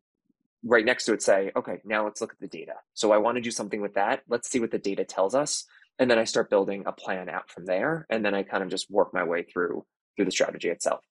right 0.64 0.85
next 0.85 1.06
to 1.06 1.14
it 1.14 1.22
say, 1.22 1.50
okay, 1.56 1.80
now 1.85 2.04
let's 2.04 2.20
look 2.20 2.32
at 2.32 2.38
the 2.38 2.46
data. 2.46 2.74
So 2.94 3.11
I 3.11 3.18
want 3.18 3.35
to 3.35 3.42
do 3.42 3.50
something 3.50 3.80
with 3.80 3.94
that. 3.94 4.22
Let's 4.28 4.48
see 4.48 4.61
what 4.61 4.70
the 4.70 4.78
data 4.78 5.04
tells 5.04 5.35
us. 5.35 5.64
And 5.98 6.08
then 6.08 6.20
I 6.20 6.24
start 6.24 6.50
building 6.50 6.85
a 6.87 6.92
plan 6.92 7.28
out 7.28 7.50
from 7.50 7.66
there. 7.66 8.06
And 8.11 8.24
then 8.24 8.32
I 8.32 8.44
kind 8.44 8.62
of 8.62 8.70
just 8.70 8.88
work 8.88 9.12
my 9.12 9.24
way 9.24 9.42
through 9.42 9.85
through 10.14 10.26
the 10.26 10.30
strategy 10.30 10.68
itself. 10.68 11.02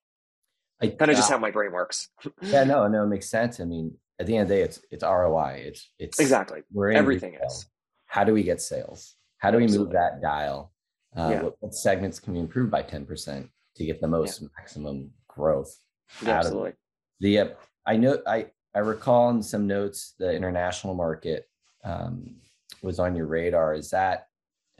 I 0.82 0.88
kind 0.88 1.10
of 1.10 1.16
just 1.16 1.30
how 1.30 1.38
my 1.38 1.50
brain 1.50 1.72
works. 1.72 2.08
yeah, 2.42 2.64
no, 2.64 2.88
no, 2.88 3.04
it 3.04 3.06
makes 3.06 3.28
sense. 3.28 3.60
I 3.60 3.64
mean, 3.64 3.96
at 4.18 4.26
the 4.26 4.36
end 4.36 4.42
of 4.44 4.48
the 4.48 4.54
day, 4.56 4.62
it's 4.62 4.80
it's 4.90 5.04
ROI. 5.04 5.62
It's 5.66 5.90
it's 5.98 6.18
exactly 6.18 6.62
we're 6.72 6.90
everything 6.90 7.32
retail. 7.32 7.48
is. 7.48 7.66
How 8.06 8.24
do 8.24 8.34
we 8.34 8.42
get 8.42 8.60
sales? 8.60 9.16
How 9.38 9.50
do 9.50 9.58
we 9.58 9.64
Absolutely. 9.64 9.86
move 9.86 9.92
that 9.94 10.20
dial? 10.20 10.72
Uh, 11.16 11.28
yeah. 11.30 11.42
what, 11.42 11.54
what, 11.60 11.74
segments 11.74 12.18
can 12.18 12.32
we 12.32 12.40
improve 12.40 12.70
by 12.70 12.82
ten 12.82 13.06
percent 13.06 13.48
to 13.76 13.84
get 13.84 14.00
the 14.00 14.08
most 14.08 14.42
yeah. 14.42 14.48
maximum 14.58 15.10
growth? 15.28 15.78
Yeah, 16.24 16.38
absolutely. 16.38 16.72
The 17.20 17.38
uh, 17.38 17.48
I 17.86 17.96
know 17.96 18.18
I 18.26 18.46
I 18.74 18.80
recall 18.80 19.30
in 19.30 19.42
some 19.42 19.66
notes 19.66 20.14
the 20.18 20.34
international 20.34 20.94
market 20.94 21.48
um, 21.84 22.36
was 22.82 22.98
on 22.98 23.14
your 23.14 23.26
radar. 23.26 23.74
Is 23.74 23.90
that 23.90 24.26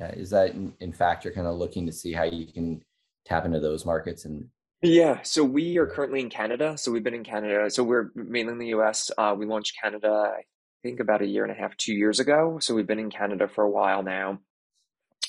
uh, 0.00 0.06
is 0.14 0.30
that 0.30 0.50
in, 0.50 0.74
in 0.80 0.92
fact 0.92 1.24
you're 1.24 1.34
kind 1.34 1.46
of 1.46 1.56
looking 1.56 1.86
to 1.86 1.92
see 1.92 2.12
how 2.12 2.24
you 2.24 2.46
can 2.46 2.82
tap 3.24 3.44
into 3.44 3.60
those 3.60 3.84
markets 3.84 4.24
and 4.24 4.48
yeah, 4.82 5.22
so 5.22 5.44
we 5.44 5.78
are 5.78 5.86
currently 5.86 6.20
in 6.20 6.28
Canada. 6.28 6.76
So 6.76 6.90
we've 6.90 7.04
been 7.04 7.14
in 7.14 7.24
Canada. 7.24 7.70
So 7.70 7.84
we're 7.84 8.10
mainly 8.14 8.52
in 8.52 8.58
the 8.58 8.74
US. 8.78 9.10
Uh, 9.16 9.34
we 9.36 9.46
launched 9.46 9.76
Canada, 9.80 10.32
I 10.36 10.42
think, 10.82 10.98
about 10.98 11.22
a 11.22 11.26
year 11.26 11.44
and 11.44 11.52
a 11.52 11.54
half, 11.54 11.76
two 11.76 11.94
years 11.94 12.18
ago. 12.18 12.58
So 12.60 12.74
we've 12.74 12.86
been 12.86 12.98
in 12.98 13.10
Canada 13.10 13.46
for 13.46 13.62
a 13.62 13.70
while 13.70 14.02
now. 14.02 14.40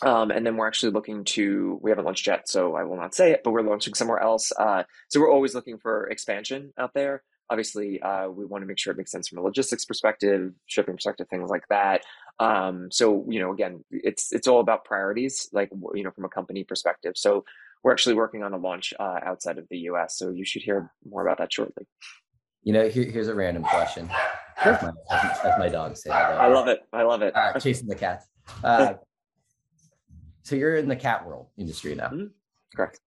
Um, 0.02 0.32
and 0.32 0.46
then 0.46 0.58
we're 0.58 0.68
actually 0.68 0.92
looking 0.92 1.24
to, 1.26 1.80
we 1.82 1.92
haven't 1.92 2.06
launched 2.06 2.28
yet, 2.28 2.50
so 2.50 2.76
I 2.76 2.84
will 2.84 2.98
not 2.98 3.14
say 3.16 3.32
it, 3.32 3.42
but 3.44 3.52
we're 3.52 3.62
launching 3.62 3.94
somewhere 3.94 4.20
else. 4.20 4.52
Uh, 4.60 4.84
so 5.10 5.20
we're 5.20 5.32
always 5.32 5.54
looking 5.56 5.78
for 5.78 6.08
expansion 6.10 6.74
out 6.78 6.94
there. 6.94 7.24
Obviously, 7.50 8.02
uh, 8.02 8.28
we 8.28 8.46
want 8.46 8.64
to 8.64 8.66
make 8.66 8.80
sure 8.80 8.92
it 8.92 8.98
makes 8.98 9.12
sense 9.12 9.28
from 9.28 9.38
a 9.38 9.42
logistics 9.42 9.86
perspective, 9.86 10.52
shipping 10.66 10.96
perspective, 10.96 11.28
things 11.30 11.50
like 11.50 11.68
that. 11.70 12.02
Um, 12.40 12.90
so, 12.92 13.26
you 13.30 13.40
know, 13.40 13.54
again, 13.54 13.84
it's 13.92 14.34
it's 14.34 14.48
all 14.48 14.60
about 14.60 14.86
priorities, 14.86 15.48
like 15.54 15.70
you 15.94 16.04
know, 16.04 16.12
from 16.12 16.26
a 16.26 16.30
company 16.30 16.64
perspective. 16.64 17.14
So 17.16 17.46
we're 17.84 17.92
actually 17.92 18.16
working 18.16 18.44
on 18.44 18.54
a 18.54 18.58
launch 18.58 18.94
uh, 19.00 19.20
outside 19.26 19.58
of 19.58 19.68
the 19.70 19.78
US. 19.90 20.18
So 20.18 20.30
you 20.30 20.46
should 20.46 20.62
hear 20.62 20.92
more 21.08 21.26
about 21.26 21.38
that 21.40 21.52
shortly. 21.52 21.86
You 22.64 22.74
know, 22.74 22.88
here, 22.88 23.04
here's 23.04 23.28
a 23.28 23.36
random 23.36 23.64
question. 23.64 24.10
As 24.64 24.82
my, 24.82 24.92
as 25.44 25.60
my 25.60 25.68
dog 25.68 25.98
said. 25.98 26.14
I 26.14 26.48
love 26.48 26.68
it. 26.70 26.80
I 26.94 27.04
love 27.04 27.22
it. 27.22 27.36
Uh, 27.36 27.60
chasing 27.60 27.88
the 27.88 27.96
cats. 27.96 28.26
Uh, 28.64 28.94
so 30.44 30.56
you're 30.56 30.78
in 30.78 30.88
the 30.88 30.96
cat 30.96 31.26
world 31.26 31.48
industry 31.58 31.96
now. 31.96 32.08
Mm-hmm. 32.08 32.28
Correct. 32.76 33.00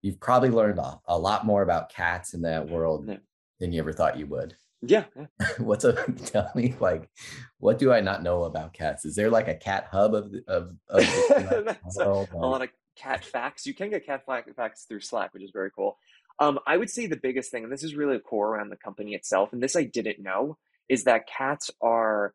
You've 0.00 0.20
probably 0.20 0.50
learned 0.50 0.78
a, 0.78 1.00
a, 1.06 1.18
lot 1.18 1.44
more 1.44 1.62
about 1.62 1.90
cats 1.90 2.32
in 2.32 2.42
that 2.42 2.68
world 2.68 3.06
yeah. 3.08 3.16
than 3.60 3.72
you 3.72 3.80
ever 3.80 3.92
thought 3.92 4.18
you 4.18 4.26
would. 4.26 4.54
Yeah. 4.80 5.04
What's 5.58 5.84
a 5.84 5.92
tell 6.24 6.50
me 6.54 6.76
like 6.78 7.10
what 7.58 7.78
do 7.78 7.92
I 7.92 8.00
not 8.00 8.22
know 8.22 8.44
about 8.44 8.72
cats? 8.72 9.04
Is 9.04 9.16
there 9.16 9.28
like 9.28 9.48
a 9.48 9.56
cat 9.56 9.88
hub 9.90 10.14
of 10.14 10.32
of, 10.46 10.72
of 10.88 11.76
world? 11.96 12.28
a 12.32 12.36
lot 12.36 12.62
of 12.62 12.68
cat 12.98 13.24
facts. 13.24 13.66
You 13.66 13.74
can 13.74 13.90
get 13.90 14.06
cat 14.06 14.24
facts 14.26 14.84
through 14.84 15.00
Slack, 15.00 15.32
which 15.34 15.42
is 15.42 15.50
very 15.52 15.70
cool. 15.70 15.98
Um, 16.40 16.58
I 16.66 16.76
would 16.76 16.90
say 16.90 17.06
the 17.06 17.16
biggest 17.16 17.50
thing, 17.50 17.64
and 17.64 17.72
this 17.72 17.82
is 17.82 17.94
really 17.94 18.18
core 18.18 18.54
around 18.54 18.70
the 18.70 18.76
company 18.76 19.14
itself, 19.14 19.52
and 19.52 19.62
this 19.62 19.76
I 19.76 19.84
didn't 19.84 20.20
know, 20.20 20.56
is 20.88 21.04
that 21.04 21.26
cats 21.26 21.70
are 21.80 22.32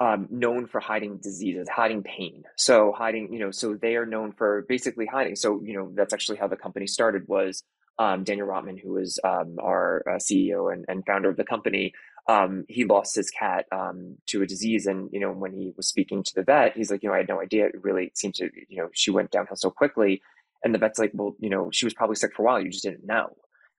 um, 0.00 0.28
known 0.30 0.66
for 0.66 0.80
hiding 0.80 1.18
diseases, 1.18 1.68
hiding 1.68 2.02
pain. 2.02 2.44
So 2.56 2.92
hiding, 2.92 3.32
you 3.32 3.40
know, 3.40 3.50
so 3.50 3.74
they 3.74 3.96
are 3.96 4.06
known 4.06 4.32
for 4.32 4.64
basically 4.68 5.06
hiding. 5.06 5.36
So 5.36 5.60
you 5.62 5.74
know, 5.74 5.90
that's 5.94 6.12
actually 6.12 6.38
how 6.38 6.48
the 6.48 6.56
company 6.56 6.86
started. 6.86 7.26
Was 7.26 7.62
um, 7.98 8.22
Daniel 8.22 8.46
Rotman, 8.46 8.80
who 8.80 8.92
was 8.92 9.18
um, 9.24 9.56
our 9.60 10.04
uh, 10.06 10.18
CEO 10.18 10.72
and, 10.72 10.84
and, 10.86 11.04
founder 11.04 11.28
of 11.28 11.36
the 11.36 11.44
company, 11.44 11.92
um, 12.28 12.64
he 12.68 12.84
lost 12.84 13.16
his 13.16 13.30
cat 13.30 13.66
um, 13.72 14.16
to 14.26 14.42
a 14.42 14.46
disease. 14.46 14.86
And, 14.86 15.08
you 15.12 15.20
know, 15.20 15.32
when 15.32 15.52
he 15.54 15.72
was 15.76 15.88
speaking 15.88 16.22
to 16.22 16.34
the 16.34 16.42
vet, 16.44 16.76
he's 16.76 16.90
like, 16.90 17.02
you 17.02 17.08
know, 17.08 17.14
I 17.14 17.18
had 17.18 17.28
no 17.28 17.40
idea. 17.40 17.66
It 17.66 17.82
really 17.82 18.12
seemed 18.14 18.34
to, 18.36 18.50
you 18.68 18.78
know, 18.78 18.88
she 18.92 19.10
went 19.10 19.30
downhill 19.30 19.56
so 19.56 19.70
quickly. 19.70 20.22
And 20.62 20.74
the 20.74 20.78
vet's 20.78 20.98
like, 20.98 21.12
well, 21.14 21.34
you 21.40 21.50
know, 21.50 21.70
she 21.72 21.86
was 21.86 21.94
probably 21.94 22.16
sick 22.16 22.32
for 22.36 22.42
a 22.42 22.46
while. 22.46 22.60
You 22.60 22.70
just 22.70 22.84
didn't 22.84 23.06
know. 23.06 23.36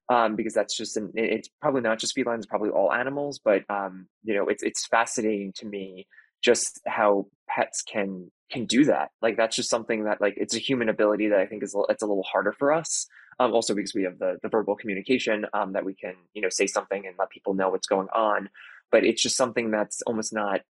um, 0.09 0.35
because 0.35 0.53
that's 0.53 0.75
just 0.75 0.97
an, 0.97 1.11
it's 1.15 1.49
probably 1.61 1.81
not 1.81 1.99
just 1.99 2.15
felines, 2.15 2.45
probably 2.47 2.69
all 2.69 2.91
animals, 2.91 3.39
but 3.43 3.63
um, 3.69 4.07
you 4.23 4.33
know, 4.33 4.47
it's 4.47 4.63
it's 4.63 4.85
fascinating 4.87 5.53
to 5.57 5.65
me 5.67 6.07
just 6.41 6.81
how 6.87 7.27
pets 7.47 7.81
can 7.83 8.31
can 8.51 8.65
do 8.65 8.85
that. 8.85 9.11
Like 9.21 9.37
that's 9.37 9.55
just 9.55 9.69
something 9.69 10.05
that 10.05 10.21
like 10.21 10.35
it's 10.37 10.55
a 10.55 10.59
human 10.59 10.89
ability 10.89 11.29
that 11.29 11.39
I 11.39 11.45
think 11.45 11.63
is 11.63 11.75
it's 11.89 12.03
a 12.03 12.07
little 12.07 12.23
harder 12.23 12.53
for 12.53 12.71
us. 12.73 13.07
Um, 13.39 13.53
also 13.53 13.73
because 13.73 13.93
we 13.93 14.03
have 14.03 14.19
the 14.19 14.37
the 14.43 14.49
verbal 14.49 14.75
communication 14.75 15.45
um, 15.53 15.73
that 15.73 15.85
we 15.85 15.93
can 15.93 16.15
you 16.33 16.41
know 16.41 16.49
say 16.49 16.67
something 16.67 17.05
and 17.05 17.15
let 17.17 17.29
people 17.29 17.53
know 17.53 17.69
what's 17.69 17.87
going 17.87 18.09
on, 18.13 18.49
but 18.91 19.05
it's 19.05 19.21
just 19.23 19.37
something 19.37 19.71
that's 19.71 20.01
almost 20.03 20.33
not 20.33 20.61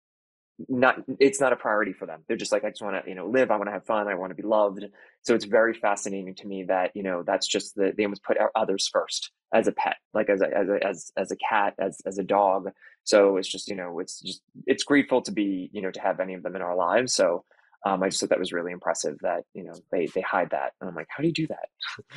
not 0.69 0.97
it's 1.21 1.41
not 1.41 1.53
a 1.53 1.57
priority 1.57 1.93
for 1.93 2.07
them 2.07 2.23
they're 2.27 2.37
just 2.37 2.51
like 2.51 2.65
i 2.65 2.69
just 2.69 2.83
want 2.83 3.03
to 3.03 3.09
you 3.09 3.15
know 3.15 3.27
live 3.27 3.51
i 3.51 3.57
want 3.57 3.69
to 3.69 3.73
have 3.73 3.85
fun 3.87 4.09
i 4.09 4.15
want 4.15 4.31
to 4.31 4.35
be 4.35 4.43
loved 4.43 4.85
so 5.23 5.35
it's 5.35 5.45
very 5.45 5.73
fascinating 5.73 6.35
to 6.35 6.49
me 6.49 6.65
that 6.65 6.91
you 6.95 7.03
know 7.03 7.23
that's 7.23 7.47
just 7.47 7.77
the 7.77 7.93
they 7.97 8.05
almost 8.05 8.25
put 8.25 8.37
others 8.57 8.89
first 8.93 9.31
as 9.55 9.69
a 9.69 9.73
pet 9.73 9.97
like 10.15 10.29
as 10.29 10.41
a 10.41 10.47
as 10.57 10.69
a 10.69 10.87
as, 10.87 11.13
as 11.17 11.31
a 11.31 11.37
cat 11.37 11.75
as 11.79 12.01
as 12.07 12.19
a 12.19 12.25
dog 12.25 12.71
so 13.05 13.37
it's 13.37 13.49
just 13.49 13.69
you 13.69 13.77
know 13.77 14.01
it's 14.01 14.21
just 14.21 14.43
it's 14.67 14.83
grateful 14.83 15.23
to 15.23 15.31
be 15.31 15.71
you 15.73 15.81
know 15.81 15.91
to 15.93 16.01
have 16.01 16.19
any 16.19 16.35
of 16.35 16.43
them 16.43 16.57
in 16.57 16.63
our 16.63 16.75
lives 16.75 17.15
so 17.15 17.45
um, 17.87 18.03
i 18.03 18.09
just 18.09 18.21
thought 18.21 18.31
that 18.31 18.39
was 18.39 18.53
really 18.53 18.73
impressive 18.73 19.17
that 19.21 19.45
you 19.55 19.65
know 19.65 19.75
they 19.91 20.07
they 20.07 20.21
hide 20.21 20.51
that 20.51 20.73
and 20.81 20.89
i'm 20.89 20.97
like 20.97 21.09
how 21.09 21.23
do 21.23 21.29
you 21.29 21.35
do 21.35 21.47
that 21.47 21.69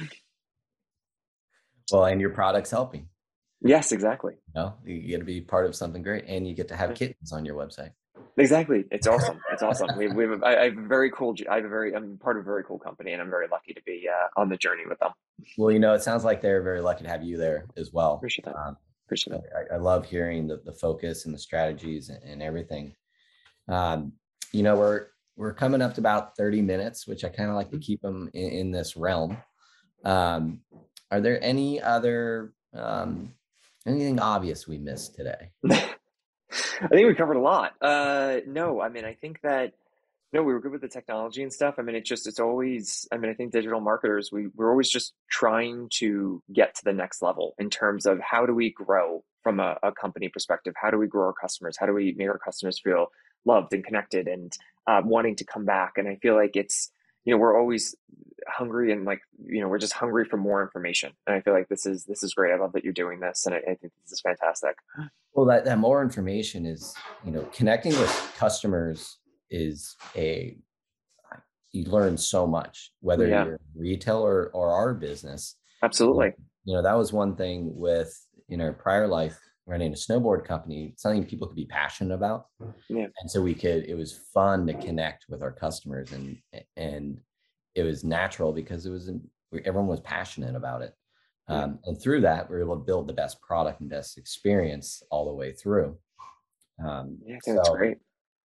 well 1.91 2.05
and 2.05 2.21
your 2.21 2.29
product's 2.29 2.71
helping 2.71 3.07
yes 3.61 3.91
exactly 3.91 4.33
you 4.33 4.53
know 4.61 4.73
you 4.85 5.01
get 5.01 5.19
to 5.19 5.23
be 5.23 5.41
part 5.41 5.65
of 5.65 5.75
something 5.75 6.01
great 6.01 6.25
and 6.27 6.47
you 6.47 6.53
get 6.53 6.67
to 6.67 6.75
have 6.75 6.93
kittens 6.95 7.31
on 7.31 7.45
your 7.45 7.55
website 7.55 7.91
Exactly. 8.37 8.85
It's 8.91 9.07
awesome. 9.13 9.39
It's 9.51 9.63
awesome. 9.63 9.89
We, 9.97 10.07
we 10.07 10.23
have, 10.27 10.43
I, 10.43 10.55
I 10.57 10.63
have 10.65 10.77
a 10.77 10.87
very 10.87 11.11
cool, 11.11 11.35
I 11.49 11.55
have 11.55 11.65
a 11.65 11.69
very, 11.69 11.93
I'm 11.95 12.17
part 12.17 12.37
of 12.37 12.41
a 12.41 12.45
very 12.45 12.63
cool 12.63 12.79
company 12.79 13.13
and 13.13 13.21
I'm 13.21 13.29
very 13.29 13.47
lucky 13.47 13.73
to 13.73 13.81
be 13.85 14.07
uh, 14.09 14.39
on 14.39 14.49
the 14.49 14.57
journey 14.57 14.83
with 14.87 14.99
them. 14.99 15.11
Well, 15.57 15.71
you 15.71 15.79
know, 15.79 15.93
it 15.93 16.03
sounds 16.03 16.23
like 16.23 16.41
they're 16.41 16.61
very 16.61 16.81
lucky 16.81 17.03
to 17.03 17.09
have 17.09 17.23
you 17.23 17.37
there 17.37 17.65
as 17.77 17.91
well. 17.91 18.15
Appreciate 18.15 18.45
that. 18.45 18.55
Um, 18.55 18.77
Appreciate 19.07 19.33
that. 19.33 19.67
I, 19.71 19.75
I, 19.75 19.77
love 19.77 20.05
hearing 20.05 20.47
the, 20.47 20.61
the 20.63 20.71
focus 20.71 21.25
and 21.25 21.33
the 21.33 21.39
strategies 21.39 22.09
and, 22.09 22.23
and 22.23 22.41
everything. 22.41 22.95
Um, 23.67 24.13
you 24.53 24.63
know, 24.63 24.77
we're, 24.77 25.07
we're 25.35 25.53
coming 25.53 25.81
up 25.81 25.95
to 25.95 26.01
about 26.01 26.35
30 26.37 26.61
minutes, 26.61 27.07
which 27.07 27.23
I 27.23 27.29
kind 27.29 27.49
of 27.49 27.55
like 27.55 27.69
to 27.69 27.77
mm-hmm. 27.77 27.81
keep 27.81 28.01
them 28.01 28.29
in, 28.33 28.49
in 28.49 28.71
this 28.71 28.95
realm. 28.95 29.37
Um, 30.03 30.61
are 31.09 31.21
there 31.21 31.43
any 31.43 31.81
other, 31.81 32.53
um, 32.73 33.33
anything 33.85 34.19
obvious 34.19 34.67
we 34.67 34.77
missed 34.77 35.15
today? 35.15 35.51
I 35.69 36.87
think 36.87 37.07
we 37.07 37.15
covered 37.15 37.37
a 37.37 37.41
lot. 37.41 37.73
Uh, 37.81 38.37
no, 38.47 38.81
I 38.81 38.89
mean, 38.89 39.05
I 39.05 39.13
think 39.13 39.41
that 39.41 39.73
no, 40.33 40.43
we 40.43 40.53
were 40.53 40.61
good 40.61 40.71
with 40.71 40.81
the 40.81 40.87
technology 40.87 41.43
and 41.43 41.51
stuff. 41.51 41.75
I 41.77 41.81
mean, 41.81 41.95
it's 41.95 42.07
just 42.07 42.25
it's 42.25 42.39
always. 42.39 43.07
I 43.11 43.17
mean, 43.17 43.29
I 43.29 43.33
think 43.33 43.51
digital 43.51 43.81
marketers 43.81 44.31
we 44.31 44.47
we're 44.55 44.71
always 44.71 44.89
just 44.89 45.13
trying 45.29 45.89
to 45.97 46.41
get 46.53 46.75
to 46.75 46.83
the 46.85 46.93
next 46.93 47.21
level 47.21 47.53
in 47.59 47.69
terms 47.69 48.05
of 48.05 48.19
how 48.21 48.45
do 48.45 48.53
we 48.53 48.71
grow 48.71 49.23
from 49.43 49.59
a, 49.59 49.77
a 49.83 49.91
company 49.91 50.29
perspective. 50.29 50.73
How 50.81 50.89
do 50.89 50.97
we 50.97 51.07
grow 51.07 51.27
our 51.27 51.33
customers? 51.33 51.75
How 51.77 51.85
do 51.85 51.93
we 51.93 52.13
make 52.17 52.29
our 52.29 52.39
customers 52.39 52.79
feel 52.81 53.07
loved 53.45 53.73
and 53.73 53.83
connected 53.83 54.27
and 54.27 54.53
uh, 54.87 55.01
wanting 55.03 55.35
to 55.37 55.45
come 55.45 55.65
back? 55.65 55.93
And 55.97 56.07
I 56.07 56.15
feel 56.15 56.35
like 56.35 56.55
it's 56.55 56.91
you 57.25 57.33
know 57.33 57.37
we're 57.37 57.57
always 57.57 57.95
hungry 58.47 58.91
and 58.91 59.05
like 59.05 59.21
you 59.45 59.61
know 59.61 59.67
we're 59.67 59.77
just 59.77 59.93
hungry 59.93 60.25
for 60.25 60.37
more 60.37 60.61
information. 60.61 61.11
And 61.27 61.35
i 61.35 61.41
feel 61.41 61.53
like 61.53 61.69
this 61.69 61.85
is 61.85 62.05
this 62.05 62.23
is 62.23 62.33
great. 62.33 62.53
I 62.53 62.57
love 62.57 62.73
that 62.73 62.83
you're 62.83 62.93
doing 62.93 63.19
this 63.19 63.45
and 63.45 63.55
i, 63.55 63.59
I 63.59 63.75
think 63.75 63.93
this 64.03 64.11
is 64.11 64.21
fantastic. 64.21 64.75
Well 65.33 65.45
that, 65.45 65.65
that 65.65 65.77
more 65.77 66.01
information 66.01 66.65
is 66.65 66.93
you 67.23 67.31
know 67.31 67.43
connecting 67.53 67.91
with 67.93 68.33
customers 68.37 69.17
is 69.49 69.95
a 70.15 70.57
you 71.71 71.85
learn 71.85 72.17
so 72.17 72.45
much 72.45 72.91
whether 72.99 73.27
yeah. 73.27 73.45
you're 73.45 73.59
retail 73.75 74.17
or, 74.17 74.49
or 74.53 74.71
our 74.71 74.93
business. 74.93 75.55
Absolutely. 75.83 76.33
You 76.65 76.75
know 76.75 76.81
that 76.81 76.97
was 76.97 77.13
one 77.13 77.35
thing 77.35 77.71
with 77.75 78.27
you 78.47 78.57
know 78.57 78.73
prior 78.73 79.07
life 79.07 79.39
running 79.65 79.93
a 79.93 79.95
snowboard 79.95 80.45
company 80.45 80.93
something 80.97 81.23
people 81.23 81.47
could 81.47 81.55
be 81.55 81.65
passionate 81.65 82.13
about. 82.13 82.47
Yeah. 82.89 83.07
and 83.21 83.29
so 83.29 83.41
we 83.41 83.53
could 83.53 83.85
it 83.85 83.95
was 83.95 84.19
fun 84.33 84.65
to 84.67 84.73
connect 84.73 85.25
with 85.29 85.41
our 85.41 85.51
customers 85.51 86.11
and 86.11 86.37
and 86.77 87.19
it 87.75 87.83
was 87.83 88.03
natural 88.03 88.51
because 88.51 88.85
it 88.85 88.89
was 88.89 89.09
everyone 89.65 89.87
was 89.87 90.01
passionate 90.01 90.55
about 90.55 90.81
it. 90.81 90.95
Um, 91.47 91.79
and 91.85 92.01
through 92.01 92.21
that 92.21 92.49
we 92.49 92.55
were 92.55 92.61
able 92.61 92.77
to 92.77 92.85
build 92.85 93.07
the 93.07 93.13
best 93.13 93.41
product 93.41 93.81
and 93.81 93.89
best 93.89 94.17
experience 94.17 95.03
all 95.11 95.25
the 95.25 95.33
way 95.33 95.51
through. 95.51 95.97
Um, 96.83 97.17
yeah 97.25 97.37
so, 97.43 97.55
that's 97.55 97.69
great. 97.69 97.97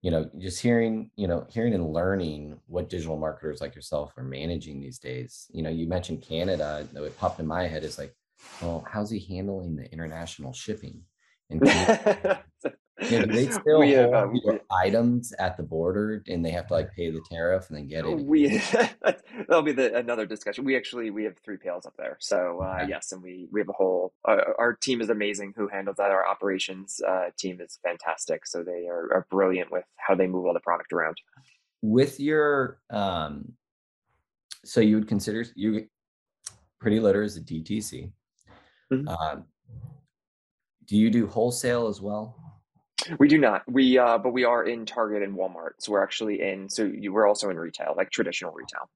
you 0.01 0.09
know 0.09 0.29
just 0.39 0.61
hearing 0.61 1.11
you 1.15 1.27
know 1.27 1.45
hearing 1.49 1.73
and 1.73 1.93
learning 1.93 2.59
what 2.67 2.89
digital 2.89 3.17
marketers 3.17 3.61
like 3.61 3.75
yourself 3.75 4.13
are 4.17 4.23
managing 4.23 4.81
these 4.81 4.99
days. 4.99 5.47
You 5.51 5.63
know 5.63 5.69
you 5.69 5.87
mentioned 5.87 6.21
canada 6.21 6.87
it 6.95 7.17
popped 7.19 7.39
in 7.39 7.45
my 7.45 7.67
head 7.67 7.83
is 7.83 7.99
like 7.99 8.15
well 8.61 8.85
how's 8.89 9.09
he 9.09 9.19
handling 9.19 9.75
the 9.75 9.91
international 9.91 10.53
shipping 10.53 11.01
and 11.49 11.61
Yeah, 13.09 13.25
they 13.25 13.47
still 13.49 13.79
we 13.79 13.91
have, 13.91 14.13
um, 14.13 14.39
items 14.71 15.33
at 15.39 15.57
the 15.57 15.63
border 15.63 16.23
and 16.27 16.45
they 16.45 16.51
have 16.51 16.67
to 16.67 16.73
like 16.73 16.93
pay 16.95 17.09
the 17.09 17.21
tariff 17.29 17.69
and 17.69 17.77
then 17.77 17.87
get 17.87 18.05
it. 18.05 18.19
We 18.19 18.57
that'll 19.01 19.63
be 19.63 19.71
the 19.71 19.95
another 19.95 20.25
discussion. 20.25 20.63
We 20.63 20.75
actually 20.77 21.09
we 21.09 21.23
have 21.23 21.35
3PLs 21.43 21.85
up 21.85 21.95
there, 21.97 22.17
so 22.19 22.59
uh, 22.61 22.79
okay. 22.81 22.89
yes, 22.89 23.11
and 23.11 23.21
we 23.21 23.47
we 23.51 23.59
have 23.59 23.69
a 23.69 23.73
whole. 23.73 24.13
Uh, 24.27 24.37
our 24.59 24.73
team 24.73 25.01
is 25.01 25.09
amazing. 25.09 25.53
Who 25.57 25.67
handles 25.67 25.97
that? 25.97 26.11
Our 26.11 26.27
operations 26.27 27.01
uh, 27.07 27.29
team 27.37 27.59
is 27.61 27.79
fantastic. 27.83 28.45
So 28.45 28.63
they 28.63 28.87
are, 28.87 29.11
are 29.13 29.27
brilliant 29.29 29.71
with 29.71 29.85
how 29.97 30.15
they 30.15 30.27
move 30.27 30.45
all 30.45 30.53
the 30.53 30.59
product 30.59 30.93
around. 30.93 31.17
With 31.81 32.19
your 32.19 32.79
um, 32.89 33.53
so 34.63 34.81
you 34.81 34.95
would 34.95 35.07
consider 35.07 35.45
you 35.55 35.87
Pretty 36.79 36.99
Litter 36.99 37.23
as 37.23 37.37
a 37.37 37.41
DTC. 37.41 38.11
Mm-hmm. 38.93 39.07
Um, 39.07 39.45
do 40.85 40.97
you 40.97 41.09
do 41.09 41.27
wholesale 41.27 41.87
as 41.87 42.01
well? 42.01 42.39
We 43.19 43.27
do 43.27 43.37
not. 43.37 43.63
We 43.67 43.97
uh, 43.97 44.17
but 44.17 44.31
we 44.31 44.43
are 44.43 44.63
in 44.63 44.85
Target 44.85 45.23
and 45.23 45.35
Walmart. 45.35 45.71
So 45.79 45.91
we're 45.91 46.03
actually 46.03 46.41
in. 46.41 46.69
So 46.69 46.85
you, 46.85 47.11
we're 47.11 47.27
also 47.27 47.49
in 47.49 47.57
retail, 47.57 47.93
like 47.97 48.11
traditional 48.11 48.53
retail. 48.53 48.89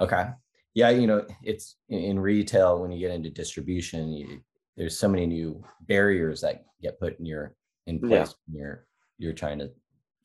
Okay. 0.00 0.28
Yeah, 0.74 0.90
you 0.90 1.06
know, 1.06 1.26
it's 1.42 1.76
in 1.88 2.18
retail 2.18 2.80
when 2.80 2.92
you 2.92 2.98
get 2.98 3.14
into 3.14 3.30
distribution, 3.30 4.12
you, 4.12 4.40
there's 4.76 4.98
so 4.98 5.08
many 5.08 5.26
new 5.26 5.64
barriers 5.80 6.42
that 6.42 6.66
get 6.82 7.00
put 7.00 7.18
in 7.18 7.24
your 7.24 7.54
in 7.86 7.98
place 7.98 8.10
yeah. 8.10 8.34
when 8.46 8.60
you're 8.60 8.86
you're 9.18 9.32
trying 9.32 9.58
to 9.58 9.70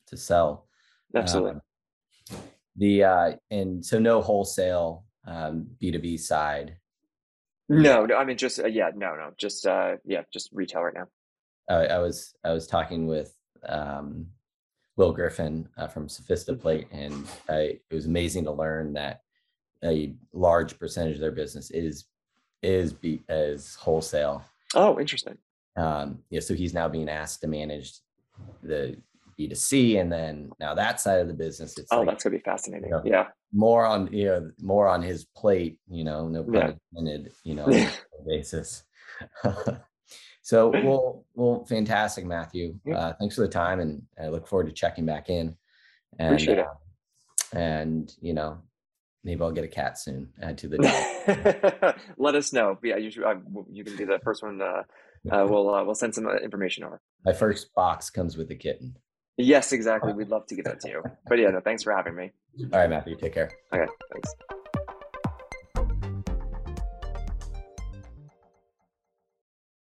to 0.08 0.16
sell. 0.16 0.66
Absolutely. 1.14 1.52
Um, 1.52 2.38
the 2.76 3.04
uh 3.04 3.32
and 3.50 3.84
so 3.84 3.98
no 3.98 4.20
wholesale 4.20 5.04
um 5.26 5.66
B2B 5.82 6.20
side. 6.20 6.76
No, 7.68 8.04
no, 8.06 8.16
I 8.16 8.24
mean 8.24 8.36
just 8.36 8.58
uh, 8.58 8.66
yeah, 8.66 8.90
no, 8.94 9.14
no, 9.14 9.30
just 9.38 9.66
uh 9.66 9.96
yeah, 10.04 10.22
just 10.32 10.50
retail 10.52 10.82
right 10.82 10.94
now. 10.94 11.06
I, 11.68 11.86
I 11.86 11.98
was 11.98 12.34
I 12.44 12.52
was 12.52 12.66
talking 12.66 13.06
with 13.06 13.34
um, 13.68 14.26
Will 14.96 15.12
Griffin 15.12 15.68
uh, 15.76 15.86
from 15.86 16.08
Sophistiplate, 16.08 16.86
and 16.92 17.26
I, 17.48 17.78
it 17.90 17.94
was 17.94 18.06
amazing 18.06 18.44
to 18.44 18.52
learn 18.52 18.92
that 18.94 19.22
a 19.84 20.14
large 20.32 20.78
percentage 20.78 21.14
of 21.14 21.20
their 21.20 21.32
business 21.32 21.70
is 21.70 22.04
is 22.62 22.92
be 22.92 23.22
as 23.28 23.74
wholesale. 23.74 24.44
Oh, 24.74 24.98
interesting. 25.00 25.38
Um, 25.76 26.22
yeah, 26.30 26.40
so 26.40 26.54
he's 26.54 26.74
now 26.74 26.88
being 26.88 27.08
asked 27.08 27.40
to 27.40 27.48
manage 27.48 27.94
the 28.62 28.96
B2C, 29.38 30.00
and 30.00 30.12
then 30.12 30.50
now 30.60 30.74
that 30.74 31.00
side 31.00 31.20
of 31.20 31.28
the 31.28 31.34
business. 31.34 31.78
It's 31.78 31.88
oh, 31.90 31.98
like, 31.98 32.08
that's 32.08 32.24
gonna 32.24 32.36
be 32.36 32.42
fascinating. 32.42 32.88
You 32.88 32.96
know, 32.96 33.02
yeah, 33.04 33.26
more 33.52 33.84
on 33.84 34.12
you 34.12 34.26
know 34.26 34.50
more 34.60 34.88
on 34.88 35.02
his 35.02 35.24
plate. 35.24 35.78
You 35.88 36.04
know, 36.04 36.28
no 36.28 36.44
pun 36.44 36.54
yeah. 36.54 36.72
intended. 36.92 37.32
You 37.44 37.54
know, 37.54 37.88
basis. 38.26 38.84
So, 40.42 40.70
well, 40.70 41.24
well, 41.34 41.64
fantastic, 41.66 42.26
Matthew. 42.26 42.74
Uh, 42.92 43.12
thanks 43.18 43.36
for 43.36 43.42
the 43.42 43.48
time, 43.48 43.78
and 43.78 44.02
I 44.20 44.26
look 44.26 44.48
forward 44.48 44.66
to 44.66 44.72
checking 44.72 45.06
back 45.06 45.30
in. 45.30 45.56
And, 46.18 46.34
Appreciate 46.34 46.58
it. 46.58 46.66
Uh, 46.66 47.58
and 47.58 48.12
you 48.20 48.34
know, 48.34 48.58
maybe 49.22 49.40
I'll 49.40 49.52
get 49.52 49.64
a 49.64 49.68
cat 49.68 49.98
soon. 49.98 50.30
Add 50.42 50.58
to 50.58 50.68
the. 50.68 51.94
Let 52.18 52.34
us 52.34 52.52
know. 52.52 52.76
Yeah, 52.82 52.96
you 52.96 53.10
should. 53.10 53.24
I, 53.24 53.36
you 53.70 53.84
can 53.84 53.96
be 53.96 54.04
the 54.04 54.18
first 54.24 54.42
one. 54.42 54.60
Uh, 54.60 54.82
uh, 55.32 55.46
we'll 55.48 55.72
uh, 55.72 55.84
we'll 55.84 55.94
send 55.94 56.14
some 56.14 56.26
uh, 56.26 56.34
information 56.36 56.84
over. 56.84 57.00
My 57.24 57.32
first 57.32 57.72
box 57.74 58.10
comes 58.10 58.36
with 58.36 58.50
a 58.50 58.56
kitten. 58.56 58.96
Yes, 59.44 59.72
exactly. 59.72 60.12
We'd 60.12 60.28
love 60.28 60.46
to 60.46 60.54
get 60.54 60.64
that 60.66 60.80
to 60.80 60.88
you. 60.88 61.02
But 61.28 61.38
yeah, 61.38 61.50
no, 61.50 61.60
thanks 61.60 61.82
for 61.82 61.92
having 61.94 62.14
me. 62.14 62.30
All 62.72 62.80
right, 62.80 62.90
Matthew. 62.90 63.16
Take 63.16 63.34
care. 63.34 63.50
Okay, 63.72 63.90
thanks. 64.12 64.34